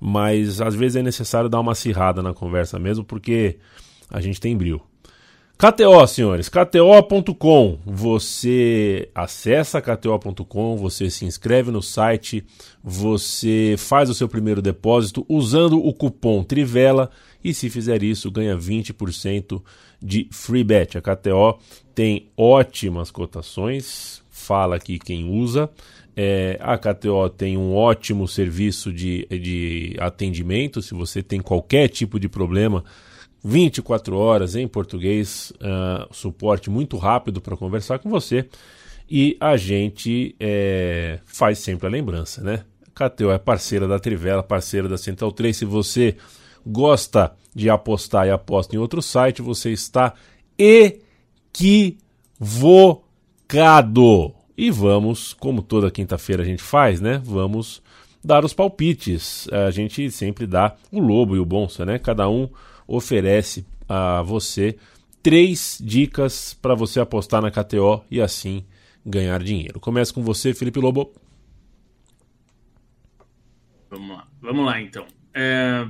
Mas 0.00 0.60
às 0.60 0.74
vezes 0.74 0.96
é 0.96 1.02
necessário 1.02 1.48
dar 1.48 1.60
uma 1.60 1.72
acirrada 1.72 2.22
na 2.22 2.34
conversa 2.34 2.78
mesmo, 2.78 3.04
porque 3.04 3.58
a 4.10 4.20
gente 4.20 4.40
tem 4.40 4.56
brilho. 4.56 4.82
KTO, 5.58 6.06
senhores, 6.06 6.50
KTO.com. 6.50 7.78
Você 7.86 9.08
acessa 9.14 9.80
KTO.com, 9.80 10.76
você 10.76 11.08
se 11.08 11.24
inscreve 11.24 11.70
no 11.70 11.80
site, 11.80 12.44
você 12.84 13.74
faz 13.78 14.10
o 14.10 14.14
seu 14.14 14.28
primeiro 14.28 14.60
depósito 14.60 15.24
usando 15.26 15.82
o 15.82 15.94
cupom 15.94 16.44
Trivela 16.44 17.10
e 17.42 17.54
se 17.54 17.70
fizer 17.70 18.02
isso 18.02 18.30
ganha 18.30 18.54
20% 18.54 19.62
de 20.02 20.28
free 20.30 20.62
bet. 20.62 20.98
A 20.98 21.00
KTO 21.00 21.58
tem 21.94 22.28
ótimas 22.36 23.10
cotações, 23.10 24.22
fala 24.28 24.76
aqui 24.76 24.98
quem 24.98 25.24
usa. 25.24 25.70
É, 26.16 26.58
a 26.62 26.78
KTO 26.78 27.28
tem 27.28 27.58
um 27.58 27.74
ótimo 27.74 28.26
serviço 28.26 28.90
de, 28.90 29.26
de 29.26 29.96
atendimento. 30.00 30.80
Se 30.80 30.94
você 30.94 31.22
tem 31.22 31.40
qualquer 31.40 31.88
tipo 31.88 32.18
de 32.18 32.26
problema, 32.26 32.82
24 33.44 34.16
horas 34.16 34.56
em 34.56 34.66
português, 34.66 35.52
uh, 35.56 36.08
suporte 36.12 36.70
muito 36.70 36.96
rápido 36.96 37.40
para 37.40 37.56
conversar 37.56 37.98
com 37.98 38.08
você. 38.08 38.48
E 39.08 39.36
a 39.38 39.56
gente 39.56 40.34
é, 40.40 41.20
faz 41.24 41.58
sempre 41.58 41.86
a 41.86 41.90
lembrança, 41.90 42.42
né? 42.42 42.64
KTO 42.92 43.30
é 43.30 43.38
parceira 43.38 43.86
da 43.86 43.98
Trivela, 44.00 44.42
parceira 44.42 44.88
da 44.88 44.96
Central 44.96 45.30
3. 45.30 45.54
Se 45.54 45.64
você 45.66 46.16
gosta 46.66 47.32
de 47.54 47.70
apostar 47.70 48.26
e 48.26 48.30
aposta 48.30 48.74
em 48.74 48.78
outro 48.78 49.00
site, 49.02 49.42
você 49.42 49.70
está 49.70 50.14
equivocado. 50.58 52.06
E 54.56 54.70
vamos, 54.70 55.34
como 55.34 55.62
toda 55.62 55.90
quinta-feira 55.90 56.42
a 56.42 56.46
gente 56.46 56.62
faz, 56.62 57.00
né? 57.00 57.20
Vamos 57.24 57.82
dar 58.24 58.44
os 58.44 58.54
palpites. 58.54 59.48
A 59.52 59.70
gente 59.70 60.10
sempre 60.10 60.46
dá 60.46 60.74
o 60.90 61.00
lobo 61.00 61.36
e 61.36 61.38
o 61.38 61.44
bonsa, 61.44 61.84
né? 61.84 61.98
Cada 61.98 62.28
um 62.28 62.48
oferece 62.86 63.66
a 63.88 64.22
você 64.22 64.76
três 65.22 65.78
dicas 65.82 66.54
para 66.54 66.74
você 66.74 67.00
apostar 67.00 67.42
na 67.42 67.50
KTO 67.50 68.04
e 68.10 68.20
assim 68.20 68.64
ganhar 69.04 69.42
dinheiro. 69.42 69.78
Começa 69.78 70.12
com 70.12 70.22
você, 70.22 70.54
Felipe 70.54 70.80
Lobo. 70.80 71.12
Vamos 73.90 74.16
lá, 74.16 74.28
vamos 74.40 74.66
lá 74.66 74.80
então. 74.80 75.06
É, 75.32 75.86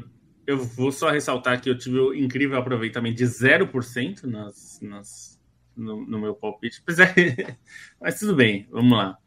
eu 0.46 0.59
vou 0.59 0.92
só 0.92 1.11
ressaltar 1.11 1.61
que 1.61 1.68
eu 1.68 1.76
tive 1.76 1.98
um 1.98 2.14
incrível 2.14 2.59
aproveitamento 2.59 3.16
de 3.16 3.24
0% 3.24 4.24
nas, 4.24 4.79
nas, 4.83 5.36
no, 5.76 6.06
no 6.06 6.18
meu 6.18 6.34
palpite. 6.34 6.82
É, 7.16 7.56
mas 8.00 8.18
tudo 8.18 8.34
bem, 8.34 8.66
vamos 8.70 8.96
lá. 8.96 9.18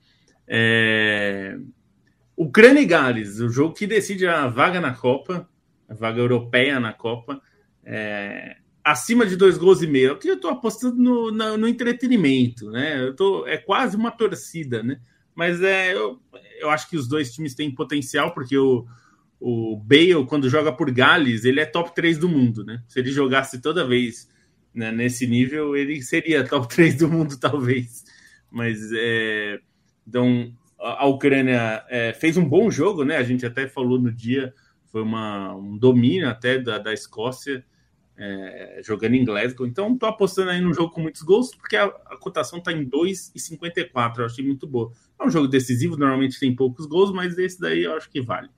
É, 0.47 1.57
Ucrânia 2.35 2.81
e 2.81 2.85
Gales, 2.85 3.39
o 3.39 3.49
jogo 3.49 3.73
que 3.73 3.85
decide 3.85 4.25
a 4.25 4.47
vaga 4.47 4.81
na 4.81 4.93
Copa, 4.93 5.47
a 5.88 5.93
vaga 5.93 6.19
europeia 6.19 6.79
na 6.79 6.93
Copa 6.93 7.41
é, 7.83 8.57
acima 8.83 9.25
de 9.25 9.35
dois 9.35 9.57
gols 9.57 9.81
e 9.81 9.88
meio. 9.88 10.13
Aqui 10.13 10.27
eu 10.27 10.35
estou 10.35 10.51
apostando 10.51 10.95
no, 10.95 11.31
no, 11.31 11.57
no, 11.57 11.67
entretenimento, 11.67 12.69
né? 12.71 13.07
Eu 13.07 13.15
tô, 13.15 13.45
é 13.47 13.57
quase 13.57 13.95
uma 13.95 14.12
torcida, 14.12 14.83
né? 14.83 14.99
Mas 15.35 15.62
é, 15.62 15.93
eu, 15.93 16.19
eu 16.59 16.69
acho 16.69 16.89
que 16.89 16.97
os 16.97 17.07
dois 17.07 17.31
times 17.33 17.55
têm 17.55 17.73
potencial, 17.73 18.33
porque 18.33 18.57
o, 18.57 18.85
o 19.39 19.77
Bale, 19.77 20.25
quando 20.27 20.49
joga 20.49 20.71
por 20.71 20.91
Gales, 20.91 21.45
ele 21.45 21.59
é 21.59 21.65
top 21.65 21.93
3 21.95 22.17
do 22.17 22.29
mundo, 22.29 22.63
né? 22.63 22.83
Se 22.88 22.99
ele 22.99 23.12
jogasse 23.12 23.62
toda 23.62 23.88
vez 23.88 24.29
né, 24.73 24.91
nesse 24.91 25.27
nível, 25.27 25.75
ele 25.75 26.01
seria 26.01 26.47
top 26.47 26.67
3 26.73 26.95
do 26.95 27.10
mundo, 27.10 27.38
talvez. 27.39 28.03
Mas 28.51 28.91
é, 28.93 29.60
então 30.08 30.53
a 30.79 31.05
Ucrânia 31.08 31.84
é, 31.89 32.13
fez 32.13 32.38
um 32.38 32.47
bom 32.47 32.71
jogo, 32.71 33.03
né? 33.03 33.17
A 33.17 33.23
gente 33.23 33.45
até 33.45 33.67
falou 33.67 33.99
no 33.99 34.12
dia, 34.12 34.53
foi 34.91 35.01
uma, 35.01 35.53
um 35.55 35.77
domínio 35.77 36.29
até 36.29 36.58
da, 36.58 36.77
da 36.77 36.93
Escócia 36.93 37.63
é, 38.19 38.82
jogando 38.84 39.15
em 39.15 39.23
Glasgow. 39.23 39.65
Então, 39.65 39.93
estou 39.93 40.10
apostando 40.10 40.51
aí 40.51 40.60
num 40.60 40.73
jogo 40.73 40.93
com 40.93 41.01
muitos 41.01 41.21
gols, 41.21 41.55
porque 41.55 41.77
a, 41.77 41.86
a 41.86 42.17
cotação 42.17 42.60
está 42.60 42.71
em 42.71 42.86
2,54. 42.86 44.19
Eu 44.19 44.25
achei 44.25 44.46
muito 44.46 44.67
boa. 44.67 44.91
É 45.19 45.25
um 45.25 45.29
jogo 45.29 45.48
decisivo, 45.48 45.98
normalmente 45.98 46.39
tem 46.39 46.54
poucos 46.56 46.85
gols, 46.85 47.13
mas 47.13 47.37
esse 47.37 47.60
daí 47.60 47.83
eu 47.83 47.96
acho 47.96 48.10
que 48.10 48.21
vale. 48.21 48.50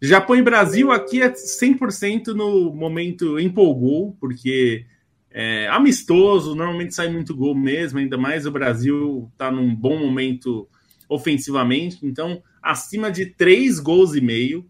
Japão 0.00 0.36
e 0.36 0.42
Brasil 0.42 0.90
aqui 0.90 1.20
é 1.20 1.30
100% 1.30 2.28
no 2.28 2.72
momento 2.72 3.38
empolgou, 3.38 4.16
porque 4.20 4.86
é 5.30 5.68
amistoso, 5.68 6.54
normalmente 6.54 6.94
sai 6.94 7.08
muito 7.08 7.34
gol 7.36 7.54
mesmo, 7.54 7.98
ainda 7.98 8.16
mais 8.16 8.46
o 8.46 8.50
Brasil 8.50 9.28
está 9.32 9.50
num 9.50 9.74
bom 9.74 9.98
momento 9.98 10.68
ofensivamente, 11.08 11.98
então 12.02 12.42
acima 12.62 13.10
de 13.10 13.26
3 13.26 13.78
gols 13.80 14.14
e 14.14 14.20
meio, 14.20 14.68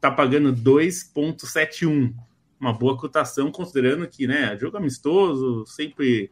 tá 0.00 0.10
pagando 0.10 0.52
2.71 0.52 2.14
uma 2.60 2.72
boa 2.72 2.96
cotação, 2.96 3.50
considerando 3.50 4.06
que, 4.08 4.26
né, 4.26 4.56
jogo 4.58 4.76
amistoso, 4.76 5.64
sempre 5.66 6.30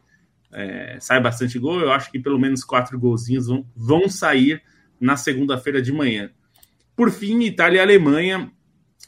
é, 0.51 0.97
sai 0.99 1.21
bastante 1.21 1.57
gol. 1.57 1.79
Eu 1.79 1.91
acho 1.91 2.11
que 2.11 2.19
pelo 2.19 2.39
menos 2.39 2.63
quatro 2.63 2.99
golzinhos 2.99 3.47
vão, 3.47 3.65
vão 3.75 4.09
sair 4.09 4.61
na 4.99 5.15
segunda-feira 5.15 5.81
de 5.81 5.91
manhã. 5.91 6.29
Por 6.95 7.11
fim, 7.11 7.41
Itália 7.43 7.77
e 7.77 7.81
Alemanha. 7.81 8.51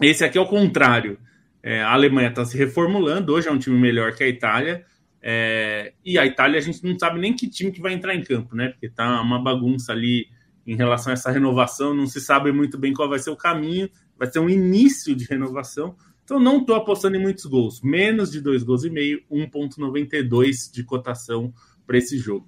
Esse 0.01 0.23
aqui 0.23 0.37
é 0.37 0.41
o 0.41 0.47
contrário. 0.47 1.19
É, 1.61 1.81
a 1.81 1.91
Alemanha 1.91 2.29
está 2.29 2.45
se 2.45 2.57
reformulando, 2.57 3.33
hoje 3.33 3.47
é 3.47 3.51
um 3.51 3.59
time 3.59 3.77
melhor 3.77 4.13
que 4.13 4.23
a 4.23 4.27
Itália. 4.27 4.85
É, 5.21 5.93
e 6.03 6.17
a 6.17 6.25
Itália 6.25 6.57
a 6.57 6.61
gente 6.61 6.83
não 6.83 6.97
sabe 6.97 7.19
nem 7.19 7.33
que 7.33 7.49
time 7.49 7.71
que 7.71 7.81
vai 7.81 7.93
entrar 7.93 8.15
em 8.15 8.23
campo, 8.23 8.55
né? 8.55 8.69
Porque 8.69 8.89
tá 8.89 9.21
uma 9.21 9.41
bagunça 9.41 9.91
ali 9.91 10.27
em 10.65 10.75
relação 10.75 11.11
a 11.11 11.13
essa 11.13 11.31
renovação, 11.31 11.93
não 11.93 12.07
se 12.07 12.21
sabe 12.21 12.51
muito 12.51 12.77
bem 12.77 12.93
qual 12.93 13.09
vai 13.09 13.19
ser 13.19 13.31
o 13.31 13.35
caminho, 13.35 13.89
vai 14.17 14.31
ser 14.31 14.39
um 14.39 14.49
início 14.49 15.15
de 15.15 15.25
renovação. 15.25 15.95
Então 16.23 16.39
não 16.39 16.59
estou 16.59 16.75
apostando 16.75 17.17
em 17.17 17.21
muitos 17.21 17.45
gols, 17.45 17.81
menos 17.81 18.31
de 18.31 18.39
dois 18.39 18.61
gols 18.63 18.83
e 18.83 18.89
meio, 18.89 19.21
1.92 19.31 20.71
de 20.71 20.83
cotação 20.83 21.51
para 21.87 21.97
esse 21.97 22.17
jogo. 22.17 22.47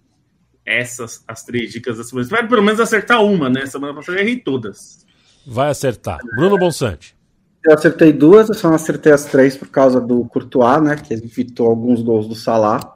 Essas 0.64 1.24
as 1.28 1.44
três 1.44 1.72
dicas 1.72 1.98
da 1.98 2.04
semana. 2.04 2.24
Espero 2.24 2.48
pelo 2.48 2.62
menos 2.62 2.80
acertar 2.80 3.24
uma, 3.24 3.50
né? 3.50 3.66
Semana 3.66 3.96
passada 3.96 4.20
eu 4.20 4.22
errei 4.22 4.38
todas. 4.38 5.04
Vai 5.46 5.72
acertar. 5.72 6.20
Bruno 6.36 6.60
Bonsante. 6.60 7.16
Eu 7.64 7.74
acertei 7.76 8.12
duas, 8.12 8.50
eu 8.50 8.56
só 8.56 8.70
não 8.70 8.76
acertei 8.76 9.12
as 9.12 9.26
três 9.26 9.56
por 9.56 9.70
causa 9.70 10.02
do 10.02 10.26
Courtois, 10.26 10.82
né? 10.82 10.96
Que 10.96 11.14
evitou 11.14 11.68
alguns 11.68 12.02
gols 12.02 12.28
do 12.28 12.36
Salah. 12.36 12.96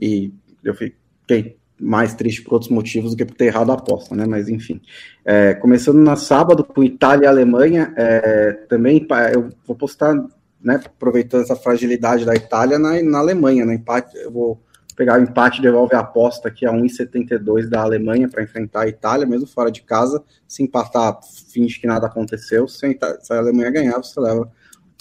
E 0.00 0.32
eu 0.64 0.74
fiquei 0.74 1.56
mais 1.78 2.14
triste 2.14 2.42
por 2.42 2.54
outros 2.54 2.70
motivos 2.70 3.10
do 3.10 3.16
que 3.16 3.24
por 3.24 3.34
ter 3.34 3.46
errado 3.46 3.70
a 3.70 3.74
aposta, 3.74 4.14
né? 4.14 4.24
Mas 4.26 4.48
enfim. 4.48 4.80
É, 5.24 5.54
começando 5.54 5.98
na 5.98 6.16
sábado 6.16 6.64
com 6.64 6.82
Itália 6.82 7.26
e 7.26 7.28
Alemanha, 7.28 7.92
é, 7.96 8.52
também 8.68 9.06
eu 9.32 9.50
vou 9.66 9.76
postar, 9.76 10.14
né? 10.60 10.80
Aproveitando 10.84 11.42
essa 11.42 11.56
fragilidade 11.56 12.24
da 12.24 12.34
Itália 12.34 12.78
na, 12.78 13.02
na 13.02 13.18
Alemanha, 13.18 13.66
né? 13.66 13.74
Empate, 13.74 14.16
eu 14.16 14.30
vou 14.30 14.62
pegar 14.94 15.18
o 15.18 15.22
empate 15.22 15.62
devolve 15.62 15.94
a 15.94 16.00
aposta 16.00 16.48
aqui 16.48 16.66
a 16.66 16.72
1,72 16.72 17.68
da 17.68 17.82
Alemanha 17.82 18.28
para 18.28 18.42
enfrentar 18.42 18.82
a 18.82 18.88
Itália, 18.88 19.26
mesmo 19.26 19.46
fora 19.46 19.70
de 19.70 19.82
casa. 19.82 20.22
Se 20.46 20.62
empatar, 20.62 21.18
finge 21.50 21.80
que 21.80 21.86
nada 21.86 22.06
aconteceu. 22.06 22.68
Se 22.68 22.98
a 23.30 23.36
Alemanha 23.36 23.70
ganhar, 23.70 23.96
você 23.98 24.18
leva 24.20 24.50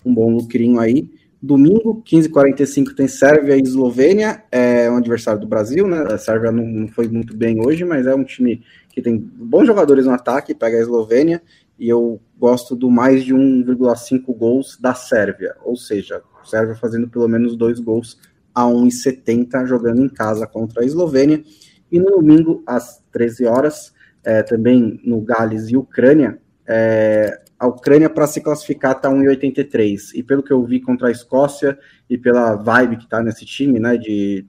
um 0.06 0.14
bom 0.14 0.32
lucrinho 0.34 0.80
aí. 0.80 1.10
Domingo, 1.42 2.04
15h45, 2.06 2.96
tem 2.96 3.08
Sérvia 3.08 3.58
e 3.58 3.62
Eslovênia, 3.62 4.44
é 4.52 4.90
um 4.92 4.98
adversário 4.98 5.42
do 5.42 5.48
Brasil, 5.48 5.88
né? 5.88 6.04
A 6.04 6.18
Sérvia 6.18 6.52
não, 6.52 6.64
não 6.64 6.88
foi 6.88 7.08
muito 7.08 7.36
bem 7.36 7.60
hoje, 7.66 7.84
mas 7.84 8.06
é 8.06 8.14
um 8.14 8.24
time 8.24 8.64
que 8.90 9.02
tem 9.02 9.18
bons 9.18 9.66
jogadores 9.66 10.06
no 10.06 10.12
ataque, 10.12 10.54
pega 10.54 10.78
a 10.78 10.82
Eslovênia, 10.82 11.42
e 11.80 11.90
eu 11.90 12.22
gosto 12.38 12.76
do 12.76 12.92
mais 12.92 13.24
de 13.24 13.34
1,5 13.34 14.38
gols 14.38 14.78
da 14.80 14.94
Sérvia, 14.94 15.56
ou 15.64 15.76
seja, 15.76 16.22
Sérvia 16.44 16.76
fazendo 16.76 17.08
pelo 17.08 17.28
menos 17.28 17.56
dois 17.56 17.80
gols 17.80 18.20
a 18.54 18.64
1,70 18.64 19.66
jogando 19.66 20.02
em 20.02 20.10
casa 20.10 20.48
contra 20.48 20.82
a 20.82 20.86
Eslovênia. 20.86 21.44
E 21.92 22.00
no 22.00 22.12
domingo, 22.12 22.64
às 22.66 23.04
13 23.12 23.46
horas, 23.46 23.94
é, 24.24 24.44
também 24.44 25.00
no 25.04 25.22
Gales 25.22 25.70
e 25.70 25.78
Ucrânia, 25.78 26.40
é, 26.68 27.42
a 27.60 27.68
Ucrânia 27.68 28.10
para 28.10 28.26
se 28.26 28.42
classificar 28.42 28.96
está 28.96 29.10
1,83. 29.10 30.14
E 30.16 30.24
pelo 30.24 30.42
que 30.42 30.52
eu 30.52 30.64
vi 30.66 30.80
contra 30.80 31.10
a 31.10 31.12
Escócia 31.12 31.78
e 32.10 32.18
pela 32.18 32.56
vibe 32.56 32.98
que 32.98 33.04
está 33.04 33.22
nesse 33.22 33.46
time, 33.46 33.80
né, 33.80 33.98
de 33.98 34.46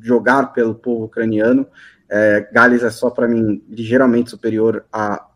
jogar 0.00 0.52
pelo 0.52 0.74
povo 0.74 1.06
ucraniano, 1.06 1.66
é, 2.10 2.48
Gales 2.52 2.82
é 2.82 2.90
só 2.90 3.10
para 3.10 3.26
mim 3.26 3.64
ligeiramente 3.68 4.30
superior 4.30 4.84
à 4.92 5.28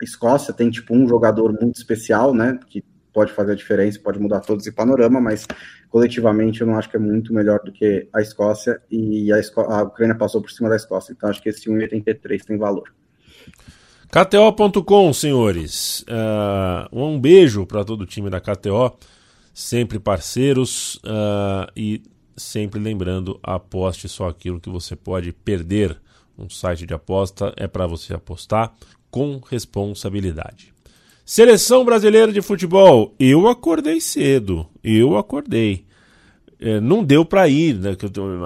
Escócia. 0.00 0.54
Tem 0.54 0.70
tipo 0.70 0.94
um 0.94 1.06
jogador 1.06 1.52
muito 1.60 1.76
especial, 1.76 2.34
né, 2.34 2.58
que 2.68 2.84
pode 3.12 3.32
fazer 3.32 3.52
a 3.52 3.54
diferença, 3.54 4.00
pode 4.00 4.18
mudar 4.18 4.40
todo 4.40 4.60
esse 4.60 4.72
panorama, 4.72 5.20
mas 5.20 5.46
coletivamente 5.90 6.60
eu 6.60 6.66
não 6.66 6.76
acho 6.76 6.88
que 6.88 6.96
é 6.96 7.00
muito 7.00 7.32
melhor 7.32 7.60
do 7.64 7.70
que 7.70 8.08
a 8.12 8.20
Escócia 8.20 8.80
e 8.90 9.32
a, 9.32 9.38
Esco 9.38 9.60
a 9.60 9.82
Ucrânia 9.82 10.14
passou 10.14 10.40
por 10.40 10.50
cima 10.50 10.68
da 10.68 10.76
Escócia, 10.76 11.12
então 11.12 11.28
acho 11.28 11.42
que 11.42 11.48
esse 11.48 11.68
1,83 11.68 12.44
tem 12.44 12.56
valor. 12.56 12.92
KTO.com, 14.10 15.12
senhores. 15.12 16.02
Uh, 16.02 16.86
um 16.92 17.18
beijo 17.18 17.64
para 17.64 17.84
todo 17.84 18.02
o 18.02 18.06
time 18.06 18.28
da 18.28 18.40
KTO, 18.40 18.98
sempre 19.54 19.98
parceiros 19.98 20.96
uh, 20.96 21.70
e 21.74 22.02
sempre 22.36 22.78
lembrando: 22.78 23.38
aposte 23.42 24.08
só 24.08 24.28
aquilo 24.28 24.60
que 24.60 24.68
você 24.68 24.94
pode 24.94 25.32
perder. 25.32 25.98
Um 26.38 26.48
site 26.48 26.86
de 26.86 26.94
aposta 26.94 27.52
é 27.56 27.66
para 27.66 27.86
você 27.86 28.14
apostar 28.14 28.72
com 29.10 29.38
responsabilidade. 29.38 30.71
Seleção 31.34 31.82
brasileira 31.82 32.30
de 32.30 32.42
futebol. 32.42 33.14
Eu 33.18 33.48
acordei 33.48 34.02
cedo. 34.02 34.66
Eu 34.84 35.16
acordei. 35.16 35.86
É, 36.60 36.78
não 36.78 37.02
deu 37.02 37.24
para 37.24 37.48
ir. 37.48 37.74
Né? 37.74 37.96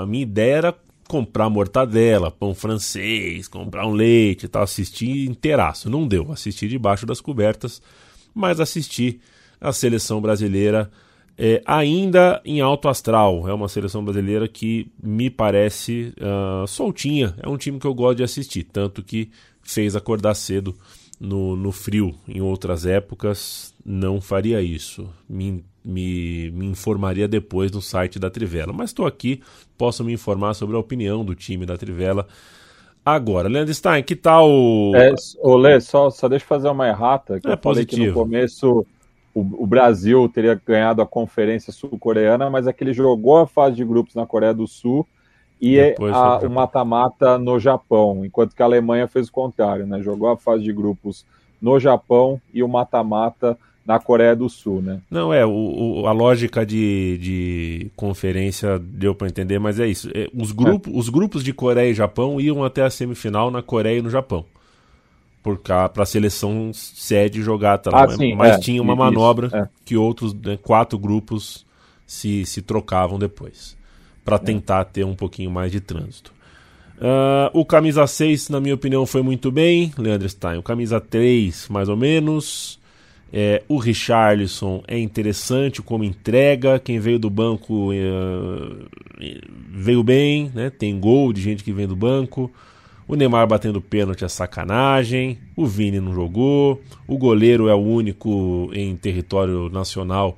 A 0.01 0.07
minha 0.07 0.22
ideia 0.22 0.55
era 0.55 0.74
comprar 1.09 1.51
mortadela, 1.51 2.30
pão 2.30 2.55
francês, 2.55 3.49
comprar 3.49 3.89
um 3.89 3.93
leite 3.93 4.47
e 4.47 4.49
tal. 4.49 4.62
Assistir 4.62 5.28
inteiraço. 5.28 5.91
Não 5.91 6.07
deu. 6.07 6.30
Assisti 6.30 6.68
debaixo 6.68 7.05
das 7.05 7.20
cobertas. 7.20 7.82
Mas 8.32 8.61
assisti 8.61 9.18
a 9.61 9.72
seleção 9.72 10.20
brasileira 10.20 10.89
é, 11.37 11.61
ainda 11.66 12.41
em 12.45 12.61
alto 12.61 12.89
astral. 12.89 13.49
É 13.49 13.53
uma 13.53 13.68
seleção 13.68 14.05
brasileira 14.05 14.47
que 14.47 14.93
me 15.03 15.28
parece 15.28 16.14
uh, 16.20 16.64
soltinha. 16.68 17.34
É 17.43 17.49
um 17.49 17.57
time 17.57 17.80
que 17.80 17.87
eu 17.89 17.95
gosto 17.95 18.18
de 18.18 18.22
assistir. 18.22 18.62
Tanto 18.62 19.03
que 19.03 19.28
fez 19.66 19.96
acordar 19.96 20.34
cedo 20.34 20.74
no, 21.20 21.56
no 21.56 21.72
frio. 21.72 22.14
Em 22.28 22.40
outras 22.40 22.86
épocas, 22.86 23.74
não 23.84 24.20
faria 24.20 24.60
isso. 24.62 25.08
Me, 25.28 25.64
me, 25.84 26.50
me 26.52 26.66
informaria 26.66 27.26
depois 27.26 27.70
no 27.70 27.82
site 27.82 28.18
da 28.18 28.30
Trivela. 28.30 28.72
Mas 28.72 28.90
estou 28.90 29.06
aqui, 29.06 29.42
posso 29.76 30.04
me 30.04 30.12
informar 30.12 30.54
sobre 30.54 30.76
a 30.76 30.78
opinião 30.78 31.24
do 31.24 31.34
time 31.34 31.66
da 31.66 31.76
Trivela. 31.76 32.26
Agora, 33.04 33.48
Leandro 33.48 33.72
Stein, 33.72 34.02
que 34.02 34.16
tal. 34.16 34.48
É, 34.96 35.14
Olê, 35.40 35.80
só, 35.80 36.10
só 36.10 36.28
deixa 36.28 36.44
eu 36.44 36.48
fazer 36.48 36.68
uma 36.68 36.88
errata. 36.88 37.40
Que 37.40 37.48
é 37.48 37.52
eu 37.52 37.58
positivo. 37.58 37.96
falei 37.96 38.04
que 38.04 38.18
no 38.18 38.24
começo 38.24 38.86
o, 39.32 39.62
o 39.62 39.66
Brasil 39.66 40.28
teria 40.28 40.60
ganhado 40.66 41.00
a 41.02 41.06
conferência 41.06 41.72
sul-coreana, 41.72 42.50
mas 42.50 42.66
é 42.66 42.72
que 42.72 42.82
ele 42.82 42.92
jogou 42.92 43.36
a 43.36 43.46
fase 43.46 43.76
de 43.76 43.84
grupos 43.84 44.14
na 44.14 44.26
Coreia 44.26 44.52
do 44.52 44.66
Sul 44.66 45.06
e 45.61 45.80
a, 45.80 46.38
o 46.46 46.50
mata-mata 46.50 47.38
no 47.38 47.59
Japão, 47.59 48.24
enquanto 48.24 48.54
que 48.54 48.62
a 48.62 48.66
Alemanha 48.66 49.09
fez 49.09 49.28
o 49.28 49.32
contrário, 49.32 49.86
né? 49.86 50.02
Jogou 50.02 50.28
a 50.28 50.36
fase 50.36 50.62
de 50.62 50.72
grupos 50.72 51.24
no 51.61 51.80
Japão 51.80 52.40
e 52.52 52.62
o 52.62 52.68
mata-mata 52.68 53.57
na 53.84 53.98
Coreia 53.98 54.36
do 54.36 54.48
Sul, 54.50 54.82
né? 54.82 55.00
Não, 55.11 55.32
é, 55.32 55.46
o, 55.46 56.02
o 56.02 56.07
a 56.07 56.12
lógica 56.12 56.66
de, 56.66 57.18
de 57.18 57.90
conferência 57.96 58.78
deu 58.78 59.14
para 59.14 59.28
entender, 59.28 59.59
mas 59.59 59.80
é 59.80 59.86
isso. 59.86 60.11
É, 60.12 60.28
os, 60.34 60.52
grupo, 60.52 60.90
é. 60.90 60.92
os 60.98 61.09
grupos 61.09 61.42
de 61.42 61.52
Coreia 61.52 61.90
e 61.90 61.94
Japão 61.94 62.40
iam 62.40 62.62
até 62.62 62.82
a 62.82 62.90
semifinal 62.90 63.50
na 63.50 63.62
Coreia 63.62 63.98
e 63.98 64.02
no 64.02 64.11
Japão. 64.11 64.44
Para 65.62 66.02
a 66.02 66.07
seleção 66.07 66.72
sede 66.74 67.40
jogar, 67.40 67.78
tá 67.78 67.90
ah, 67.94 68.09
sim, 68.09 68.34
mas 68.34 68.57
é, 68.57 68.59
tinha 68.59 68.82
uma 68.82 68.96
manobra 68.96 69.48
é. 69.52 69.68
que 69.84 69.96
outros 69.96 70.34
né, 70.34 70.59
quatro 70.61 70.98
grupos 70.98 71.64
se, 72.04 72.44
se 72.44 72.61
trocavam 72.61 73.16
depois 73.16 73.75
para 74.26 74.40
tentar 74.40 74.84
ter 74.84 75.04
um 75.04 75.14
pouquinho 75.14 75.52
mais 75.52 75.70
de 75.70 75.80
trânsito. 75.80 76.34
Uh, 76.98 77.48
o 77.52 77.64
camisa 77.64 78.06
6, 78.06 78.48
na 78.48 78.60
minha 78.60 78.74
opinião, 78.74 79.06
foi 79.06 79.22
muito 79.22 79.52
bem, 79.52 79.92
Leandro 79.96 80.28
Stein. 80.28 80.58
O 80.58 80.62
camisa 80.62 81.00
3, 81.00 81.68
mais 81.68 81.88
ou 81.88 81.96
menos. 81.96 82.80
É, 83.32 83.62
o 83.68 83.76
Richarlison 83.76 84.82
é 84.88 84.98
interessante 84.98 85.80
como 85.80 86.02
entrega. 86.02 86.78
Quem 86.80 86.98
veio 86.98 87.18
do 87.18 87.30
banco 87.30 87.92
uh, 87.92 88.86
veio 89.70 90.02
bem, 90.02 90.50
né? 90.54 90.70
Tem 90.70 90.98
gol 90.98 91.32
de 91.32 91.40
gente 91.40 91.62
que 91.62 91.72
vem 91.72 91.86
do 91.86 91.96
banco. 91.96 92.50
O 93.06 93.14
Neymar 93.14 93.46
batendo 93.46 93.80
pênalti 93.80 94.24
é 94.24 94.28
sacanagem. 94.28 95.38
O 95.54 95.66
Vini 95.66 96.00
não 96.00 96.12
jogou. 96.12 96.80
O 97.06 97.16
goleiro 97.16 97.68
é 97.68 97.74
o 97.74 97.78
único 97.78 98.70
em 98.72 98.96
território 98.96 99.68
nacional 99.68 100.36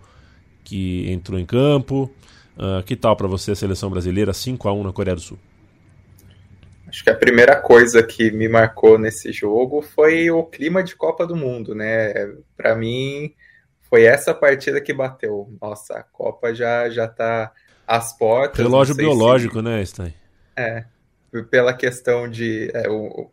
que 0.64 1.10
entrou 1.10 1.38
em 1.38 1.46
campo. 1.46 2.10
Uh, 2.58 2.82
que 2.82 2.96
tal 2.96 3.14
para 3.14 3.28
você 3.28 3.52
a 3.52 3.54
seleção 3.54 3.88
brasileira 3.88 4.32
5 4.32 4.68
a 4.68 4.72
1 4.72 4.82
na 4.82 4.92
Coreia 4.92 5.14
do 5.14 5.20
Sul? 5.20 5.38
Acho 6.88 7.04
que 7.04 7.10
a 7.10 7.14
primeira 7.14 7.54
coisa 7.54 8.02
que 8.02 8.32
me 8.32 8.48
marcou 8.48 8.98
nesse 8.98 9.30
jogo 9.30 9.80
foi 9.80 10.28
o 10.30 10.42
clima 10.42 10.82
de 10.82 10.96
Copa 10.96 11.24
do 11.24 11.36
Mundo, 11.36 11.72
né? 11.74 12.12
Para 12.56 12.74
mim, 12.74 13.32
foi 13.88 14.04
essa 14.04 14.34
partida 14.34 14.80
que 14.80 14.92
bateu. 14.92 15.54
Nossa, 15.60 15.98
a 15.98 16.02
Copa 16.02 16.52
já 16.52 16.88
já 16.88 17.06
tá 17.06 17.52
às 17.86 18.16
portas. 18.16 18.58
Relógio 18.58 18.96
biológico, 18.96 19.56
se... 19.56 19.62
né, 19.62 19.84
Stein? 19.84 20.14
É. 20.56 20.84
Pela 21.50 21.74
questão 21.74 22.28
de. 22.28 22.70
É, 22.74 22.84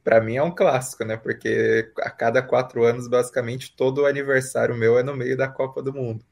para 0.04 0.22
mim 0.22 0.36
é 0.36 0.44
um 0.44 0.54
clássico, 0.54 1.04
né? 1.04 1.18
Porque 1.18 1.90
a 2.02 2.12
cada 2.12 2.44
quatro 2.44 2.84
anos, 2.84 3.08
basicamente, 3.08 3.74
todo 3.76 4.06
aniversário 4.06 4.76
meu 4.76 5.00
é 5.00 5.04
no 5.04 5.16
meio 5.16 5.36
da 5.38 5.48
Copa 5.48 5.82
do 5.82 5.94
Mundo. 5.94 6.24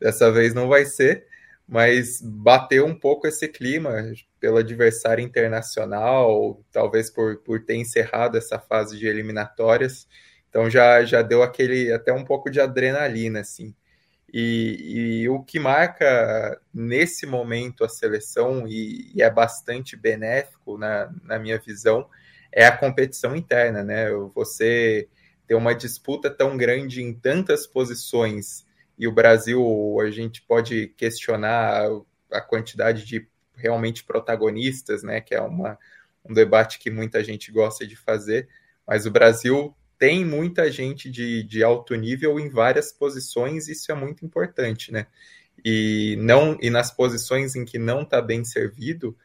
Dessa 0.00 0.30
vez 0.30 0.54
não 0.54 0.68
vai 0.68 0.86
ser 0.86 1.26
mas 1.70 2.20
bateu 2.20 2.84
um 2.84 2.98
pouco 2.98 3.28
esse 3.28 3.46
clima 3.46 4.12
pelo 4.40 4.56
adversário 4.56 5.22
internacional, 5.22 6.60
talvez 6.72 7.08
por, 7.08 7.36
por 7.44 7.64
ter 7.64 7.76
encerrado 7.76 8.36
essa 8.36 8.58
fase 8.58 8.98
de 8.98 9.06
eliminatórias. 9.06 10.08
Então 10.48 10.68
já, 10.68 11.04
já 11.04 11.22
deu 11.22 11.44
aquele 11.44 11.92
até 11.92 12.12
um 12.12 12.24
pouco 12.24 12.50
de 12.50 12.60
adrenalina, 12.60 13.38
assim. 13.38 13.72
E, 14.32 15.22
e, 15.22 15.28
o 15.28 15.44
que 15.44 15.60
marca 15.60 16.60
nesse 16.74 17.24
momento 17.24 17.84
a 17.84 17.88
seleção, 17.88 18.66
e, 18.66 19.12
e 19.14 19.22
é 19.22 19.30
bastante 19.30 19.96
benéfico 19.96 20.76
na, 20.76 21.08
na, 21.22 21.38
minha 21.38 21.58
visão, 21.58 22.08
é 22.50 22.66
a 22.66 22.76
competição 22.76 23.36
interna, 23.36 23.84
né? 23.84 24.10
Você 24.34 25.08
ter 25.46 25.54
uma 25.54 25.74
disputa 25.74 26.28
tão 26.30 26.56
grande 26.56 27.00
em 27.00 27.14
tantas 27.14 27.64
posições, 27.64 28.66
e 29.00 29.08
o 29.08 29.12
Brasil, 29.12 29.98
a 29.98 30.10
gente 30.10 30.42
pode 30.42 30.88
questionar 30.88 31.88
a 32.30 32.38
quantidade 32.38 33.06
de 33.06 33.26
realmente 33.56 34.04
protagonistas, 34.04 35.02
né? 35.02 35.22
Que 35.22 35.34
é 35.34 35.40
uma, 35.40 35.78
um 36.22 36.34
debate 36.34 36.78
que 36.78 36.90
muita 36.90 37.24
gente 37.24 37.50
gosta 37.50 37.86
de 37.86 37.96
fazer, 37.96 38.46
mas 38.86 39.06
o 39.06 39.10
Brasil 39.10 39.74
tem 39.98 40.22
muita 40.22 40.70
gente 40.70 41.10
de, 41.10 41.42
de 41.44 41.64
alto 41.64 41.94
nível 41.94 42.38
em 42.38 42.50
várias 42.50 42.92
posições, 42.92 43.68
isso 43.68 43.90
é 43.90 43.94
muito 43.94 44.22
importante, 44.22 44.92
né? 44.92 45.06
E, 45.64 46.16
não, 46.20 46.58
e 46.60 46.68
nas 46.68 46.90
posições 46.90 47.56
em 47.56 47.64
que 47.64 47.78
não 47.78 48.02
está 48.02 48.20
bem 48.20 48.44
servido, 48.44 49.16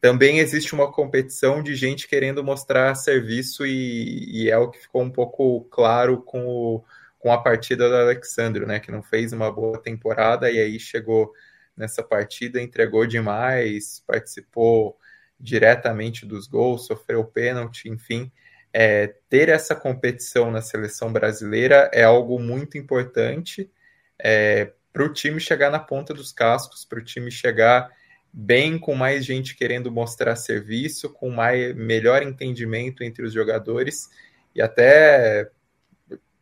também 0.00 0.38
existe 0.38 0.74
uma 0.74 0.90
competição 0.90 1.62
de 1.62 1.74
gente 1.76 2.08
querendo 2.08 2.42
mostrar 2.42 2.94
serviço, 2.94 3.66
e, 3.66 4.44
e 4.44 4.50
é 4.50 4.56
o 4.56 4.70
que 4.70 4.78
ficou 4.78 5.02
um 5.02 5.10
pouco 5.10 5.66
claro 5.70 6.22
com, 6.22 6.46
o, 6.46 6.84
com 7.18 7.32
a 7.32 7.42
partida 7.42 7.88
do 7.88 7.96
Alexandre, 7.96 8.66
né? 8.66 8.80
Que 8.80 8.90
não 8.90 9.02
fez 9.02 9.32
uma 9.32 9.50
boa 9.50 9.80
temporada 9.80 10.50
e 10.50 10.58
aí 10.58 10.78
chegou 10.78 11.32
nessa 11.76 12.02
partida, 12.02 12.60
entregou 12.60 13.06
demais, 13.06 14.02
participou 14.06 14.98
diretamente 15.38 16.26
dos 16.26 16.46
gols, 16.46 16.86
sofreu 16.86 17.24
pênalti, 17.24 17.88
enfim 17.88 18.30
é, 18.72 19.14
ter 19.28 19.48
essa 19.48 19.74
competição 19.74 20.50
na 20.50 20.60
seleção 20.60 21.12
brasileira 21.12 21.90
é 21.92 22.04
algo 22.04 22.38
muito 22.38 22.76
importante 22.76 23.70
é, 24.18 24.72
para 24.92 25.04
o 25.04 25.12
time 25.12 25.40
chegar 25.40 25.70
na 25.70 25.78
ponta 25.78 26.12
dos 26.12 26.32
cascos, 26.32 26.84
para 26.84 26.98
o 26.98 27.04
time 27.04 27.30
chegar 27.30 27.90
bem 28.32 28.78
com 28.78 28.94
mais 28.94 29.24
gente 29.24 29.56
querendo 29.56 29.90
mostrar 29.90 30.36
serviço, 30.36 31.10
com 31.12 31.30
mais, 31.30 31.74
melhor 31.74 32.22
entendimento 32.22 33.02
entre 33.02 33.24
os 33.24 33.32
jogadores 33.32 34.10
e 34.54 34.60
até 34.60 35.50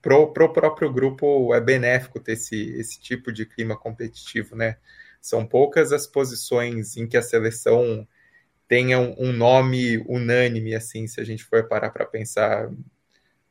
pro, 0.07 0.33
pro 0.33 0.53
próprio 0.53 0.93
grupo 0.93 1.53
é 1.53 1.61
benéfico 1.61 2.21
ter 2.21 2.35
esse, 2.35 2.71
esse 2.79 3.01
tipo 3.01 3.33
de 3.33 3.45
clima 3.45 3.77
competitivo, 3.77 4.55
né? 4.55 4.77
São 5.21 5.45
poucas 5.45 5.93
as 5.93 6.07
posições 6.07 6.97
em 6.97 7.09
que 7.09 7.17
a 7.17 7.23
seleção 7.23 8.07
tenha 8.69 9.01
um, 9.01 9.33
nome 9.33 9.99
unânime, 10.07 10.77
assim, 10.77 11.09
se 11.09 11.21
a 11.21 11.25
gente 11.25 11.43
for 11.43 11.67
parar 11.67 11.91
para 11.91 12.07
pensar. 12.07 12.71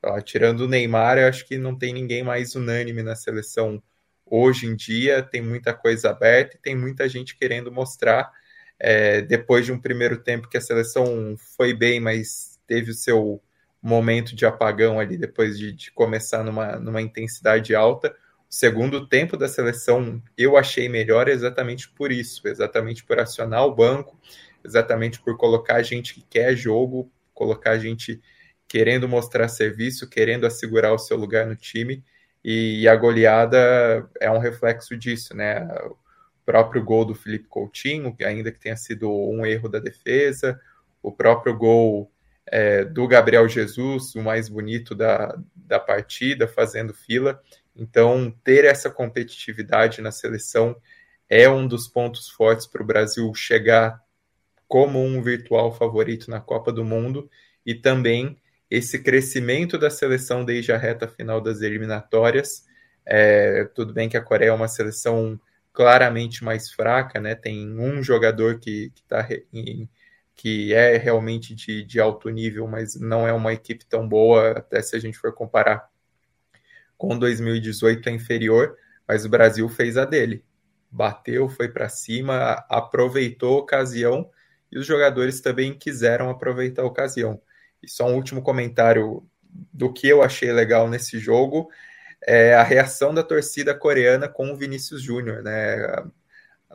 Ó, 0.02 0.18
tirando 0.22 0.60
o 0.60 0.68
Neymar, 0.68 1.18
eu 1.18 1.28
acho 1.28 1.46
que 1.46 1.58
não 1.58 1.76
tem 1.76 1.92
ninguém 1.92 2.22
mais 2.22 2.54
unânime 2.54 3.02
na 3.02 3.14
seleção 3.14 3.82
hoje 4.24 4.66
em 4.66 4.74
dia. 4.74 5.22
Tem 5.22 5.42
muita 5.42 5.74
coisa 5.74 6.08
aberta 6.08 6.56
e 6.56 6.60
tem 6.60 6.74
muita 6.74 7.06
gente 7.06 7.36
querendo 7.36 7.70
mostrar. 7.70 8.32
É, 8.80 9.20
depois 9.20 9.66
de 9.66 9.72
um 9.72 9.78
primeiro 9.78 10.16
tempo 10.16 10.48
que 10.48 10.56
a 10.56 10.60
seleção 10.62 11.36
foi 11.36 11.74
bem, 11.74 12.00
mas 12.00 12.58
teve 12.66 12.92
o 12.92 12.94
seu 12.94 13.42
momento 13.86 14.34
de 14.34 14.44
apagão 14.44 14.98
ali 14.98 15.16
depois 15.16 15.58
de, 15.58 15.72
de 15.72 15.90
começar 15.92 16.42
numa, 16.42 16.76
numa 16.76 17.00
intensidade 17.00 17.74
alta. 17.74 18.14
O 18.48 18.54
segundo 18.54 19.06
tempo 19.06 19.36
da 19.36 19.48
seleção 19.48 20.22
eu 20.36 20.56
achei 20.56 20.88
melhor 20.88 21.28
exatamente 21.28 21.88
por 21.88 22.10
isso, 22.10 22.46
exatamente 22.46 23.04
por 23.04 23.18
acionar 23.18 23.64
o 23.64 23.74
banco, 23.74 24.18
exatamente 24.64 25.20
por 25.20 25.36
colocar 25.36 25.82
gente 25.82 26.14
que 26.14 26.22
quer 26.22 26.56
jogo, 26.56 27.10
colocar 27.32 27.78
gente 27.78 28.20
querendo 28.68 29.08
mostrar 29.08 29.48
serviço, 29.48 30.08
querendo 30.08 30.46
assegurar 30.46 30.92
o 30.92 30.98
seu 30.98 31.16
lugar 31.16 31.46
no 31.46 31.54
time, 31.54 32.02
e 32.44 32.86
a 32.88 32.94
goleada 32.94 34.08
é 34.20 34.30
um 34.30 34.38
reflexo 34.38 34.96
disso, 34.96 35.34
né? 35.34 35.66
O 35.84 35.96
próprio 36.44 36.82
gol 36.84 37.04
do 37.04 37.14
Felipe 37.14 37.48
Coutinho, 37.48 38.16
ainda 38.24 38.52
que 38.52 38.60
tenha 38.60 38.76
sido 38.76 39.10
um 39.10 39.44
erro 39.44 39.68
da 39.68 39.80
defesa, 39.80 40.60
o 41.02 41.10
próprio 41.10 41.56
gol 41.56 42.10
é, 42.46 42.84
do 42.84 43.06
Gabriel 43.08 43.48
Jesus, 43.48 44.14
o 44.14 44.22
mais 44.22 44.48
bonito 44.48 44.94
da, 44.94 45.36
da 45.54 45.80
partida, 45.80 46.46
fazendo 46.46 46.94
fila. 46.94 47.42
Então, 47.74 48.30
ter 48.44 48.64
essa 48.64 48.90
competitividade 48.90 50.00
na 50.00 50.10
seleção 50.10 50.76
é 51.28 51.48
um 51.48 51.66
dos 51.66 51.88
pontos 51.88 52.28
fortes 52.28 52.66
para 52.66 52.82
o 52.82 52.86
Brasil 52.86 53.32
chegar 53.34 54.00
como 54.68 55.02
um 55.02 55.22
virtual 55.22 55.72
favorito 55.72 56.30
na 56.30 56.40
Copa 56.40 56.72
do 56.72 56.84
Mundo 56.84 57.30
e 57.64 57.74
também 57.74 58.36
esse 58.70 59.00
crescimento 59.00 59.78
da 59.78 59.90
seleção 59.90 60.44
desde 60.44 60.72
a 60.72 60.78
reta 60.78 61.06
final 61.06 61.40
das 61.40 61.60
eliminatórias. 61.60 62.64
É, 63.04 63.64
tudo 63.74 63.92
bem 63.92 64.08
que 64.08 64.16
a 64.16 64.22
Coreia 64.22 64.50
é 64.50 64.52
uma 64.52 64.68
seleção 64.68 65.38
claramente 65.72 66.42
mais 66.42 66.70
fraca, 66.72 67.20
né? 67.20 67.34
Tem 67.34 67.78
um 67.78 68.02
jogador 68.02 68.58
que, 68.58 68.90
que, 68.94 69.02
tá 69.04 69.28
em, 69.52 69.88
que 70.36 70.74
é 70.74 70.98
realmente 70.98 71.54
de, 71.54 71.82
de 71.82 71.98
alto 71.98 72.28
nível, 72.28 72.68
mas 72.68 72.94
não 72.94 73.26
é 73.26 73.32
uma 73.32 73.54
equipe 73.54 73.84
tão 73.86 74.06
boa, 74.06 74.50
até 74.52 74.82
se 74.82 74.94
a 74.94 74.98
gente 74.98 75.18
for 75.18 75.32
comparar 75.32 75.88
com 76.96 77.18
2018 77.18 78.08
é 78.08 78.12
inferior, 78.12 78.76
mas 79.08 79.24
o 79.24 79.28
Brasil 79.30 79.68
fez 79.68 79.96
a 79.96 80.04
dele. 80.04 80.44
Bateu, 80.90 81.48
foi 81.48 81.68
para 81.68 81.88
cima, 81.88 82.64
aproveitou 82.68 83.56
a 83.56 83.60
ocasião 83.60 84.30
e 84.70 84.78
os 84.78 84.86
jogadores 84.86 85.40
também 85.40 85.76
quiseram 85.76 86.28
aproveitar 86.30 86.82
a 86.82 86.86
ocasião. 86.86 87.40
E 87.82 87.88
só 87.88 88.06
um 88.06 88.14
último 88.14 88.42
comentário 88.42 89.26
do 89.72 89.92
que 89.92 90.06
eu 90.06 90.22
achei 90.22 90.52
legal 90.52 90.88
nesse 90.88 91.18
jogo 91.18 91.70
é 92.26 92.54
a 92.54 92.62
reação 92.62 93.14
da 93.14 93.22
torcida 93.22 93.74
coreana 93.74 94.28
com 94.28 94.50
o 94.50 94.56
Vinícius 94.56 95.02
Júnior, 95.02 95.42
né? 95.42 95.76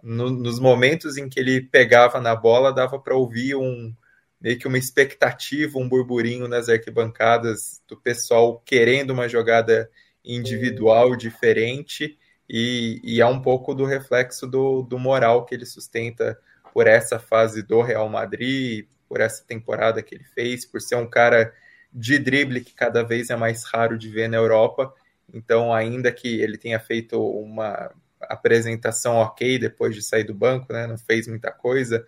No, 0.04 0.30
nos 0.30 0.60
momentos 0.60 1.18
em 1.18 1.30
que 1.30 1.40
ele 1.40 1.62
pegava 1.62 2.20
na 2.20 2.36
bola, 2.36 2.74
dava 2.74 3.00
para 3.00 3.16
ouvir 3.16 3.56
um 3.56 3.94
meio 4.40 4.58
que 4.58 4.68
uma 4.68 4.78
expectativa, 4.78 5.78
um 5.78 5.88
burburinho 5.88 6.48
nas 6.48 6.68
arquibancadas 6.68 7.82
do 7.88 7.96
pessoal 7.96 8.60
querendo 8.66 9.12
uma 9.12 9.30
jogada 9.30 9.90
individual 10.26 11.16
diferente 11.16 12.18
e, 12.50 13.00
e 13.04 13.22
é 13.22 13.26
um 13.26 13.42
pouco 13.42 13.76
do 13.76 13.86
reflexo 13.86 14.48
do, 14.48 14.82
do 14.82 14.98
moral 14.98 15.46
que 15.46 15.54
ele 15.54 15.66
sustenta 15.66 16.38
por 16.74 16.88
essa 16.88 17.20
fase 17.20 17.62
do 17.62 17.82
Real 17.82 18.10
Madrid, 18.10 18.88
por 19.08 19.22
essa 19.22 19.44
temporada 19.46 20.02
que 20.02 20.16
ele 20.16 20.24
fez, 20.24 20.66
por 20.66 20.82
ser 20.82 20.96
um 20.96 21.10
cara 21.10 21.54
de 21.94 22.18
drible 22.18 22.62
que 22.62 22.74
cada 22.74 23.04
vez 23.04 23.30
é 23.30 23.36
mais 23.36 23.64
raro 23.64 23.98
de 23.98 24.10
ver 24.10 24.28
na 24.28 24.38
Europa. 24.38 24.94
Então, 25.34 25.74
ainda 25.74 26.12
que 26.12 26.42
ele 26.42 26.58
tenha 26.58 26.80
feito 26.80 27.22
uma 27.22 27.92
apresentação 28.30 29.16
ok 29.16 29.60
depois 29.60 29.96
de 29.96 30.02
sair 30.02 30.24
do 30.24 30.34
banco, 30.34 30.72
né, 30.72 30.88
não 30.88 30.98
fez 30.98 31.28
muita 31.28 31.52
coisa, 31.52 32.06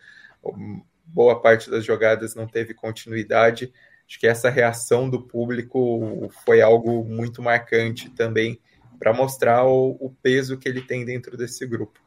boa 1.05 1.41
parte 1.41 1.69
das 1.69 1.85
jogadas 1.85 2.35
não 2.35 2.47
teve 2.47 2.73
continuidade. 2.73 3.71
Acho 4.07 4.19
que 4.19 4.27
essa 4.27 4.49
reação 4.49 5.09
do 5.09 5.21
público 5.21 6.29
foi 6.45 6.61
algo 6.61 7.03
muito 7.03 7.41
marcante 7.41 8.09
também 8.09 8.59
para 8.99 9.13
mostrar 9.13 9.65
o, 9.65 9.97
o 9.99 10.15
peso 10.21 10.57
que 10.57 10.67
ele 10.67 10.81
tem 10.81 11.05
dentro 11.05 11.35
desse 11.35 11.65
grupo. 11.65 11.99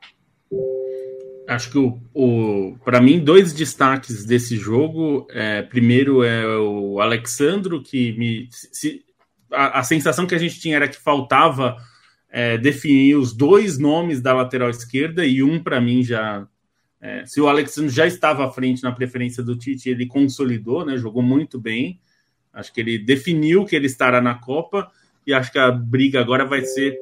Acho 1.48 1.70
que 1.70 1.78
o, 1.78 2.00
o 2.12 2.76
para 2.84 3.00
mim 3.00 3.22
dois 3.22 3.52
destaques 3.52 4.24
desse 4.24 4.56
jogo 4.56 5.26
é, 5.30 5.62
primeiro 5.62 6.24
é 6.24 6.44
o 6.58 7.00
Alexandro 7.00 7.82
que 7.82 8.12
me 8.18 8.48
se, 8.50 9.04
a, 9.52 9.78
a, 9.78 9.82
sensação 9.84 10.26
que 10.26 10.34
a 10.34 10.38
gente 10.38 10.58
tinha 10.58 10.76
era 10.76 10.88
que 10.88 10.96
faltava 10.96 11.76
é, 12.30 12.58
definir 12.58 13.16
os 13.16 13.32
dois 13.32 13.78
nomes 13.78 14.20
da 14.20 14.34
lateral 14.34 14.70
esquerda 14.70 15.24
e 15.24 15.42
um 15.42 15.62
para 15.62 15.80
mim 15.80 16.02
já 16.02 16.46
é, 17.00 17.24
se 17.26 17.40
o 17.40 17.48
Alexandre 17.48 17.90
já 17.90 18.06
estava 18.06 18.46
à 18.46 18.50
frente 18.50 18.82
na 18.82 18.92
preferência 18.92 19.42
do 19.42 19.56
Tite 19.56 19.90
ele 19.90 20.06
consolidou 20.06 20.84
né 20.84 20.96
jogou 20.96 21.22
muito 21.22 21.60
bem 21.60 22.00
acho 22.52 22.72
que 22.72 22.80
ele 22.80 22.98
definiu 22.98 23.64
que 23.64 23.76
ele 23.76 23.86
estará 23.86 24.20
na 24.20 24.34
Copa 24.34 24.90
e 25.26 25.34
acho 25.34 25.50
que 25.50 25.58
a 25.58 25.70
briga 25.70 26.20
agora 26.20 26.44
vai 26.44 26.62
ser 26.62 26.98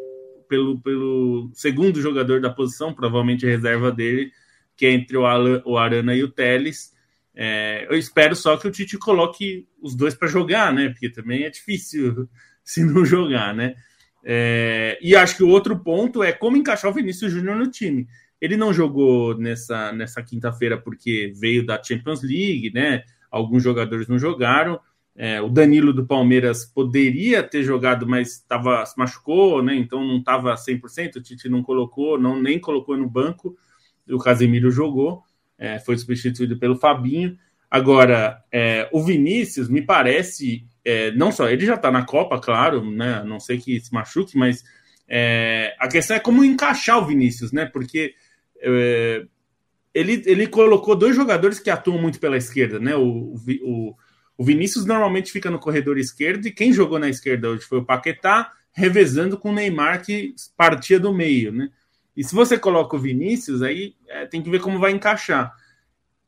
pelo, 0.48 0.80
pelo 0.80 1.50
segundo 1.52 2.00
jogador 2.00 2.40
da 2.40 2.50
posição, 2.50 2.94
provavelmente 2.94 3.46
reserva 3.46 3.90
dele, 3.90 4.32
que 4.76 4.86
é 4.86 4.92
entre 4.92 5.16
o, 5.16 5.26
Alan, 5.26 5.62
o 5.64 5.76
Arana 5.76 6.14
e 6.14 6.22
o 6.22 6.30
Teles. 6.30 6.92
É, 7.34 7.86
eu 7.90 7.98
espero 7.98 8.34
só 8.36 8.56
que 8.56 8.66
o 8.66 8.70
Tite 8.70 8.96
coloque 8.96 9.66
os 9.80 9.94
dois 9.94 10.14
para 10.14 10.28
jogar, 10.28 10.72
né? 10.72 10.88
Porque 10.88 11.10
também 11.10 11.44
é 11.44 11.50
difícil 11.50 12.28
se 12.64 12.84
não 12.84 13.04
jogar, 13.04 13.54
né? 13.54 13.74
É, 14.24 14.98
e 15.02 15.14
acho 15.14 15.36
que 15.36 15.42
o 15.42 15.48
outro 15.48 15.78
ponto 15.78 16.22
é 16.22 16.32
como 16.32 16.56
encaixar 16.56 16.90
o 16.90 16.94
Vinícius 16.94 17.30
Júnior 17.30 17.56
no 17.56 17.70
time. 17.70 18.08
Ele 18.40 18.56
não 18.56 18.72
jogou 18.72 19.36
nessa, 19.38 19.92
nessa 19.92 20.22
quinta-feira 20.22 20.78
porque 20.78 21.32
veio 21.36 21.64
da 21.64 21.82
Champions 21.82 22.22
League, 22.22 22.72
né? 22.72 23.04
Alguns 23.30 23.62
jogadores 23.62 24.08
não 24.08 24.18
jogaram. 24.18 24.80
É, 25.16 25.40
o 25.40 25.48
Danilo 25.48 25.92
do 25.92 26.06
Palmeiras 26.06 26.64
poderia 26.64 27.42
ter 27.42 27.62
jogado, 27.62 28.06
mas 28.06 28.40
tava, 28.48 28.84
se 28.84 28.98
machucou, 28.98 29.62
né? 29.62 29.74
Então 29.74 30.04
não 30.04 30.18
estava 30.18 30.54
100%. 30.54 31.16
O 31.16 31.22
Tite 31.22 31.48
não 31.48 31.62
colocou, 31.62 32.18
não 32.18 32.40
nem 32.40 32.58
colocou 32.58 32.96
no 32.96 33.08
banco. 33.08 33.56
O 34.10 34.18
Casemiro 34.18 34.70
jogou, 34.70 35.22
é, 35.56 35.78
foi 35.78 35.96
substituído 35.96 36.58
pelo 36.58 36.76
Fabinho. 36.76 37.38
Agora, 37.70 38.42
é, 38.52 38.88
o 38.92 39.02
Vinícius 39.02 39.68
me 39.68 39.82
parece, 39.82 40.66
é, 40.84 41.10
não 41.12 41.32
só 41.32 41.48
ele 41.48 41.64
já 41.64 41.74
está 41.74 41.90
na 41.90 42.04
Copa, 42.04 42.40
claro, 42.40 42.88
né? 42.90 43.22
Não 43.24 43.40
sei 43.40 43.58
que 43.58 43.80
se 43.80 43.92
machuque, 43.92 44.36
mas 44.36 44.62
É, 45.06 45.74
a 45.78 45.86
questão 45.86 46.16
é 46.16 46.20
como 46.20 46.42
encaixar 46.42 46.98
o 46.98 47.06
Vinícius, 47.06 47.52
né? 47.52 47.66
Porque 47.66 48.14
é, 48.62 49.26
ele, 49.92 50.22
ele 50.24 50.46
colocou 50.46 50.96
dois 50.96 51.14
jogadores 51.14 51.60
que 51.60 51.70
atuam 51.70 52.00
muito 52.00 52.18
pela 52.18 52.38
esquerda, 52.38 52.78
né? 52.80 52.96
O, 52.96 53.34
o, 53.62 53.94
o 54.38 54.44
Vinícius 54.44 54.86
normalmente 54.86 55.30
fica 55.30 55.50
no 55.50 55.58
corredor 55.58 55.98
esquerdo 55.98 56.46
e 56.46 56.50
quem 56.50 56.72
jogou 56.72 56.98
na 56.98 57.08
esquerda 57.08 57.50
hoje 57.50 57.66
foi 57.66 57.78
o 57.78 57.84
Paquetá, 57.84 58.50
revezando 58.72 59.36
com 59.36 59.50
o 59.50 59.54
Neymar, 59.54 60.02
que 60.02 60.34
partia 60.56 60.98
do 60.98 61.12
meio, 61.12 61.52
né? 61.52 61.68
E 62.16 62.24
se 62.24 62.34
você 62.34 62.58
coloca 62.58 62.96
o 62.96 62.98
Vinícius, 62.98 63.60
aí 63.60 63.94
é, 64.08 64.24
tem 64.24 64.42
que 64.42 64.50
ver 64.50 64.60
como 64.60 64.78
vai 64.80 64.90
encaixar. 64.92 65.52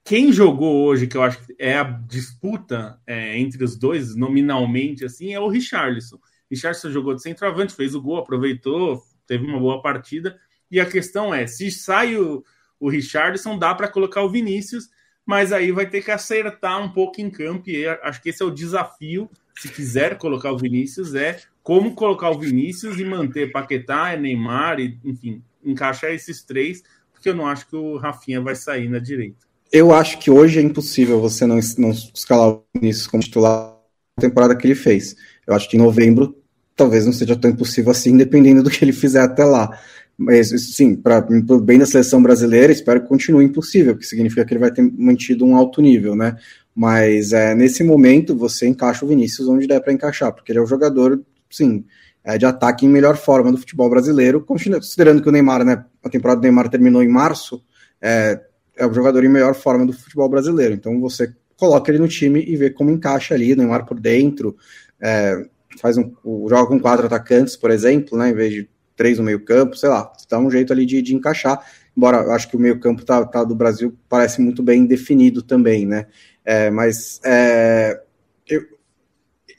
Quem 0.06 0.32
jogou 0.32 0.84
hoje, 0.84 1.08
que 1.08 1.16
eu 1.16 1.22
acho 1.24 1.44
que 1.44 1.56
é 1.58 1.76
a 1.76 1.82
disputa 1.82 2.96
é, 3.04 3.36
entre 3.40 3.64
os 3.64 3.76
dois, 3.76 4.14
nominalmente, 4.14 5.04
assim, 5.04 5.34
é 5.34 5.40
o 5.40 5.48
Richarlison. 5.48 6.20
Richarlison 6.48 6.92
jogou 6.92 7.12
de 7.12 7.22
centroavante, 7.22 7.74
fez 7.74 7.92
o 7.92 8.00
gol, 8.00 8.18
aproveitou, 8.18 9.02
teve 9.26 9.44
uma 9.44 9.58
boa 9.58 9.82
partida. 9.82 10.38
E 10.70 10.78
a 10.78 10.86
questão 10.86 11.34
é, 11.34 11.48
se 11.48 11.72
sai 11.72 12.16
o, 12.16 12.44
o 12.78 12.88
Richarlison, 12.88 13.58
dá 13.58 13.74
para 13.74 13.88
colocar 13.88 14.22
o 14.22 14.30
Vinícius, 14.30 14.88
mas 15.26 15.52
aí 15.52 15.72
vai 15.72 15.90
ter 15.90 16.04
que 16.04 16.12
acertar 16.12 16.80
um 16.80 16.92
pouco 16.92 17.20
em 17.20 17.28
campo, 17.28 17.68
e 17.68 17.84
acho 17.88 18.22
que 18.22 18.28
esse 18.28 18.44
é 18.44 18.46
o 18.46 18.50
desafio, 18.52 19.28
se 19.58 19.68
quiser 19.68 20.16
colocar 20.18 20.52
o 20.52 20.58
Vinícius, 20.58 21.16
é 21.16 21.40
como 21.64 21.96
colocar 21.96 22.30
o 22.30 22.38
Vinícius 22.38 23.00
e 23.00 23.04
manter 23.04 23.50
Paquetá, 23.50 24.16
Neymar, 24.16 24.78
e, 24.78 25.00
enfim, 25.04 25.42
encaixar 25.64 26.12
esses 26.12 26.44
três, 26.44 26.84
porque 27.12 27.28
eu 27.28 27.34
não 27.34 27.48
acho 27.48 27.66
que 27.66 27.74
o 27.74 27.96
Rafinha 27.96 28.40
vai 28.40 28.54
sair 28.54 28.88
na 28.88 29.00
direita. 29.00 29.44
Eu 29.72 29.92
acho 29.92 30.18
que 30.18 30.30
hoje 30.30 30.58
é 30.58 30.62
impossível 30.62 31.20
você 31.20 31.46
não, 31.46 31.58
não 31.78 31.90
escalar 31.90 32.48
o 32.48 32.64
Vinícius 32.74 33.06
como 33.06 33.22
titular 33.22 33.76
na 34.16 34.20
temporada 34.20 34.56
que 34.56 34.66
ele 34.66 34.74
fez. 34.74 35.16
Eu 35.46 35.54
acho 35.54 35.68
que 35.68 35.76
em 35.76 35.80
novembro 35.80 36.36
talvez 36.74 37.06
não 37.06 37.12
seja 37.12 37.34
tão 37.34 37.50
impossível 37.50 37.90
assim, 37.90 38.16
dependendo 38.16 38.62
do 38.62 38.70
que 38.70 38.84
ele 38.84 38.92
fizer 38.92 39.20
até 39.20 39.44
lá. 39.44 39.78
Mas, 40.18 40.48
sim, 40.74 40.96
para 40.96 41.20
bem 41.20 41.78
da 41.78 41.86
seleção 41.86 42.22
brasileira, 42.22 42.72
espero 42.72 43.02
que 43.02 43.08
continue 43.08 43.44
impossível, 43.44 43.96
que 43.96 44.06
significa 44.06 44.44
que 44.44 44.52
ele 44.54 44.60
vai 44.60 44.70
ter 44.70 44.82
mantido 44.82 45.44
um 45.44 45.54
alto 45.54 45.82
nível, 45.82 46.16
né? 46.16 46.36
Mas 46.74 47.32
é, 47.32 47.54
nesse 47.54 47.82
momento 47.84 48.34
você 48.34 48.66
encaixa 48.66 49.04
o 49.04 49.08
Vinícius 49.08 49.48
onde 49.48 49.66
der 49.66 49.80
para 49.80 49.92
encaixar, 49.92 50.32
porque 50.32 50.52
ele 50.52 50.58
é 50.58 50.62
o 50.62 50.66
jogador, 50.66 51.20
sim, 51.50 51.84
é, 52.24 52.38
de 52.38 52.46
ataque 52.46 52.86
em 52.86 52.88
melhor 52.88 53.16
forma 53.16 53.52
do 53.52 53.58
futebol 53.58 53.88
brasileiro, 53.90 54.40
considerando 54.40 55.22
que 55.22 55.28
o 55.28 55.32
Neymar, 55.32 55.64
né, 55.64 55.84
a 56.02 56.08
temporada 56.08 56.40
do 56.40 56.42
Neymar 56.42 56.68
terminou 56.68 57.02
em 57.02 57.08
março, 57.08 57.62
é, 58.00 58.40
é 58.76 58.86
o 58.86 58.92
jogador 58.92 59.24
em 59.24 59.28
melhor 59.28 59.54
forma 59.54 59.86
do 59.86 59.92
futebol 59.92 60.28
brasileiro. 60.28 60.74
Então 60.74 61.00
você 61.00 61.32
coloca 61.56 61.90
ele 61.90 61.98
no 61.98 62.08
time 62.08 62.44
e 62.46 62.56
vê 62.56 62.70
como 62.70 62.90
encaixa 62.90 63.34
ali, 63.34 63.56
Neymar 63.56 63.86
por 63.86 63.98
dentro, 63.98 64.56
é, 65.00 65.46
faz 65.80 65.96
um, 65.96 66.12
joga 66.48 66.66
com 66.66 66.78
quatro 66.78 67.06
atacantes, 67.06 67.56
por 67.56 67.70
exemplo, 67.70 68.18
né, 68.18 68.30
em 68.30 68.34
vez 68.34 68.52
de 68.52 68.68
três 68.94 69.18
no 69.18 69.24
meio 69.24 69.44
campo, 69.44 69.76
sei 69.76 69.88
lá, 69.88 70.10
dá 70.28 70.38
um 70.38 70.50
jeito 70.50 70.72
ali 70.72 70.86
de, 70.86 71.00
de 71.02 71.14
encaixar, 71.14 71.62
embora 71.96 72.18
eu 72.18 72.32
acho 72.32 72.48
que 72.48 72.56
o 72.56 72.60
meio 72.60 72.78
campo 72.78 73.04
tá, 73.04 73.24
tá, 73.24 73.44
do 73.44 73.54
Brasil 73.54 73.94
parece 74.08 74.40
muito 74.40 74.62
bem 74.62 74.86
definido 74.86 75.42
também, 75.42 75.86
né, 75.86 76.06
é, 76.44 76.70
mas 76.70 77.20
é, 77.24 78.00
eu, 78.48 78.62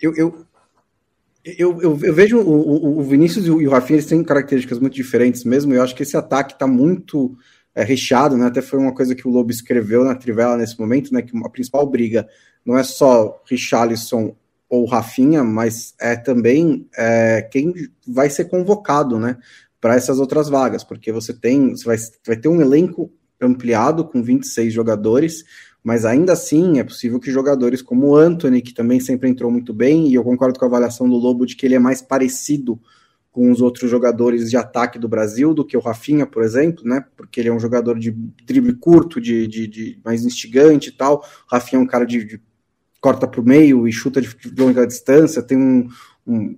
eu, 0.02 0.16
eu 0.16 0.48
eu, 1.58 1.82
eu, 1.82 1.98
eu, 2.04 2.14
vejo 2.14 2.40
o, 2.40 2.98
o, 2.98 3.00
o 3.00 3.04
Vinícius 3.04 3.46
e 3.46 3.50
o, 3.50 3.70
Rafinha 3.70 3.96
eles 3.96 4.06
têm 4.06 4.22
características 4.22 4.80
muito 4.80 4.96
diferentes 4.96 5.46
mesmo. 5.46 5.74
Eu 5.74 5.82
acho 5.82 5.96
que 5.96 6.04
esse 6.04 6.18
ataque 6.18 6.52
está 6.52 6.68
muito 6.68 7.38
é, 7.78 7.84
recheado, 7.84 8.36
né? 8.36 8.48
Até 8.48 8.60
foi 8.60 8.80
uma 8.80 8.92
coisa 8.92 9.14
que 9.14 9.28
o 9.28 9.32
Lobo 9.32 9.52
escreveu 9.52 10.04
na 10.04 10.16
Trivela 10.16 10.58
nesse 10.58 10.80
momento, 10.80 11.14
né? 11.14 11.22
Que 11.22 11.38
a 11.38 11.50
principal 11.50 11.86
briga 11.86 12.28
não 12.66 12.76
é 12.76 12.82
só 12.82 13.40
Richarlison 13.48 14.36
ou 14.68 14.86
Rafinha, 14.86 15.44
mas 15.44 15.94
é 16.02 16.16
também 16.16 16.88
é, 16.98 17.44
quem 17.44 17.72
vai 18.06 18.32
ser 18.32 18.46
convocado, 18.46 19.20
né? 19.20 19.38
Para 19.80 19.94
essas 19.94 20.20
outras 20.20 20.50
vagas, 20.50 20.84
porque 20.84 21.12
você 21.12 21.32
tem, 21.32 21.70
você 21.70 21.86
vai, 21.86 21.98
vai 22.26 22.36
ter 22.36 22.48
um 22.48 22.60
elenco 22.60 23.12
ampliado 23.40 24.04
com 24.04 24.24
26 24.24 24.74
jogadores 24.74 25.46
mas 25.84 26.04
ainda 26.04 26.34
assim 26.34 26.80
é 26.80 26.84
possível 26.84 27.18
que 27.18 27.32
jogadores 27.32 27.82
como 27.82 28.08
o 28.08 28.16
Anthony, 28.18 28.62
que 28.62 28.74
também 28.74 29.00
sempre 29.00 29.30
entrou 29.30 29.50
muito 29.50 29.74
bem, 29.74 30.10
e 30.10 30.16
eu 30.16 30.24
concordo 30.24 30.60
com 30.60 30.66
a 30.66 30.68
avaliação 30.68 31.08
do 31.08 31.16
Lobo 31.16 31.46
de 31.46 31.56
que 31.56 31.66
ele 31.66 31.76
é 31.76 31.80
mais 31.80 32.02
parecido 32.02 32.78
com 33.38 33.52
os 33.52 33.62
outros 33.62 33.88
jogadores 33.88 34.50
de 34.50 34.58
ataque 34.58 34.98
do 34.98 35.08
Brasil 35.08 35.54
do 35.54 35.64
que 35.64 35.78
o 35.78 35.80
Rafinha, 35.80 36.26
por 36.26 36.42
exemplo, 36.42 36.84
né? 36.84 37.06
Porque 37.16 37.40
ele 37.40 37.50
é 37.50 37.54
um 37.54 37.60
jogador 37.60 38.00
de 38.00 38.10
drible 38.44 38.74
curto, 38.74 39.22
de, 39.22 39.46
de, 39.46 39.68
de 39.68 40.00
mais 40.04 40.26
instigante 40.26 40.90
e 40.90 40.92
tal. 40.92 41.24
O 41.46 41.54
Rafinha 41.54 41.80
é 41.80 41.84
um 41.84 41.86
cara 41.86 42.04
de, 42.04 42.26
de 42.26 42.42
corta 43.00 43.28
para 43.28 43.40
o 43.40 43.46
meio 43.46 43.88
e 43.88 43.92
chuta 43.92 44.20
de 44.20 44.28
longa 44.58 44.88
distância, 44.88 45.44
tem 45.44 45.56
um, 45.56 45.88
um, 46.26 46.58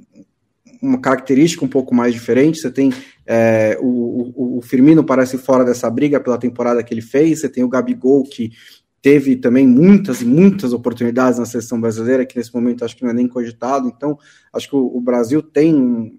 uma 0.81 1.01
característica 1.01 1.65
um 1.65 1.67
pouco 1.67 1.93
mais 1.93 2.13
diferente. 2.13 2.59
Você 2.59 2.71
tem 2.71 2.93
é, 3.27 3.77
o, 3.81 4.31
o, 4.33 4.57
o, 4.59 4.61
Firmino 4.61 5.03
parece 5.03 5.37
fora 5.37 5.65
dessa 5.65 5.89
briga 5.89 6.17
pela 6.17 6.37
temporada 6.37 6.81
que 6.81 6.93
ele 6.93 7.01
fez. 7.01 7.41
Você 7.41 7.49
tem 7.49 7.61
o 7.61 7.67
Gabigol 7.67 8.23
que 8.23 8.53
teve 9.01 9.35
também 9.35 9.67
muitas 9.67 10.21
e 10.21 10.25
muitas 10.25 10.71
oportunidades 10.71 11.39
na 11.39 11.45
seleção 11.45 11.81
brasileira, 11.81 12.25
que 12.25 12.37
nesse 12.37 12.55
momento 12.55 12.85
acho 12.85 12.95
que 12.95 13.03
não 13.03 13.09
é 13.09 13.13
nem 13.13 13.27
cogitado. 13.27 13.89
Então, 13.89 14.17
acho 14.53 14.69
que 14.69 14.77
o, 14.77 14.95
o 14.95 15.01
Brasil 15.01 15.41
tem 15.41 16.17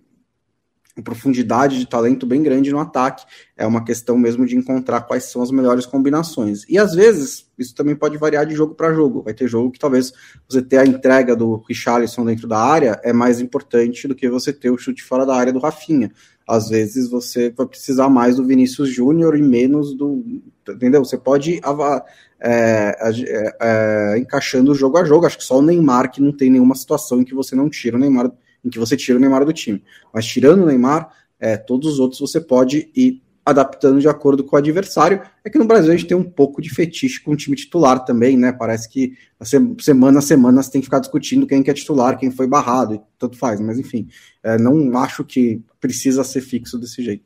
uma 1.01 1.05
profundidade 1.05 1.79
de 1.79 1.87
talento 1.87 2.27
bem 2.27 2.43
grande 2.43 2.71
no 2.71 2.79
ataque. 2.79 3.25
É 3.57 3.67
uma 3.67 3.85
questão 3.85 4.17
mesmo 4.17 4.47
de 4.47 4.57
encontrar 4.57 5.01
quais 5.03 5.25
são 5.25 5.43
as 5.43 5.51
melhores 5.51 5.87
combinações. 5.87 6.65
E 6.69 6.79
às 6.79 6.95
vezes, 6.95 7.47
isso 7.59 7.75
também 7.75 7.97
pode 7.97 8.17
variar 8.17 8.47
de 8.47 8.55
jogo 8.55 8.75
para 8.75 8.93
jogo. 8.93 9.23
Vai 9.23 9.35
ter 9.35 9.49
jogo 9.49 9.71
que 9.71 9.79
talvez 9.79 10.13
você 10.49 10.63
ter 10.63 10.79
a 10.79 10.87
entrega 10.87 11.35
do 11.35 11.57
Richarlison 11.69 12.25
dentro 12.25 12.47
da 12.47 12.59
área 12.59 13.01
é 13.03 13.13
mais 13.13 13.41
importante 13.41 14.07
do 14.07 14.15
que 14.15 14.29
você 14.29 14.53
ter 14.53 14.71
o 14.71 14.79
chute 14.79 15.03
fora 15.03 15.27
da 15.27 15.35
área 15.35 15.53
do 15.53 15.59
Rafinha. 15.59 16.13
Às 16.47 16.69
vezes 16.69 17.09
você 17.09 17.51
vai 17.51 17.67
precisar 17.67 18.09
mais 18.09 18.37
do 18.37 18.45
Vinícius 18.45 18.89
Júnior 18.89 19.37
e 19.37 19.43
menos 19.43 19.95
do. 19.95 20.25
Entendeu? 20.69 21.05
Você 21.05 21.17
pode 21.17 21.61
é, 22.41 22.97
é, 23.01 23.57
é, 23.61 24.19
encaixando 24.19 24.75
jogo 24.75 24.99
a 24.99 25.05
jogo. 25.05 25.27
Acho 25.27 25.39
que 25.39 25.45
só 25.45 25.59
o 25.59 25.63
Neymar 25.63 26.11
que 26.11 26.21
não 26.21 26.33
tem 26.33 26.51
nenhuma 26.51 26.75
situação 26.75 27.21
em 27.21 27.25
que 27.25 27.35
você 27.35 27.55
não 27.55 27.71
tira 27.71 27.97
o 27.97 28.01
Neymar, 28.01 28.31
em 28.65 28.71
que 28.71 28.79
você 28.79 28.97
tira 28.97 29.19
o 29.19 29.21
Neymar 29.21 29.45
do 29.45 29.53
time. 29.53 29.83
Mas 30.13 30.27
tirando 30.27 30.63
o 30.63 30.67
Neymar, 30.67 31.11
é, 31.39 31.57
todos 31.57 31.95
os 31.95 31.99
outros 31.99 32.21
você 32.21 32.41
pode 32.41 32.91
ir 32.95 33.23
adaptando 33.45 34.01
de 34.01 34.09
acordo 34.09 34.45
com 34.45 34.55
o 34.55 34.59
adversário. 34.59 35.23
É 35.45 35.51
que 35.51 35.59
no 35.59 35.65
Brasil 35.65 35.93
a 35.93 35.97
gente 35.97 36.07
tem 36.07 36.17
um 36.17 36.25
pouco 36.25 36.61
de 36.61 36.71
fetiche 36.71 37.21
com 37.21 37.33
o 37.33 37.37
time 37.37 37.57
titular 37.57 38.05
também, 38.05 38.37
né? 38.37 38.53
Parece 38.53 38.89
que 38.89 39.17
semana 39.79 40.19
a 40.19 40.23
semana 40.23 40.63
você 40.63 40.71
tem 40.71 40.81
que 40.81 40.87
ficar 40.87 41.01
discutindo 41.01 41.47
quem 41.47 41.63
que 41.63 41.71
é 41.71 41.75
titular, 41.75 42.19
quem 42.19 42.31
foi 42.31 42.47
barrado, 42.47 42.95
e 42.95 43.01
tanto 43.19 43.37
faz. 43.37 43.61
Mas 43.61 43.79
enfim, 43.79 44.09
é, 44.43 44.59
não 44.59 44.97
acho 44.99 45.25
que 45.25 45.63
precisa 45.81 46.23
ser 46.23 46.41
fixo 46.43 46.79
desse 46.79 47.03
jeito. 47.03 47.25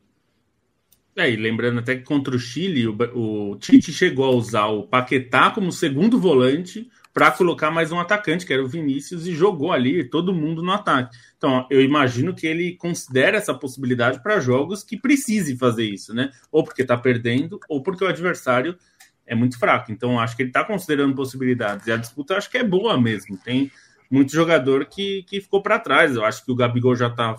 É, 1.16 1.30
e 1.30 1.36
lembrando 1.36 1.78
até 1.78 1.94
que 1.94 2.02
contra 2.02 2.34
o 2.34 2.38
Chile, 2.38 2.88
o, 2.88 2.96
o 3.14 3.56
Tite 3.56 3.92
chegou 3.92 4.24
a 4.24 4.34
usar 4.34 4.66
o 4.66 4.82
Paquetá 4.84 5.50
como 5.50 5.70
segundo 5.70 6.18
volante 6.18 6.90
para 7.14 7.30
colocar 7.30 7.70
mais 7.70 7.92
um 7.92 8.00
atacante, 8.00 8.44
que 8.44 8.52
era 8.52 8.62
o 8.62 8.66
Vinícius, 8.66 9.24
e 9.28 9.34
jogou 9.34 9.72
ali 9.72 10.02
todo 10.02 10.34
mundo 10.34 10.64
no 10.64 10.72
ataque. 10.72 11.16
Então, 11.38 11.64
eu 11.70 11.80
imagino 11.80 12.34
que 12.34 12.44
ele 12.44 12.74
considera 12.76 13.38
essa 13.38 13.54
possibilidade 13.54 14.20
para 14.20 14.40
jogos 14.40 14.82
que 14.82 14.96
precise 14.96 15.56
fazer 15.56 15.84
isso, 15.84 16.12
né? 16.12 16.32
Ou 16.50 16.64
porque 16.64 16.82
está 16.82 16.96
perdendo, 16.96 17.60
ou 17.68 17.80
porque 17.80 18.02
o 18.02 18.08
adversário 18.08 18.76
é 19.24 19.32
muito 19.32 19.56
fraco. 19.60 19.92
Então, 19.92 20.18
acho 20.18 20.36
que 20.36 20.42
ele 20.42 20.50
está 20.50 20.64
considerando 20.64 21.14
possibilidades. 21.14 21.86
E 21.86 21.92
a 21.92 21.96
disputa 21.96 22.36
acho 22.36 22.50
que 22.50 22.58
é 22.58 22.64
boa 22.64 23.00
mesmo. 23.00 23.38
Tem 23.38 23.70
muito 24.10 24.32
jogador 24.32 24.86
que, 24.86 25.22
que 25.22 25.40
ficou 25.40 25.62
para 25.62 25.78
trás. 25.78 26.16
Eu 26.16 26.24
acho 26.24 26.44
que 26.44 26.50
o 26.50 26.56
Gabigol 26.56 26.96
já 26.96 27.06
está 27.06 27.36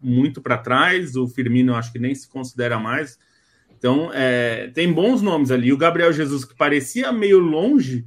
muito 0.00 0.40
para 0.40 0.56
trás, 0.56 1.16
o 1.16 1.28
Firmino 1.28 1.74
acho 1.74 1.92
que 1.92 1.98
nem 1.98 2.14
se 2.14 2.26
considera 2.26 2.78
mais. 2.78 3.18
Então, 3.76 4.10
é, 4.14 4.68
tem 4.68 4.90
bons 4.90 5.20
nomes 5.20 5.50
ali. 5.50 5.70
O 5.70 5.76
Gabriel 5.76 6.12
Jesus, 6.14 6.46
que 6.46 6.54
parecia 6.54 7.12
meio 7.12 7.38
longe, 7.38 8.06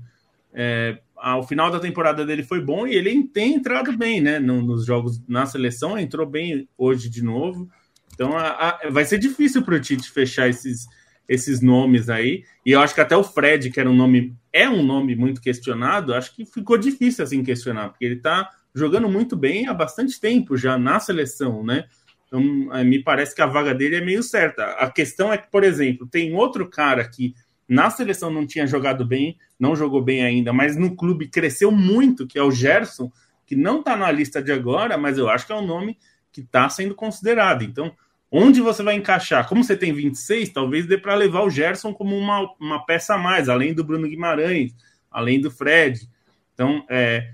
é, 0.55 0.97
ao 1.17 1.45
final 1.45 1.69
da 1.69 1.79
temporada 1.79 2.25
dele 2.25 2.43
foi 2.43 2.61
bom 2.61 2.87
e 2.87 2.95
ele 2.95 3.23
tem 3.27 3.55
entrado 3.55 3.95
bem, 3.97 4.21
né? 4.21 4.39
nos 4.39 4.85
jogos 4.85 5.21
na 5.27 5.45
seleção, 5.45 5.97
entrou 5.97 6.25
bem 6.25 6.67
hoje 6.77 7.09
de 7.09 7.21
novo. 7.21 7.69
Então, 8.13 8.37
a, 8.37 8.47
a, 8.47 8.89
vai 8.89 9.03
ser 9.03 9.17
difícil 9.17 9.61
para 9.61 9.75
o 9.75 9.79
Tite 9.79 10.09
fechar 10.09 10.47
esses, 10.47 10.85
esses 11.27 11.61
nomes 11.61 12.09
aí. 12.09 12.43
E 12.65 12.71
eu 12.71 12.79
acho 12.79 12.95
que 12.95 13.01
até 13.01 13.17
o 13.17 13.23
Fred, 13.23 13.69
que 13.69 13.79
era 13.79 13.89
um 13.89 13.95
nome, 13.95 14.33
é 14.53 14.69
um 14.69 14.81
nome 14.81 15.15
muito 15.15 15.41
questionado, 15.41 16.13
acho 16.13 16.33
que 16.33 16.45
ficou 16.45 16.77
difícil 16.77 17.23
assim 17.23 17.43
questionar, 17.43 17.89
porque 17.89 18.05
ele 18.05 18.15
está 18.15 18.49
jogando 18.73 19.09
muito 19.09 19.35
bem 19.35 19.67
há 19.67 19.73
bastante 19.73 20.19
tempo 20.19 20.55
já 20.55 20.77
na 20.77 20.99
seleção, 20.99 21.63
né? 21.63 21.85
Então, 22.27 22.73
é, 22.73 22.83
me 22.83 23.03
parece 23.03 23.35
que 23.35 23.41
a 23.41 23.45
vaga 23.45 23.73
dele 23.73 23.97
é 23.97 24.01
meio 24.01 24.23
certa. 24.23 24.63
A 24.73 24.89
questão 24.89 25.31
é 25.31 25.37
que, 25.37 25.49
por 25.49 25.63
exemplo, 25.63 26.07
tem 26.07 26.33
outro 26.33 26.69
cara 26.69 27.07
que 27.07 27.33
na 27.67 27.89
seleção 27.89 28.29
não 28.29 28.45
tinha 28.45 28.67
jogado 28.67 29.05
bem, 29.05 29.37
não 29.59 29.75
jogou 29.75 30.01
bem 30.01 30.23
ainda, 30.23 30.53
mas 30.53 30.75
no 30.75 30.95
clube 30.95 31.27
cresceu 31.27 31.71
muito, 31.71 32.27
que 32.27 32.37
é 32.37 32.43
o 32.43 32.51
Gerson, 32.51 33.11
que 33.45 33.55
não 33.55 33.79
está 33.79 33.95
na 33.95 34.11
lista 34.11 34.41
de 34.41 34.51
agora, 34.51 34.97
mas 34.97 35.17
eu 35.17 35.29
acho 35.29 35.45
que 35.45 35.53
é 35.53 35.55
um 35.55 35.65
nome 35.65 35.97
que 36.31 36.41
está 36.41 36.67
sendo 36.69 36.93
considerado. 36.93 37.63
Então, 37.63 37.93
onde 38.31 38.61
você 38.61 38.83
vai 38.83 38.95
encaixar? 38.95 39.47
Como 39.47 39.63
você 39.63 39.75
tem 39.75 39.93
26, 39.93 40.49
talvez 40.49 40.85
dê 40.85 40.97
para 40.97 41.15
levar 41.15 41.43
o 41.43 41.49
Gerson 41.49 41.93
como 41.93 42.15
uma, 42.17 42.53
uma 42.59 42.85
peça 42.85 43.15
a 43.15 43.17
mais, 43.17 43.49
além 43.49 43.73
do 43.73 43.83
Bruno 43.83 44.07
Guimarães, 44.07 44.75
além 45.09 45.39
do 45.39 45.49
Fred. 45.49 46.09
Então, 46.53 46.85
é, 46.89 47.31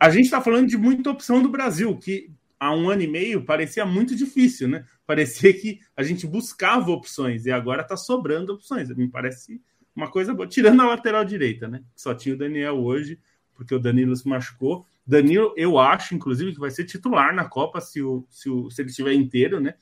a 0.00 0.10
gente 0.10 0.24
está 0.24 0.40
falando 0.40 0.68
de 0.68 0.76
muita 0.76 1.10
opção 1.10 1.42
do 1.42 1.48
Brasil, 1.48 1.96
que 1.96 2.30
há 2.58 2.74
um 2.74 2.88
ano 2.88 3.02
e 3.02 3.08
meio 3.08 3.44
parecia 3.44 3.84
muito 3.84 4.16
difícil, 4.16 4.68
né? 4.68 4.84
Parecia 5.08 5.54
que 5.54 5.80
a 5.96 6.02
gente 6.02 6.26
buscava 6.26 6.90
opções 6.90 7.46
e 7.46 7.50
agora 7.50 7.80
está 7.80 7.96
sobrando 7.96 8.52
opções. 8.52 8.94
Me 8.94 9.08
parece 9.08 9.58
uma 9.96 10.10
coisa 10.10 10.34
boa, 10.34 10.46
tirando 10.46 10.82
a 10.82 10.86
lateral 10.86 11.24
direita, 11.24 11.66
né? 11.66 11.82
Só 11.96 12.14
tinha 12.14 12.34
o 12.34 12.38
Daniel 12.38 12.74
hoje, 12.74 13.18
porque 13.54 13.74
o 13.74 13.78
Danilo 13.78 14.14
se 14.14 14.28
machucou. 14.28 14.84
Danilo, 15.06 15.54
eu 15.56 15.78
acho, 15.78 16.14
inclusive, 16.14 16.52
que 16.52 16.60
vai 16.60 16.70
ser 16.70 16.84
titular 16.84 17.34
na 17.34 17.46
Copa 17.46 17.80
se, 17.80 18.02
o, 18.02 18.26
se, 18.28 18.50
o, 18.50 18.70
se 18.70 18.82
ele 18.82 18.90
estiver 18.90 19.14
inteiro, 19.14 19.58
né? 19.60 19.72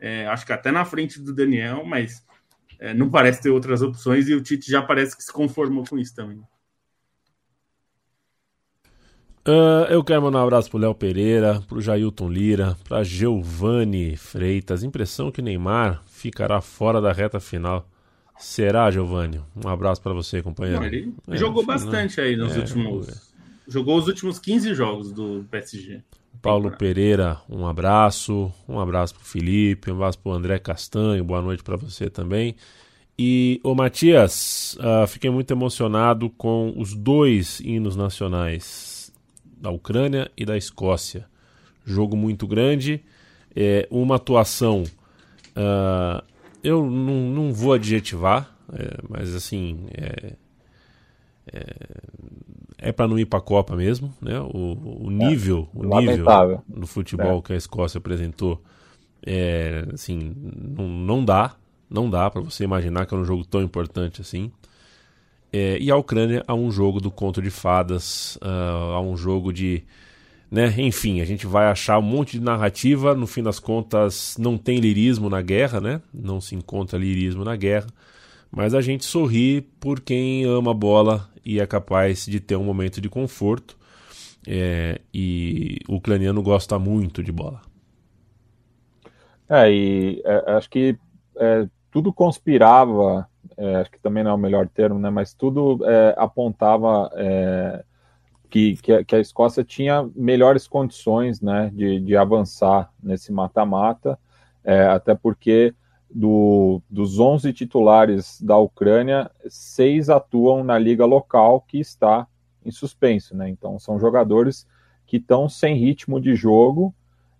É, 0.00 0.26
acho 0.26 0.44
que 0.44 0.52
até 0.52 0.72
na 0.72 0.84
frente 0.84 1.20
do 1.20 1.32
Daniel, 1.32 1.84
mas 1.84 2.26
é, 2.80 2.92
não 2.92 3.08
parece 3.08 3.40
ter 3.40 3.50
outras 3.50 3.82
opções 3.82 4.28
e 4.28 4.34
o 4.34 4.42
Tite 4.42 4.68
já 4.68 4.82
parece 4.82 5.16
que 5.16 5.22
se 5.22 5.32
conformou 5.32 5.84
com 5.88 5.96
isso 5.96 6.12
também. 6.12 6.42
Uh, 9.44 9.90
eu 9.90 10.04
quero 10.04 10.22
mandar 10.22 10.38
um 10.38 10.44
abraço 10.44 10.70
pro 10.70 10.78
Léo 10.78 10.94
Pereira, 10.94 11.60
pro 11.66 11.80
Jailton 11.80 12.28
Lira, 12.28 12.76
pra 12.84 13.02
Giovanni 13.02 14.16
Freitas. 14.16 14.84
Impressão 14.84 15.32
que 15.32 15.42
Neymar 15.42 16.00
ficará 16.06 16.60
fora 16.60 17.00
da 17.00 17.12
reta 17.12 17.40
final. 17.40 17.88
Será, 18.38 18.88
Giovanni? 18.90 19.40
Um 19.56 19.68
abraço 19.68 20.00
para 20.00 20.12
você, 20.12 20.42
companheiro. 20.42 20.80
Não, 20.80 20.86
ele 20.86 21.12
é, 21.28 21.36
jogou 21.36 21.66
bastante 21.66 22.20
aí 22.20 22.36
nos 22.36 22.54
é, 22.54 22.60
últimos. 22.60 23.32
Jogou 23.66 23.98
os 23.98 24.06
últimos 24.06 24.38
15 24.38 24.74
jogos 24.74 25.12
do 25.12 25.44
PSG. 25.50 26.00
Paulo 26.40 26.70
Pereira, 26.70 27.40
um 27.48 27.66
abraço. 27.66 28.52
Um 28.68 28.78
abraço 28.78 29.14
pro 29.14 29.24
Felipe, 29.24 29.90
um 29.90 29.94
abraço 29.94 30.20
pro 30.20 30.32
André 30.32 30.60
Castanho. 30.60 31.24
Boa 31.24 31.42
noite 31.42 31.64
para 31.64 31.76
você 31.76 32.08
também. 32.08 32.54
E, 33.18 33.60
ô 33.64 33.74
Matias, 33.74 34.76
uh, 34.78 35.06
fiquei 35.06 35.30
muito 35.30 35.50
emocionado 35.52 36.30
com 36.30 36.72
os 36.76 36.94
dois 36.94 37.60
hinos 37.60 37.96
nacionais 37.96 38.91
da 39.62 39.70
Ucrânia 39.70 40.28
e 40.36 40.44
da 40.44 40.56
Escócia. 40.56 41.24
Jogo 41.86 42.16
muito 42.16 42.46
grande, 42.48 43.02
é, 43.54 43.86
uma 43.90 44.16
atuação. 44.16 44.82
Uh, 45.56 46.22
eu 46.62 46.84
não, 46.84 47.30
não 47.30 47.52
vou 47.52 47.72
adjetivar, 47.72 48.52
é, 48.72 48.98
mas 49.08 49.34
assim. 49.34 49.86
É, 49.94 50.32
é, 51.46 51.74
é 52.78 52.92
para 52.92 53.08
não 53.08 53.18
ir 53.18 53.26
para 53.26 53.38
a 53.38 53.42
Copa 53.42 53.76
mesmo, 53.76 54.12
né? 54.20 54.40
O, 54.40 55.06
o 55.06 55.10
nível, 55.10 55.68
o 55.74 55.84
nível 55.98 56.26
do 56.68 56.86
futebol 56.86 57.38
é. 57.38 57.42
que 57.42 57.52
a 57.52 57.56
Escócia 57.56 57.98
apresentou, 57.98 58.62
é, 59.24 59.86
assim, 59.92 60.34
não, 60.36 60.88
não 60.88 61.24
dá, 61.24 61.54
não 61.88 62.08
dá 62.10 62.30
para 62.30 62.40
você 62.40 62.64
imaginar 62.64 63.06
que 63.06 63.14
é 63.14 63.16
um 63.16 63.24
jogo 63.24 63.44
tão 63.44 63.62
importante 63.62 64.20
assim. 64.20 64.50
É, 65.52 65.78
e 65.78 65.90
a 65.90 65.96
Ucrânia 65.96 66.42
a 66.46 66.54
um 66.54 66.70
jogo 66.70 66.98
do 67.00 67.10
conto 67.10 67.42
de 67.42 67.50
fadas, 67.50 68.36
uh, 68.36 68.94
a 68.94 69.00
um 69.00 69.16
jogo 69.16 69.52
de. 69.52 69.84
Né? 70.50 70.74
Enfim, 70.78 71.20
a 71.20 71.24
gente 71.24 71.46
vai 71.46 71.66
achar 71.66 71.98
um 71.98 72.02
monte 72.02 72.38
de 72.38 72.44
narrativa, 72.44 73.14
no 73.14 73.26
fim 73.26 73.42
das 73.42 73.58
contas 73.58 74.36
não 74.38 74.56
tem 74.56 74.80
lirismo 74.80 75.28
na 75.28 75.42
guerra, 75.42 75.80
né? 75.80 76.00
Não 76.12 76.40
se 76.40 76.54
encontra 76.54 76.98
lirismo 76.98 77.44
na 77.44 77.56
guerra, 77.56 77.86
mas 78.50 78.74
a 78.74 78.80
gente 78.80 79.04
sorri 79.04 79.62
por 79.80 80.00
quem 80.00 80.44
ama 80.44 80.72
a 80.72 80.74
bola 80.74 81.28
e 81.44 81.60
é 81.60 81.66
capaz 81.66 82.26
de 82.26 82.38
ter 82.38 82.56
um 82.56 82.64
momento 82.64 83.00
de 83.00 83.08
conforto. 83.08 83.76
É, 84.46 85.00
e 85.14 85.78
o 85.88 85.96
ucraniano 85.96 86.42
gosta 86.42 86.78
muito 86.78 87.22
de 87.22 87.30
bola. 87.30 87.62
É, 89.48 89.70
e 89.70 90.22
é, 90.24 90.52
acho 90.52 90.68
que 90.68 90.96
é, 91.36 91.68
tudo 91.90 92.12
conspirava 92.12 93.28
é, 93.56 93.76
acho 93.76 93.90
que 93.90 93.98
também 93.98 94.24
não 94.24 94.32
é 94.32 94.34
o 94.34 94.38
melhor 94.38 94.68
termo, 94.68 94.98
né, 94.98 95.10
mas 95.10 95.34
tudo 95.34 95.78
é, 95.84 96.14
apontava 96.16 97.10
é, 97.14 97.84
que, 98.50 98.76
que, 98.76 99.16
a 99.16 99.20
Escócia 99.20 99.64
tinha 99.64 100.08
melhores 100.14 100.66
condições 100.66 101.40
né, 101.40 101.70
de, 101.72 102.00
de 102.00 102.16
avançar 102.16 102.92
nesse 103.02 103.32
mata-mata, 103.32 104.18
é, 104.64 104.86
até 104.86 105.14
porque 105.14 105.74
do, 106.14 106.82
dos 106.90 107.18
11 107.18 107.52
titulares 107.52 108.40
da 108.42 108.58
Ucrânia, 108.58 109.30
seis 109.48 110.10
atuam 110.10 110.62
na 110.62 110.78
liga 110.78 111.04
local 111.04 111.62
que 111.62 111.78
está 111.78 112.26
em 112.64 112.70
suspenso, 112.70 113.34
né? 113.36 113.48
Então 113.48 113.78
são 113.78 113.98
jogadores 113.98 114.66
que 115.06 115.16
estão 115.16 115.48
sem 115.48 115.76
ritmo 115.76 116.20
de 116.20 116.34
jogo 116.34 116.94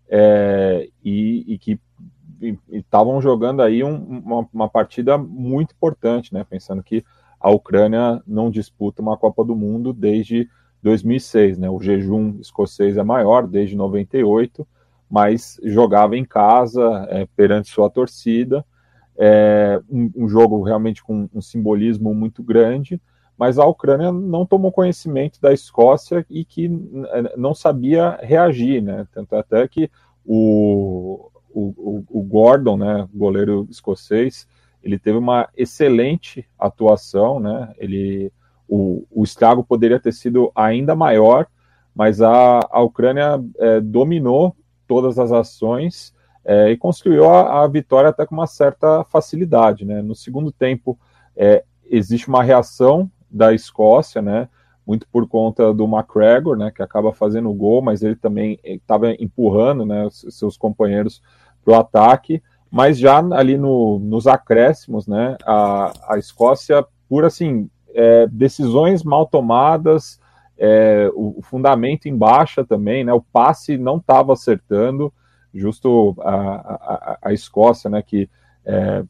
é, 0.08 0.88
e, 1.04 1.44
e, 1.46 1.58
que 1.58 1.78
estavam 2.70 3.20
jogando 3.20 3.62
aí 3.62 3.84
um, 3.84 3.94
uma, 3.94 4.48
uma, 4.52 4.68
partida 4.68 5.16
muito 5.16 5.72
importante, 5.72 6.32
né? 6.34 6.44
Pensando 6.48 6.82
que 6.82 7.04
a 7.40 7.50
Ucrânia 7.50 8.22
não 8.26 8.50
disputa 8.50 9.02
uma 9.02 9.16
Copa 9.16 9.44
do 9.44 9.54
Mundo 9.54 9.92
desde 9.92 10.48
2006, 10.82 11.58
né? 11.58 11.70
O 11.70 11.80
jejum 11.80 12.38
escocês 12.40 12.96
é 12.96 13.02
maior 13.02 13.46
desde 13.46 13.76
98, 13.76 14.66
mas 15.08 15.60
jogava 15.62 16.16
em 16.16 16.24
casa 16.24 17.06
é, 17.10 17.26
perante 17.36 17.68
sua 17.68 17.88
torcida, 17.88 18.64
é, 19.16 19.80
um, 19.90 20.10
um, 20.16 20.28
jogo 20.28 20.62
realmente 20.62 21.02
com 21.02 21.28
um 21.32 21.40
simbolismo 21.40 22.14
muito 22.14 22.42
grande. 22.42 23.00
Mas 23.36 23.58
a 23.58 23.64
Ucrânia 23.64 24.12
não 24.12 24.46
tomou 24.46 24.70
conhecimento 24.70 25.40
da 25.40 25.52
Escócia 25.52 26.24
e 26.30 26.44
que 26.44 26.68
não 27.36 27.54
sabia 27.54 28.18
reagir, 28.22 28.82
né? 28.82 29.06
Tanto 29.12 29.34
até 29.34 29.66
que 29.66 29.90
o, 30.24 31.30
o, 31.52 32.04
o, 32.10 32.20
o 32.20 32.22
Gordon, 32.22 32.76
né, 32.76 33.08
goleiro 33.14 33.66
escocês, 33.70 34.46
ele 34.82 34.98
teve 34.98 35.16
uma 35.16 35.48
excelente 35.56 36.46
atuação, 36.58 37.38
né? 37.38 37.72
Ele, 37.78 38.32
o, 38.68 39.06
o 39.10 39.22
estrago 39.22 39.62
poderia 39.62 40.00
ter 40.00 40.12
sido 40.12 40.50
ainda 40.54 40.96
maior, 40.96 41.46
mas 41.94 42.20
a, 42.20 42.60
a 42.70 42.80
Ucrânia 42.80 43.42
é, 43.58 43.80
dominou 43.80 44.56
todas 44.86 45.18
as 45.18 45.30
ações 45.30 46.12
é, 46.44 46.70
e 46.70 46.76
construiu 46.76 47.28
a, 47.28 47.62
a, 47.62 47.68
vitória 47.68 48.10
até 48.10 48.26
com 48.26 48.34
uma 48.34 48.46
certa 48.46 49.04
facilidade, 49.04 49.84
né? 49.84 50.02
No 50.02 50.14
segundo 50.14 50.50
tempo 50.50 50.98
é, 51.36 51.64
existe 51.88 52.28
uma 52.28 52.42
reação 52.42 53.10
da 53.30 53.54
Escócia, 53.54 54.20
né? 54.20 54.48
Muito 54.84 55.06
por 55.12 55.28
conta 55.28 55.72
do 55.72 55.84
McGregor, 55.84 56.56
né? 56.56 56.72
Que 56.74 56.82
acaba 56.82 57.12
fazendo 57.12 57.48
o 57.48 57.54
gol, 57.54 57.80
mas 57.80 58.02
ele 58.02 58.16
também 58.16 58.58
estava 58.64 59.12
empurrando, 59.12 59.86
né? 59.86 60.08
Seus 60.10 60.56
companheiros 60.56 61.22
para 61.64 61.74
o 61.74 61.80
ataque, 61.80 62.42
mas 62.70 62.98
já 62.98 63.18
ali 63.18 63.58
no, 63.58 63.98
nos 63.98 64.26
acréscimos, 64.26 65.06
né, 65.06 65.36
a, 65.44 65.92
a 66.08 66.18
Escócia, 66.18 66.82
por 67.06 67.24
assim, 67.24 67.68
é, 67.94 68.26
decisões 68.28 69.04
mal 69.04 69.26
tomadas, 69.26 70.18
é, 70.56 71.10
o, 71.14 71.38
o, 71.38 71.42
fundamento 71.42 72.06
em 72.06 72.16
baixa 72.16 72.64
também, 72.64 73.04
né, 73.04 73.12
o 73.12 73.20
passe 73.20 73.76
não 73.76 73.98
estava 73.98 74.32
acertando, 74.32 75.12
justo 75.52 76.16
a, 76.20 76.34
a, 76.34 77.18
a, 77.22 77.32
Escócia, 77.34 77.90
né, 77.90 78.00
que 78.00 78.30
é, 78.64 79.04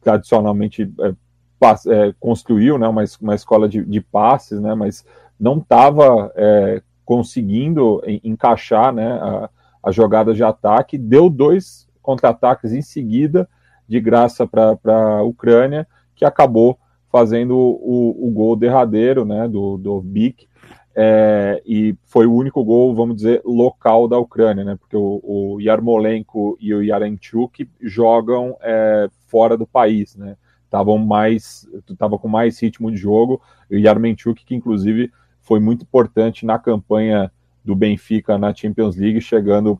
tradicionalmente 0.00 0.92
é, 1.00 1.08
é, 1.08 2.14
construiu 2.20 2.78
né, 2.78 2.86
uma, 2.86 3.02
uma 3.20 3.34
escola 3.34 3.68
de, 3.68 3.84
de 3.84 4.00
passes, 4.00 4.60
né, 4.60 4.76
mas 4.76 5.04
não 5.40 5.58
estava 5.58 6.32
é, 6.36 6.82
conseguindo 7.04 8.00
encaixar 8.22 8.92
né, 8.92 9.10
a, 9.10 9.50
a 9.82 9.90
jogada 9.90 10.32
de 10.32 10.44
ataque, 10.44 10.96
deu 10.96 11.28
dois 11.28 11.87
contra-ataques 12.08 12.72
em 12.72 12.80
seguida, 12.80 13.46
de 13.86 14.00
graça 14.00 14.46
para 14.46 15.18
a 15.18 15.22
Ucrânia, 15.22 15.86
que 16.16 16.24
acabou 16.24 16.78
fazendo 17.12 17.54
o, 17.54 18.16
o 18.26 18.30
gol 18.30 18.56
derradeiro 18.56 19.26
né, 19.26 19.46
do, 19.46 19.76
do 19.76 20.00
BIC, 20.00 20.48
é, 20.96 21.62
e 21.66 21.94
foi 22.06 22.26
o 22.26 22.32
único 22.32 22.64
gol, 22.64 22.94
vamos 22.94 23.16
dizer, 23.16 23.42
local 23.44 24.08
da 24.08 24.18
Ucrânia, 24.18 24.64
né, 24.64 24.76
porque 24.76 24.96
o, 24.96 25.20
o 25.22 25.60
Yarmolenko 25.60 26.56
e 26.58 26.72
o 26.72 26.82
Yarenchuk 26.82 27.68
jogam 27.82 28.56
é, 28.62 29.10
fora 29.26 29.54
do 29.54 29.66
país, 29.66 30.16
né, 30.16 30.34
estavam 30.64 30.96
mais, 30.96 31.68
estava 31.90 32.18
com 32.18 32.26
mais 32.26 32.58
ritmo 32.58 32.90
de 32.90 32.96
jogo, 32.96 33.38
e 33.70 33.76
o 33.76 33.78
Yarmolenko, 33.78 34.34
que 34.34 34.54
inclusive 34.54 35.12
foi 35.42 35.60
muito 35.60 35.82
importante 35.82 36.46
na 36.46 36.58
campanha 36.58 37.30
do 37.62 37.76
Benfica 37.76 38.38
na 38.38 38.54
Champions 38.54 38.96
League, 38.96 39.20
chegando 39.20 39.78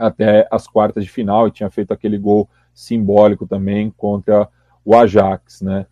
até 0.00 0.48
as 0.50 0.66
quartas 0.66 1.04
de 1.04 1.10
final 1.10 1.46
e 1.46 1.50
tinha 1.50 1.70
feito 1.70 1.92
aquele 1.92 2.18
gol 2.18 2.48
simbólico 2.72 3.46
também 3.46 3.92
contra 3.96 4.48
o 4.84 4.94
Ajax, 4.96 5.60
né? 5.60 5.86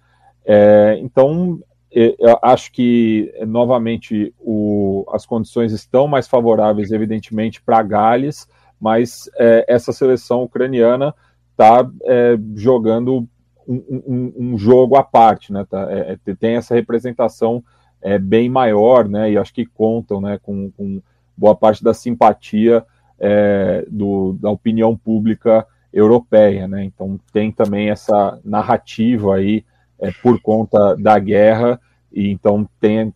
É, 0.45 0.99
então, 1.01 1.61
eu 1.91 2.39
acho 2.43 2.73
que, 2.73 3.33
novamente, 3.47 4.35
o, 4.39 5.05
as 5.13 5.27
condições 5.27 5.73
estão 5.73 6.09
mais 6.09 6.27
favoráveis, 6.27 6.91
evidentemente, 6.91 7.61
para 7.61 7.83
Gales, 7.83 8.49
mas 8.81 9.29
é, 9.37 9.65
essa 9.69 9.93
seleção 9.93 10.43
ucraniana 10.43 11.15
está 11.51 11.89
é, 12.05 12.39
jogando 12.55 13.29
um, 13.67 14.03
um, 14.07 14.33
um, 14.39 14.59
jogo 14.59 14.97
à 14.97 15.03
parte, 15.03 15.53
né? 15.53 15.67
Tá, 15.69 15.87
é, 15.91 16.19
é, 16.27 16.35
tem 16.35 16.57
essa 16.57 16.75
representação 16.75 17.63
é, 18.01 18.19
bem 18.19 18.49
maior, 18.49 19.09
né? 19.09 19.33
E 19.33 19.37
acho 19.37 19.53
que 19.53 19.67
contam 19.67 20.21
né, 20.21 20.39
com, 20.43 20.71
com 20.71 21.03
boa 21.37 21.55
parte 21.55 21.85
da 21.85 21.93
simpatia 21.93 22.85
é, 23.19 23.85
do, 23.89 24.35
da 24.35 24.51
opinião 24.51 24.97
pública 24.97 25.67
europeia, 25.93 26.69
né? 26.69 26.85
Então 26.85 27.19
tem 27.33 27.51
também 27.51 27.91
essa 27.91 28.39
narrativa 28.45 29.37
aí 29.37 29.65
é, 29.99 30.11
por 30.23 30.41
conta 30.41 30.95
da 30.97 31.19
guerra 31.19 31.81
e 32.13 32.29
então 32.31 32.69
tem, 32.81 33.13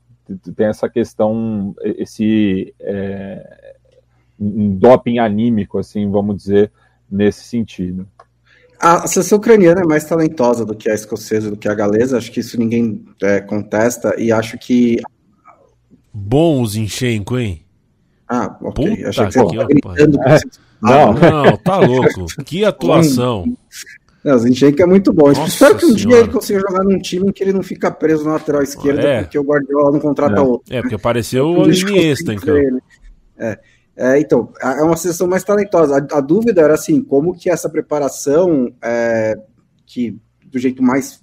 tem 0.57 0.67
essa 0.67 0.89
questão, 0.89 1.75
esse 1.83 2.75
é, 2.81 3.73
um 4.39 4.75
doping 4.77 5.19
anímico, 5.19 5.79
assim, 5.79 6.11
vamos 6.11 6.37
dizer, 6.37 6.71
nesse 7.11 7.45
sentido. 7.45 8.07
A 8.79 9.07
seleção 9.07 9.39
ucraniana 9.39 9.83
é 9.83 9.87
mais 9.87 10.05
talentosa 10.05 10.67
do 10.67 10.75
que 10.75 10.91
a 10.91 10.95
escocesa, 10.95 11.51
do 11.51 11.57
que 11.57 11.69
a 11.69 11.75
galesa, 11.75 12.19
acho 12.19 12.33
que 12.33 12.41
isso 12.41 12.59
ninguém 12.59 13.05
é, 13.23 13.41
contesta, 13.41 14.15
e 14.19 14.33
acho 14.33 14.59
que. 14.59 15.01
Bom 16.13 16.61
o 16.61 16.67
Zinchenko, 16.67 17.39
hein? 17.39 17.65
Ah, 18.29 18.57
ok. 18.63 18.97
Puta 18.97 19.09
Achei 19.09 19.27
que 19.27 19.33
você 19.33 19.41
que 19.41 19.51
estava 19.51 19.69
gritando. 19.69 20.23
É, 20.23 20.39
não, 20.83 21.13
Não, 21.15 21.57
tá 21.59 21.79
louco. 21.79 22.27
Que 22.45 22.65
atuação. 22.65 23.45
Não, 24.25 24.39
Zinchenko 24.39 24.83
é 24.83 24.87
muito 24.87 25.13
bom. 25.13 25.29
Nossa 25.29 25.47
Espero 25.49 25.77
que 25.77 25.85
um 25.87 25.95
dia 25.95 26.19
ele 26.19 26.29
consiga 26.29 26.61
jogar 26.61 26.85
num 26.85 26.99
time 26.99 27.29
em 27.29 27.33
que 27.33 27.43
ele 27.43 27.53
não 27.53 27.63
fica 27.63 27.91
preso 27.91 28.25
na 28.25 28.35
lateral 28.35 28.63
esquerda, 28.63 29.03
É. 29.03 29.23
porque 29.23 29.39
o 29.39 29.43
Guardiola 29.43 29.91
não 29.93 30.01
contrata 30.01 30.37
É. 30.37 30.41
outro. 30.41 30.75
É, 30.75 30.81
porque 30.81 30.95
apareceu 30.95 31.47
o 31.47 31.65
Iniesta, 31.71 32.33
então. 32.33 32.57
É. 33.39 33.59
É, 33.95 34.19
então, 34.21 34.49
é 34.61 34.83
uma 34.83 34.97
seleção 34.97 35.27
mais 35.27 35.45
talentosa. 35.45 35.97
A, 36.11 36.19
a 36.19 36.21
dúvida 36.21 36.63
era 36.63 36.75
assim, 36.75 37.03
como 37.03 37.35
que 37.37 37.51
essa 37.51 37.69
preparação, 37.69 38.73
é, 38.83 39.37
que 39.87 40.17
do 40.47 40.59
jeito 40.59 40.83
mais 40.83 41.22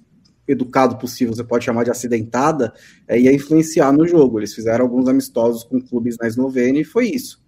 educado 0.50 0.98
possível, 0.98 1.34
você 1.36 1.44
pode 1.44 1.64
chamar 1.66 1.84
de 1.84 1.92
acidentada, 1.92 2.74
é, 3.08 3.20
ia 3.20 3.34
influenciar 3.34 3.92
no 3.92 4.08
jogo. 4.08 4.40
Eles 4.40 4.54
fizeram 4.54 4.84
alguns 4.86 5.08
amistosos 5.08 5.64
com 5.64 5.80
clubes 5.80 6.18
na 6.20 6.28
Eslovênia 6.28 6.82
e 6.82 6.86
foi 6.86 7.08
isso. 7.10 7.42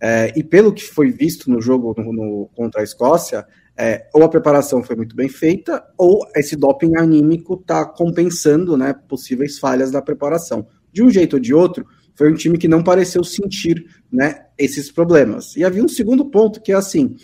É, 0.00 0.32
e 0.36 0.42
pelo 0.42 0.72
que 0.72 0.82
foi 0.82 1.10
visto 1.10 1.48
no 1.50 1.60
jogo 1.60 1.94
no- 1.96 2.12
no- 2.12 2.50
contra 2.54 2.80
a 2.80 2.84
Escócia, 2.84 3.46
é, 3.76 4.08
ou 4.12 4.22
a 4.22 4.28
preparação 4.28 4.82
foi 4.82 4.96
muito 4.96 5.14
bem 5.16 5.28
feita, 5.28 5.82
ou 5.96 6.26
esse 6.36 6.56
doping 6.56 6.96
anímico 6.96 7.54
está 7.54 7.84
compensando 7.86 8.76
né, 8.76 8.94
possíveis 9.08 9.58
falhas 9.58 9.90
da 9.90 10.02
preparação. 10.02 10.66
De 10.92 11.02
um 11.02 11.08
jeito 11.10 11.34
ou 11.34 11.40
de 11.40 11.54
outro, 11.54 11.86
foi 12.14 12.30
um 12.30 12.34
time 12.34 12.58
que 12.58 12.68
não 12.68 12.82
pareceu 12.82 13.24
sentir 13.24 13.82
né, 14.12 14.44
esses 14.58 14.90
problemas. 14.90 15.56
E 15.56 15.64
havia 15.64 15.82
um 15.82 15.88
segundo 15.88 16.26
ponto 16.26 16.60
que 16.60 16.72
é 16.72 16.74
assim: 16.74 17.16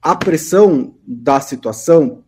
a 0.00 0.14
pressão 0.14 0.94
da 1.06 1.40
situação 1.40 2.22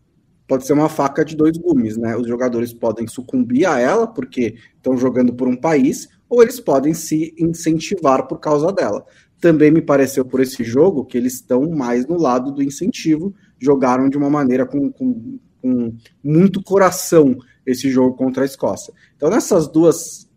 pode 0.51 0.67
ser 0.67 0.73
uma 0.73 0.89
faca 0.89 1.25
de 1.25 1.37
dois 1.37 1.57
gumes, 1.57 1.97
né? 1.97 2.17
Os 2.17 2.27
jogadores 2.27 2.73
podem 2.73 3.07
sucumbir 3.07 3.67
a 3.67 3.79
ela 3.79 4.09
porque 4.09 4.57
estão 4.75 4.97
jogando 4.97 5.33
por 5.33 5.47
um 5.47 5.55
país, 5.55 6.09
ou 6.29 6.43
eles 6.43 6.59
podem 6.59 6.93
se 6.93 7.33
incentivar 7.39 8.27
por 8.27 8.41
causa 8.41 8.73
dela. 8.73 9.07
Também 9.41 9.71
me 9.71 9.81
pareceu 9.81 10.25
por 10.25 10.41
esse 10.41 10.65
jogo 10.65 11.05
que 11.05 11.17
eles 11.17 11.35
estão 11.35 11.71
mais 11.71 12.05
no 12.05 12.21
lado 12.21 12.51
do 12.51 12.65
incentivo, 12.65 13.33
jogaram 13.61 14.09
de 14.09 14.19
uma 14.19 14.29
maneira 14.29 14.67
com, 14.67 14.91
com, 14.91 15.39
com 15.63 15.95
muito 16.23 16.61
coração 16.65 17.39
esse 17.65 17.89
jogo 17.89 18.17
contra 18.17 18.43
a 18.43 18.47
Escócia. 18.47 18.93
Então, 19.17 19.31
nessas 19.31 19.69
duas, 19.69 20.29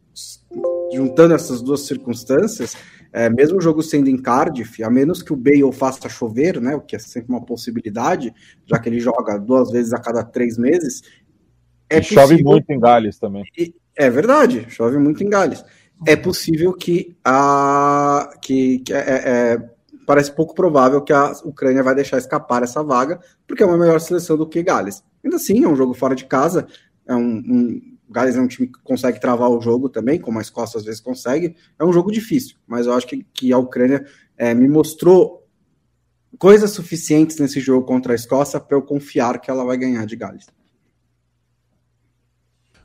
juntando 0.94 1.34
essas 1.34 1.60
duas 1.60 1.88
circunstâncias, 1.88 2.78
é, 3.14 3.30
mesmo 3.30 3.60
o 3.60 3.62
jogo 3.62 3.84
sendo 3.84 4.10
em 4.10 4.18
Cardiff, 4.18 4.84
a 4.84 4.90
menos 4.90 5.22
que 5.22 5.32
o 5.32 5.36
Bale 5.38 5.72
faça 5.72 6.10
chover, 6.10 6.60
né, 6.60 6.76
o 6.76 6.82
que 6.82 6.96
é 6.96 7.00
sempre 7.00 7.32
uma 7.32 7.46
possibilidade, 7.46 8.34
já 8.66 8.80
que 8.80 8.90
ele 8.90 9.00
joga 9.00 9.38
duas 9.38 9.72
vezes 9.72 9.94
a 9.94 10.00
cada 10.00 10.24
três 10.24 10.58
meses, 10.58 11.04
é 11.90 12.00
e 12.00 12.04
chove 12.04 12.42
muito 12.44 12.72
em 12.72 12.80
Gales 12.80 13.20
também. 13.20 13.44
é 13.96 14.10
verdade, 14.10 14.66
chove 14.70 14.98
muito 14.98 15.24
em 15.24 15.30
Gales. 15.30 15.64
É 16.08 16.16
possível 16.16 16.74
que 16.74 17.16
a 17.24 18.34
que, 18.42 18.80
que 18.80 18.94
é, 18.94 18.98
é- 18.98 19.70
parece 20.06 20.32
pouco 20.32 20.54
provável 20.54 21.02
que 21.02 21.14
a 21.14 21.32
Ucrânia 21.46 21.84
vai 21.84 21.96
deixar 21.96 22.18
escapar 22.18 22.64
essa 22.64 22.84
vaga, 22.84 23.20
porque 23.48 23.64
é 23.64 23.66
uma 23.66 23.78
melhor 23.78 24.00
seleção 24.02 24.36
do 24.36 24.48
que 24.48 24.62
Gales. 24.64 25.04
Ainda 25.24 25.38
assim, 25.38 25.64
é 25.64 25.68
um 25.68 25.76
jogo 25.76 25.94
fora 25.94 26.16
de 26.16 26.26
casa, 26.26 26.68
é 27.08 27.16
um, 27.16 27.38
um- 27.38 27.93
Gales 28.14 28.36
é 28.36 28.42
um 28.42 28.48
time 28.48 28.68
que 28.68 28.80
consegue 28.84 29.20
travar 29.20 29.50
o 29.50 29.60
jogo 29.60 29.90
também, 29.90 30.20
como 30.20 30.38
a 30.38 30.42
Escócia 30.42 30.78
às 30.78 30.86
vezes 30.86 31.02
consegue. 31.02 31.56
É 31.78 31.84
um 31.84 31.92
jogo 31.92 32.12
difícil, 32.12 32.56
mas 32.68 32.86
eu 32.86 32.94
acho 32.94 33.08
que, 33.08 33.26
que 33.34 33.52
a 33.52 33.58
Ucrânia 33.58 34.06
é, 34.38 34.54
me 34.54 34.68
mostrou 34.68 35.46
coisas 36.38 36.72
suficientes 36.72 37.38
nesse 37.40 37.60
jogo 37.60 37.86
contra 37.86 38.14
a 38.14 38.16
Escócia 38.16 38.60
para 38.60 38.78
eu 38.78 38.82
confiar 38.84 39.42
que 39.42 39.50
ela 39.50 39.66
vai 39.66 39.76
ganhar 39.76 40.06
de 40.06 40.16
Gales. 40.16 40.46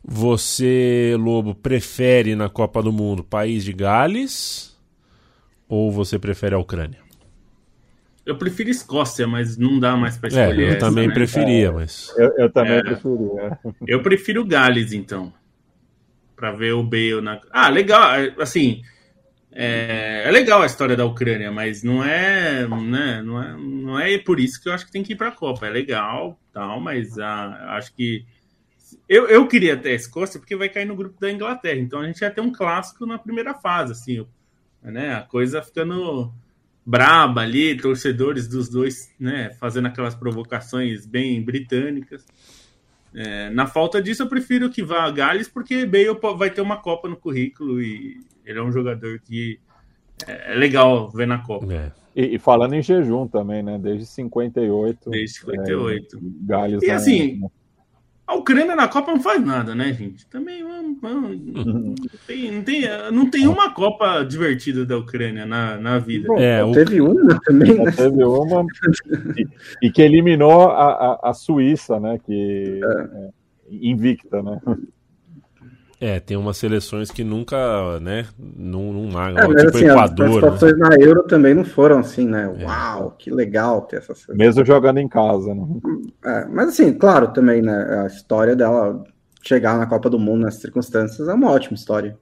Você, 0.02 1.14
Lobo, 1.18 1.54
prefere 1.54 2.34
na 2.34 2.48
Copa 2.48 2.82
do 2.82 2.90
Mundo 2.90 3.22
País 3.22 3.62
de 3.62 3.74
Gales 3.74 4.74
ou 5.68 5.92
você 5.92 6.18
prefere 6.18 6.54
a 6.54 6.58
Ucrânia? 6.58 7.07
Eu 8.28 8.36
prefiro 8.36 8.68
Escócia, 8.68 9.26
mas 9.26 9.56
não 9.56 9.78
dá 9.80 9.96
mais 9.96 10.18
pra 10.18 10.28
É, 10.28 10.32
escolher. 10.32 10.62
eu 10.64 10.68
essa, 10.76 10.78
também 10.86 11.08
né? 11.08 11.14
preferia, 11.14 11.72
mas. 11.72 12.12
Eu, 12.16 12.30
eu 12.36 12.50
também 12.50 12.74
É. 12.78 12.82
preferia. 12.82 13.58
Eu 13.86 14.02
prefiro 14.02 14.44
Gales, 14.44 14.92
então. 14.92 15.32
Pra 16.36 16.52
ver 16.52 16.72
o 16.74 16.82
Bale 16.82 17.20
na. 17.22 17.40
Ah, 17.50 17.68
legal. 17.70 18.14
é, 18.16 18.34
Assim. 18.38 18.82
É, 19.50 20.24
é 20.26 20.30
legal 20.30 20.62
a 20.62 20.66
história 20.66 20.94
da 20.94 21.04
Ucrânia, 21.06 21.50
mas 21.50 21.82
não 21.82 22.04
é, 22.04 22.68
né, 22.68 23.22
não 23.24 23.42
é. 23.42 23.56
Não 23.56 23.98
é 23.98 24.18
por 24.18 24.38
isso 24.38 24.62
que 24.62 24.68
eu 24.68 24.72
acho 24.74 24.84
que 24.86 24.92
tem 24.92 25.02
que 25.02 25.14
ir 25.14 25.16
pra 25.16 25.32
Copa. 25.32 25.66
É 25.66 25.70
legal, 25.70 26.38
tal, 26.52 26.78
mas 26.80 27.18
ah, 27.18 27.76
acho 27.78 27.92
que. 27.94 28.24
Eu, 29.08 29.26
eu 29.26 29.46
queria 29.48 29.76
ter 29.76 29.90
a 29.90 29.94
Escócia 29.94 30.38
porque 30.38 30.54
vai 30.54 30.68
cair 30.68 30.84
no 30.84 30.94
grupo 30.94 31.18
da 31.18 31.32
Inglaterra. 31.32 31.78
Então 31.80 32.00
a 32.00 32.06
gente 32.06 32.20
ia 32.20 32.30
ter 32.30 32.42
um 32.42 32.52
clássico 32.52 33.06
na 33.06 33.18
primeira 33.18 33.54
fase, 33.54 33.92
assim. 33.92 34.24
Né, 34.82 35.14
a 35.14 35.22
coisa 35.22 35.60
ficando 35.62 36.30
braba 36.88 37.42
ali, 37.42 37.76
torcedores 37.76 38.48
dos 38.48 38.70
dois, 38.70 39.14
né, 39.20 39.50
fazendo 39.60 39.88
aquelas 39.88 40.14
provocações 40.14 41.04
bem 41.04 41.42
britânicas. 41.42 42.24
É, 43.14 43.50
na 43.50 43.66
falta 43.66 44.00
disso, 44.00 44.22
eu 44.22 44.26
prefiro 44.26 44.70
que 44.70 44.82
vá 44.82 45.04
a 45.04 45.10
Gales, 45.10 45.48
porque 45.48 45.84
Bale 45.84 46.18
vai 46.38 46.48
ter 46.50 46.62
uma 46.62 46.78
Copa 46.78 47.06
no 47.06 47.16
currículo 47.16 47.82
e 47.82 48.18
ele 48.42 48.58
é 48.58 48.62
um 48.62 48.72
jogador 48.72 49.20
que 49.20 49.60
é 50.26 50.52
é 50.52 50.54
legal 50.54 51.10
ver 51.10 51.26
na 51.26 51.38
Copa. 51.38 51.70
É. 51.70 51.92
E, 52.16 52.36
e 52.36 52.38
falando 52.38 52.72
em 52.72 52.82
jejum 52.82 53.28
também, 53.28 53.62
né? 53.62 53.78
Desde 53.78 54.06
58. 54.06 55.10
Desde 55.10 55.40
58. 55.40 56.16
é, 56.16 56.20
Gales 56.46 56.82
E 56.82 56.86
não- 56.86 56.94
assim, 56.94 57.40
A 58.28 58.34
Ucrânia 58.34 58.76
na 58.76 58.86
Copa 58.86 59.10
não 59.10 59.20
faz 59.20 59.42
nada, 59.42 59.74
né, 59.74 59.90
gente? 59.92 60.26
Também 60.26 60.62
vamos- 60.62 60.98
não, 61.02 61.94
tem, 62.26 62.52
não, 62.52 62.62
tem, 62.62 62.82
não 63.10 63.30
tem 63.30 63.46
uma 63.48 63.72
Copa 63.72 64.22
divertida 64.22 64.84
da 64.84 64.98
Ucrânia 64.98 65.46
na, 65.46 65.78
na 65.78 65.98
vida. 65.98 66.28
É, 66.38 66.62
o- 66.62 66.72
Teve 66.72 67.00
uma 67.00 67.40
também, 67.40 67.72
né? 67.82 67.90
Teve 67.90 68.22
uma 68.22 68.66
e, 69.36 69.46
e 69.86 69.90
que 69.90 70.02
eliminou 70.02 70.68
a, 70.68 70.90
a, 71.24 71.30
a 71.30 71.32
Suíça, 71.32 71.98
né? 71.98 72.18
Que 72.24 72.80
é, 72.84 73.28
invicta, 73.70 74.42
né? 74.42 74.60
É, 76.00 76.20
tem 76.20 76.36
umas 76.36 76.56
seleções 76.56 77.10
que 77.10 77.24
nunca, 77.24 77.98
né, 77.98 78.26
não, 78.38 78.92
não 78.92 79.08
largam, 79.10 79.42
É, 79.42 79.48
mas 79.48 79.62
tipo 79.62 79.76
assim, 79.76 79.86
as 79.86 79.92
Equador, 79.92 80.28
né? 80.28 80.40
participações 80.40 80.78
na 80.78 80.94
Euro 80.96 81.22
também 81.24 81.54
não 81.54 81.64
foram 81.64 81.98
assim, 81.98 82.24
né? 82.24 82.54
É. 82.56 82.64
Uau, 82.64 83.16
que 83.18 83.30
legal 83.30 83.82
ter 83.82 83.96
essa 83.96 84.14
seleção. 84.14 84.36
Mesmo 84.36 84.64
jogando 84.64 84.98
em 84.98 85.08
casa, 85.08 85.52
né? 85.52 85.66
É, 86.24 86.44
mas 86.46 86.68
assim, 86.68 86.92
claro, 86.92 87.32
também, 87.32 87.62
né? 87.62 88.02
A 88.04 88.06
história 88.06 88.54
dela 88.54 89.02
chegar 89.42 89.76
na 89.76 89.86
Copa 89.86 90.08
do 90.08 90.20
Mundo 90.20 90.44
nessas 90.44 90.60
circunstâncias 90.60 91.28
é 91.28 91.34
uma 91.34 91.50
ótima 91.50 91.74
história. 91.74 92.16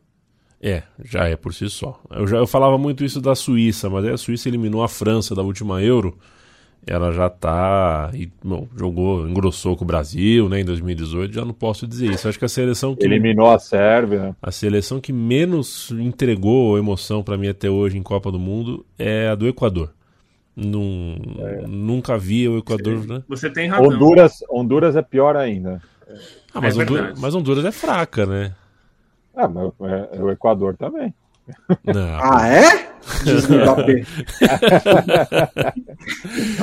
É, 0.61 0.83
já 1.05 1.29
é 1.29 1.37
por 1.37 1.53
si 1.53 1.69
só. 1.69 2.01
Eu, 2.11 2.27
já, 2.27 2.39
eu 2.39 2.47
falava 2.47 2.79
muito 2.79 3.05
isso 3.05 3.21
da 3.21 3.35
Suíça, 3.35 3.91
mas 3.91 4.07
aí 4.07 4.13
a 4.13 4.17
Suíça 4.17 4.49
eliminou 4.49 4.83
a 4.83 4.89
França 4.89 5.35
da 5.35 5.43
última 5.43 5.83
Euro. 5.83 6.17
Ela 6.87 7.11
já 7.13 7.29
tá. 7.29 8.11
E, 8.15 8.31
bom, 8.45 8.69
jogou, 8.77 9.29
engrossou 9.29 9.77
com 9.77 9.83
o 9.83 9.87
Brasil, 9.87 10.49
né, 10.49 10.61
em 10.61 10.65
2018. 10.65 11.35
Já 11.35 11.45
não 11.45 11.53
posso 11.53 11.85
dizer 11.85 12.13
isso. 12.13 12.29
Acho 12.29 12.39
que 12.39 12.45
a 12.45 12.49
seleção 12.49 12.95
que. 12.95 13.05
Eliminou 13.05 13.51
a 13.51 13.59
Sérvia. 13.59 14.37
A 14.41 14.53
seleção 14.53 15.01
que 15.01 15.13
menos 15.13 15.91
entregou 15.91 16.79
emoção 16.79 17.25
pra 17.25 17.37
mim 17.37 17.49
até 17.49 17.69
hoje 17.69 17.99
em 17.99 18.03
Copa 18.03 18.31
do 18.31 18.39
Mundo 18.39 18.87
é 18.97 19.29
a 19.29 19.35
do 19.35 19.49
Equador. 19.49 19.91
Num, 20.55 21.17
Nunca 21.67 22.17
vi 22.17 22.49
o 22.49 22.59
Equador, 22.59 23.05
né? 23.07 23.23
Você 23.29 23.51
tem 23.51 23.69
razão. 23.69 23.87
Honduras, 23.87 24.39
Honduras 24.49 24.95
é 24.97 25.03
pior 25.03 25.37
ainda. 25.37 25.83
Ah, 26.55 26.61
mas, 26.61 26.79
É 26.79 26.83
Honduras, 26.83 27.21
mas 27.21 27.35
Honduras 27.35 27.65
é 27.65 27.73
fraca, 27.73 28.25
né? 28.25 28.55
Ah, 29.35 29.49
mas 29.49 29.71
é, 29.81 30.23
o 30.23 30.31
Equador 30.31 30.77
também. 30.77 31.13
Não. 31.85 32.19
Ah, 32.23 32.49
é? 32.49 32.91
Diz 33.25 33.47
Mbappé. 33.49 34.05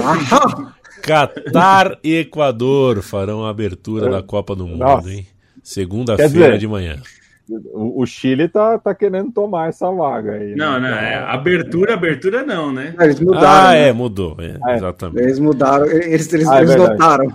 ah, 0.03 0.73
Catar 1.01 1.99
e 2.03 2.15
Equador 2.15 3.01
farão 3.01 3.45
a 3.45 3.49
abertura 3.49 4.09
da 4.09 4.21
Copa 4.23 4.55
do 4.55 4.67
Mundo, 4.67 4.79
Nossa. 4.79 5.11
hein? 5.11 5.27
Segunda-feira 5.61 6.57
de 6.57 6.67
manhã. 6.67 7.01
O, 7.49 8.01
o 8.01 8.05
Chile 8.05 8.47
tá, 8.47 8.79
tá 8.79 8.95
querendo 8.95 9.29
tomar 9.31 9.67
essa 9.67 9.91
vaga 9.91 10.33
aí. 10.33 10.55
Não, 10.55 10.79
né? 10.79 10.89
não, 10.89 10.97
é, 10.97 11.15
abertura, 11.17 11.93
abertura 11.93 12.43
não, 12.43 12.71
né? 12.71 12.95
eles 13.01 13.19
mudaram. 13.19 13.47
Ah, 13.47 13.71
né? 13.73 13.87
é, 13.89 13.93
mudou. 13.93 14.37
é, 14.39 14.57
Ah, 14.63 14.71
é. 14.71 14.75
Exatamente. 14.77 15.23
Eles 15.23 15.39
mudaram, 15.39 15.85
eles, 15.85 16.31
eles, 16.33 16.47
Ah, 16.47 16.59
é 16.59 16.61
eles 16.61 16.75
notaram. 16.75 17.33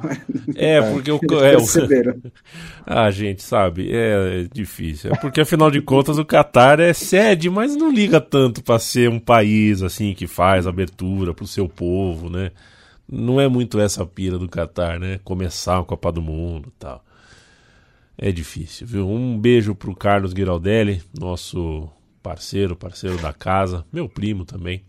É, 0.57 0.81
porque 0.81 1.13
o. 1.13 1.21
Eles 1.23 1.43
É, 1.43 1.53
o 1.53 1.59
perceberam. 1.59 2.17
ah, 2.87 3.11
gente, 3.11 3.43
sabe? 3.43 3.93
É, 3.93 4.43
é 4.43 4.47
difícil. 4.51 5.13
É 5.13 5.17
porque, 5.17 5.43
afinal 5.43 5.71
de 5.71 5.83
contas, 5.83 6.17
o 6.17 6.25
Catar 6.25 6.81
é 6.81 6.95
sede, 6.95 7.51
mas 7.51 7.77
não 7.77 7.91
liga 7.93 8.19
tanto 8.19 8.63
pra 8.63 8.79
ser 8.79 9.11
um 9.11 9.19
país, 9.21 9.83
assim, 9.83 10.15
que 10.15 10.27
faz 10.27 10.67
abertura 10.67 11.35
pro 11.35 11.47
seu 11.47 11.69
povo, 11.69 12.31
né? 12.31 12.51
Não 13.11 13.41
é 13.41 13.47
muito 13.49 13.79
essa 13.79 14.07
pira 14.07 14.39
do 14.39 14.49
Catar, 14.49 14.99
né? 14.99 15.21
Começar 15.23 15.79
a 15.79 15.85
Copa 15.85 16.11
do 16.11 16.23
Mundo 16.23 16.69
e 16.69 16.79
tal. 16.79 17.03
É 18.21 18.33
difícil, 18.33 18.85
viu? 18.85 19.09
Um 19.09 19.39
beijo 19.39 19.77
pro 19.77 19.95
Carlos 19.95 20.33
Giraldelli, 20.33 21.01
nosso 21.17 21.89
parceiro, 22.21 22.75
parceiro 22.75 23.17
da 23.19 23.33
casa, 23.33 23.87
meu 23.93 24.09
primo 24.09 24.45
também. 24.45 24.83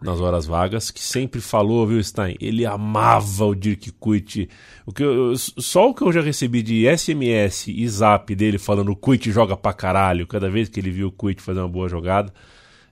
nas 0.00 0.20
horas 0.20 0.44
vagas, 0.44 0.90
que 0.90 1.00
sempre 1.02 1.40
falou, 1.40 1.86
viu, 1.86 2.02
Stein? 2.04 2.36
Ele 2.38 2.66
amava 2.66 3.46
o 3.46 3.54
Dirk 3.54 3.90
Kuyt. 3.92 4.46
O 4.84 4.92
que 4.92 5.02
eu, 5.02 5.34
só 5.36 5.88
o 5.88 5.94
que 5.94 6.02
eu 6.02 6.12
já 6.12 6.20
recebi 6.20 6.62
de 6.62 6.84
SMS 6.94 7.68
e 7.68 7.88
zap 7.88 8.34
dele 8.34 8.58
falando 8.58 8.90
o 8.92 8.96
Kuyt 8.96 9.30
joga 9.32 9.56
pra 9.56 9.72
caralho, 9.72 10.26
cada 10.26 10.50
vez 10.50 10.68
que 10.68 10.78
ele 10.78 10.90
viu 10.90 11.08
o 11.08 11.12
Kuyt 11.12 11.40
fazer 11.40 11.60
uma 11.60 11.68
boa 11.68 11.88
jogada, 11.88 12.32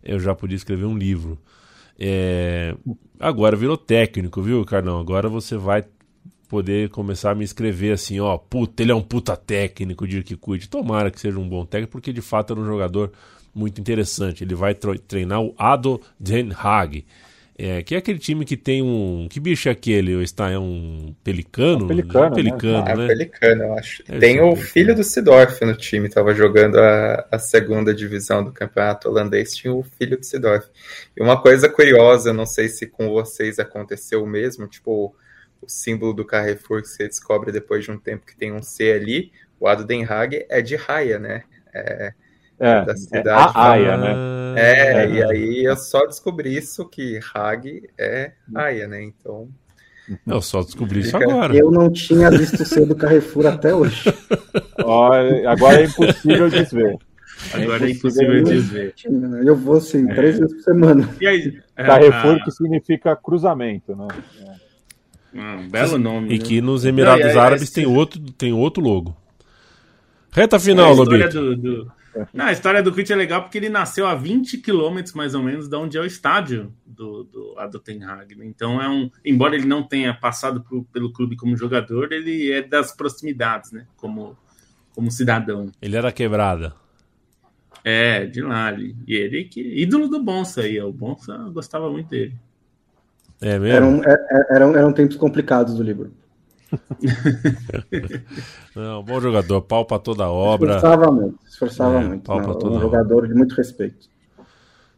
eu 0.03 0.19
já 0.19 0.35
podia 0.35 0.57
escrever 0.57 0.87
um 0.87 0.97
livro. 0.97 1.39
É... 1.99 2.75
Agora 3.21 3.55
virou 3.55 3.77
técnico, 3.77 4.41
viu, 4.43 4.65
Carlão? 4.65 4.99
Agora 4.99 5.29
você 5.29 5.57
vai 5.57 5.85
poder 6.55 6.89
começar 6.91 7.33
a 7.33 7.35
me 7.35 7.43
escrever 7.43 7.91
assim, 7.91 8.21
ó, 8.21 8.39
puta, 8.39 8.81
ele 8.81 8.93
é 8.93 8.95
um 8.95 9.03
puta 9.03 9.37
técnico, 9.37 10.07
Dirk 10.07 10.37
Kuyt. 10.37 10.69
Tomara 10.69 11.11
que 11.11 11.19
seja 11.19 11.37
um 11.37 11.49
bom 11.49 11.67
técnico, 11.67 11.91
porque 11.91 12.13
de 12.13 12.21
fato 12.21 12.53
era 12.53 12.61
um 12.61 12.65
jogador 12.65 13.11
muito 13.53 13.81
interessante. 13.81 14.45
Ele 14.45 14.55
vai 14.55 14.73
treinar 14.73 15.43
o 15.43 15.53
Ado 15.59 16.01
Den 16.17 16.53
Haag, 16.57 17.05
é, 17.59 17.83
que 17.83 17.97
é 17.97 17.99
aquele 17.99 18.21
time 18.21 18.45
que 18.45 18.57
tem 18.57 18.83
um. 18.83 19.27
Que 19.29 19.41
bicho 19.41 19.69
é 19.69 19.73
aquele? 19.73 20.23
Está 20.23 20.49
é 20.49 20.57
um 20.57 21.13
pelicano? 21.25 21.81
É 21.81 21.85
um 21.85 21.89
pelicano, 21.89 22.31
né? 22.31 22.37
pelicano, 22.37 22.85
né? 22.85 22.93
É 22.93 22.97
né? 22.97 23.05
É 23.05 23.09
pelicano, 23.09 23.63
eu 23.65 23.75
acho. 23.75 24.05
É, 24.09 24.19
tem 24.21 24.41
o 24.41 24.55
filho 24.55 24.95
do 24.95 25.03
Sidorf 25.03 25.65
no 25.65 25.75
time, 25.75 26.07
estava 26.07 26.33
jogando 26.33 26.79
a, 26.79 27.27
a, 27.33 27.39
segunda 27.41 27.93
divisão 27.93 28.45
do 28.45 28.53
campeonato 28.53 29.09
holandês, 29.09 29.57
tinha 29.57 29.75
o 29.75 29.83
filho 29.83 30.17
do 30.17 30.25
Sidorf. 30.25 30.69
E 31.17 31.21
uma 31.21 31.41
coisa 31.43 31.69
curiosa, 31.69 32.33
não 32.33 32.47
sei 32.47 32.69
se 32.69 32.87
com 32.87 33.09
vocês 33.09 33.59
aconteceu 33.59 34.23
o 34.23 34.27
mesmo, 34.27 34.69
tipo, 34.69 35.17
o 35.65 35.69
símbolo 35.69 36.13
do 36.13 36.25
Carrefour 36.25 36.83
que 36.83 36.89
você 36.89 37.09
descobre 37.09 37.51
depois 37.53 37.85
de 37.85 37.91
um 37.91 37.99
tempo 37.99 38.27
que 38.27 38.37
tem 38.37 38.53
um 38.53 38.63
C 38.63 38.93
ali, 38.93 39.33
o 39.59 39.67
Ado 39.67 39.85
Den 39.85 40.05
Haag 40.05 40.47
é 40.49 40.61
de 40.61 40.77
raia, 40.77 41.19
né? 41.19 41.45
É, 41.75 42.13
é, 42.59 42.85
da 42.85 42.97
cidade. 42.97 43.29
É 43.29 43.33
a 43.33 43.71
Aya, 43.71 43.97
né? 43.97 44.15
É, 44.57 45.05
é, 45.05 45.11
e 45.11 45.25
aí 45.25 45.65
eu 45.65 45.77
só 45.77 46.07
descobri 46.07 46.57
isso, 46.57 46.89
que 46.89 47.19
Hag 47.35 47.91
é 47.99 48.33
Aya, 48.55 48.87
né? 48.87 49.03
Então. 49.03 49.49
Eu 50.27 50.41
só 50.43 50.63
descobri 50.63 51.01
isso 51.01 51.17
agora. 51.17 51.55
Eu 51.57 51.71
não 51.71 51.91
tinha 51.91 52.31
visto 52.31 52.63
o 52.63 52.67
C 52.67 52.85
do 52.85 52.95
Carrefour 52.95 53.47
até 53.47 53.75
hoje. 53.75 54.05
Olha, 54.85 55.51
agora 55.51 55.81
é 55.81 55.85
impossível 55.87 56.49
desver. 56.49 56.97
Agora 57.53 57.87
é 57.87 57.91
impossível 57.91 58.45
desver. 58.45 58.95
Eu 59.45 59.57
vou 59.57 59.79
assim, 59.79 60.09
é. 60.09 60.15
três 60.15 60.39
vezes 60.39 60.55
por 60.55 60.63
semana. 60.63 61.09
E 61.21 61.27
aí? 61.27 61.61
Carrefour 61.75 62.45
que 62.45 62.51
significa 62.51 63.17
cruzamento, 63.17 63.97
né? 63.97 64.09
Um 65.35 65.69
belo 65.69 65.99
nome. 65.99 66.35
E 66.35 66.39
né? 66.39 66.45
que 66.45 66.61
nos 66.61 66.85
Emirados 66.85 67.35
não, 67.35 67.41
Árabes 67.41 67.71
tem, 67.71 67.87
outro, 67.87 68.21
tem 68.33 68.53
outro 68.53 68.83
logo. 68.83 69.17
Reta 70.31 70.59
final, 70.59 70.93
é 70.93 70.95
Lobito. 70.95 71.29
Do, 71.29 71.57
do, 71.57 71.93
não, 72.33 72.47
a 72.47 72.53
história 72.53 72.83
do 72.83 72.93
Kurt 72.93 73.11
é 73.11 73.17
legal 73.17 73.43
porque 73.43 73.59
ele 73.59 73.69
nasceu 73.69 74.07
a 74.07 74.15
20 74.15 74.59
quilômetros, 74.59 75.15
mais 75.15 75.35
ou 75.35 75.43
menos, 75.43 75.69
de 75.69 75.77
onde 75.77 75.97
é 75.97 76.01
o 76.01 76.05
estádio 76.05 76.73
do, 76.87 77.25
do, 77.25 77.55
do 77.71 77.79
Ten 77.81 78.05
Hag. 78.05 78.37
Né? 78.37 78.47
Então, 78.47 78.81
é 78.81 78.89
um, 78.89 79.11
embora 79.25 79.57
ele 79.57 79.67
não 79.67 79.83
tenha 79.83 80.15
passado 80.15 80.63
por, 80.63 80.85
pelo 80.93 81.13
clube 81.13 81.37
como 81.37 81.57
jogador, 81.57 82.13
ele 82.13 82.53
é 82.53 82.63
das 82.63 82.95
proximidades, 82.95 83.73
né? 83.73 83.87
Como, 83.97 84.37
como 84.95 85.11
cidadão. 85.11 85.71
Ele 85.83 85.97
era 85.97 86.13
quebrada. 86.13 86.75
É, 87.83 88.25
de 88.27 88.41
lá. 88.41 88.73
E 88.73 89.15
ele 89.15 89.45
que. 89.45 89.61
ídolo 89.61 90.09
do 90.09 90.23
Bonsa 90.23 90.63
aí. 90.63 90.81
O 90.81 90.93
Bonsa 90.93 91.37
gostava 91.53 91.91
muito 91.91 92.09
dele. 92.09 92.35
É 93.41 93.59
mesmo? 93.59 93.77
Eram, 93.77 94.03
é, 94.05 94.13
é, 94.13 94.57
eram, 94.57 94.77
eram 94.77 94.93
tempos 94.93 95.17
complicados 95.17 95.75
do 95.75 95.83
livro. 95.83 96.13
Não, 98.75 99.03
bom 99.03 99.21
jogador, 99.21 99.63
pau 99.63 99.85
para 99.85 99.99
toda 99.99 100.25
a 100.25 100.31
obra. 100.31 100.77
Esforçava 100.77 101.13
muito, 101.13 101.39
esforçava 101.47 102.01
é, 102.01 102.05
muito. 102.05 102.29
Não, 102.29 102.77
um 102.77 102.81
jogador 102.81 103.29
de 103.29 103.35
muito 103.35 103.55
respeito. 103.55 104.09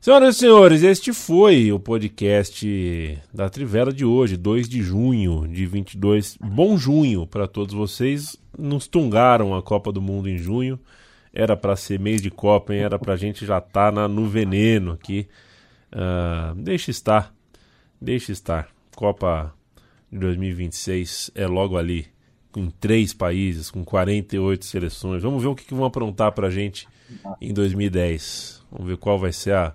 Senhoras 0.01 0.37
e 0.37 0.39
senhores, 0.39 0.83
este 0.85 1.13
foi 1.13 1.73
o 1.73 1.81
podcast 1.81 3.21
da 3.35 3.51
Trivela 3.51 3.93
de 3.93 4.05
hoje, 4.05 4.37
2 4.37 4.69
de 4.69 4.81
junho 4.81 5.49
de 5.49 5.67
22. 5.67 6.39
Bom 6.41 6.79
junho 6.79 7.27
para 7.27 7.49
todos 7.49 7.75
vocês. 7.75 8.37
Nos 8.57 8.87
tungaram 8.87 9.55
a 9.55 9.63
Copa 9.63 9.91
do 9.91 10.01
Mundo 10.01 10.29
em 10.29 10.39
junho. 10.39 10.79
Era 11.33 11.57
para 11.57 11.75
ser 11.75 11.99
mês 11.99 12.23
de 12.23 12.31
Copa, 12.31 12.73
hein? 12.73 12.83
era 12.83 12.99
para 12.99 13.15
a 13.15 13.17
gente 13.17 13.45
já 13.45 13.59
estar 13.59 13.93
tá 13.93 14.09
no 14.09 14.29
veneno 14.29 14.93
aqui. 14.93 15.27
Uh, 15.93 16.55
deixa 16.55 16.91
estar, 16.91 17.35
deixa 18.01 18.33
estar. 18.33 18.69
Copa 18.95 19.55
de 20.11 20.19
2026 20.19 21.31
é 21.35 21.47
logo 21.47 21.77
ali, 21.77 22.07
com 22.53 22.71
três 22.71 23.13
países, 23.13 23.71
com 23.71 23.85
48 23.85 24.65
seleções. 24.65 25.23
Vamos 25.23 25.43
ver 25.43 25.49
o 25.49 25.55
que, 25.55 25.65
que 25.65 25.75
vão 25.75 25.85
aprontar 25.85 26.33
para 26.33 26.49
a 26.49 26.51
gente 26.51 26.89
em 27.41 27.53
2010. 27.53 28.65
Vamos 28.71 28.89
ver 28.89 28.97
qual 28.97 29.19
vai 29.19 29.33
ser 29.33 29.55
a, 29.55 29.75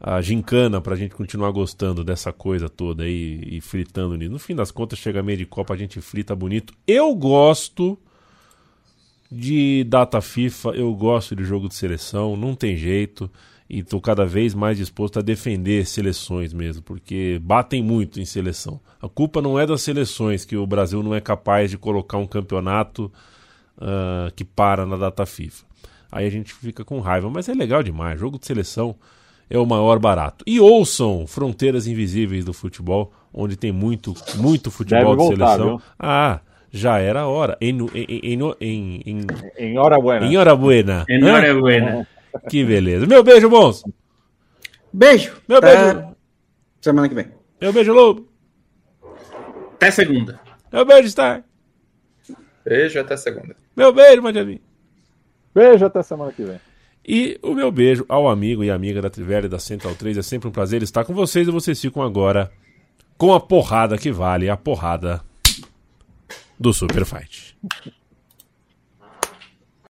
a 0.00 0.20
gincana 0.20 0.80
para 0.80 0.94
a 0.94 0.96
gente 0.96 1.14
continuar 1.14 1.50
gostando 1.50 2.04
dessa 2.04 2.32
coisa 2.32 2.68
toda 2.68 3.04
aí 3.04 3.40
e 3.44 3.60
fritando 3.60 4.16
nisso. 4.16 4.30
No 4.30 4.38
fim 4.38 4.54
das 4.54 4.70
contas, 4.70 4.98
chega 4.98 5.22
meio 5.22 5.38
de 5.38 5.46
Copa, 5.46 5.74
a 5.74 5.76
gente 5.76 6.00
frita 6.00 6.34
bonito. 6.34 6.72
Eu 6.86 7.14
gosto 7.14 7.98
de 9.30 9.84
data 9.84 10.20
FIFA, 10.20 10.70
eu 10.70 10.94
gosto 10.94 11.34
de 11.34 11.42
jogo 11.42 11.68
de 11.68 11.74
seleção, 11.74 12.36
não 12.36 12.54
tem 12.54 12.76
jeito 12.76 13.30
e 13.74 13.80
estou 13.80 14.00
cada 14.00 14.24
vez 14.24 14.54
mais 14.54 14.78
disposto 14.78 15.18
a 15.18 15.22
defender 15.22 15.84
seleções 15.84 16.52
mesmo, 16.52 16.80
porque 16.80 17.40
batem 17.42 17.82
muito 17.82 18.20
em 18.20 18.24
seleção. 18.24 18.78
A 19.02 19.08
culpa 19.08 19.42
não 19.42 19.58
é 19.58 19.66
das 19.66 19.82
seleções 19.82 20.44
que 20.44 20.56
o 20.56 20.64
Brasil 20.64 21.02
não 21.02 21.12
é 21.12 21.20
capaz 21.20 21.72
de 21.72 21.76
colocar 21.76 22.18
um 22.18 22.26
campeonato 22.26 23.10
uh, 23.76 24.32
que 24.36 24.44
para 24.44 24.86
na 24.86 24.96
data 24.96 25.26
FIFA. 25.26 25.64
Aí 26.12 26.24
a 26.24 26.30
gente 26.30 26.54
fica 26.54 26.84
com 26.84 27.00
raiva, 27.00 27.28
mas 27.28 27.48
é 27.48 27.52
legal 27.52 27.82
demais. 27.82 28.20
Jogo 28.20 28.38
de 28.38 28.46
seleção 28.46 28.94
é 29.50 29.58
o 29.58 29.66
maior 29.66 29.98
barato. 29.98 30.44
E 30.46 30.60
ouçam 30.60 31.26
Fronteiras 31.26 31.88
Invisíveis 31.88 32.44
do 32.44 32.52
Futebol, 32.52 33.12
onde 33.32 33.56
tem 33.56 33.72
muito, 33.72 34.14
muito 34.36 34.70
futebol 34.70 35.16
Deve 35.16 35.16
de 35.16 35.16
voltar, 35.16 35.56
seleção. 35.56 35.78
Viu? 35.78 35.86
Ah, 35.98 36.38
já 36.70 37.00
era 37.00 37.22
a 37.22 37.26
hora. 37.26 37.58
Em, 37.60 37.76
em, 37.92 38.06
em, 38.22 38.54
em, 38.60 39.02
em, 39.04 39.26
em 39.58 39.78
hora 39.78 39.98
buena. 39.98 40.26
Em 40.26 40.36
hora 40.36 40.54
buena. 40.54 41.04
Em 41.08 41.24
hora 41.24 41.54
buena. 41.56 42.06
Que 42.48 42.64
beleza. 42.64 43.06
Meu 43.06 43.22
beijo, 43.22 43.48
bons. 43.48 43.82
Beijo. 44.92 45.36
Meu 45.48 45.60
beijo. 45.60 46.14
Semana 46.80 47.08
que 47.08 47.14
vem. 47.14 47.28
Meu 47.60 47.72
beijo, 47.72 47.92
Lobo. 47.92 48.28
Até 49.74 49.90
segunda. 49.90 50.40
Meu 50.72 50.84
beijo, 50.84 51.08
Star. 51.08 51.44
Beijo 52.64 52.98
até 52.98 53.16
segunda. 53.16 53.56
Meu 53.76 53.92
beijo, 53.92 54.22
Madiavi. 54.22 54.60
Beijo 55.54 55.84
até 55.84 56.02
semana 56.02 56.32
que 56.32 56.42
vem. 56.42 56.60
E 57.06 57.38
o 57.42 57.52
meu 57.52 57.70
beijo 57.70 58.06
ao 58.08 58.28
amigo 58.28 58.64
e 58.64 58.70
amiga 58.70 59.02
da 59.02 59.10
Trivela 59.10 59.46
e 59.46 59.48
da 59.48 59.58
Central 59.58 59.94
3. 59.94 60.18
É 60.18 60.22
sempre 60.22 60.48
um 60.48 60.52
prazer 60.52 60.82
estar 60.82 61.04
com 61.04 61.12
vocês 61.12 61.46
e 61.46 61.50
vocês 61.50 61.80
ficam 61.80 62.02
agora 62.02 62.50
com 63.18 63.32
a 63.34 63.40
porrada 63.40 63.98
que 63.98 64.10
vale 64.10 64.48
a 64.48 64.56
porrada 64.56 65.20
do 66.58 66.72
Super 66.72 67.04
Fight. 67.04 67.56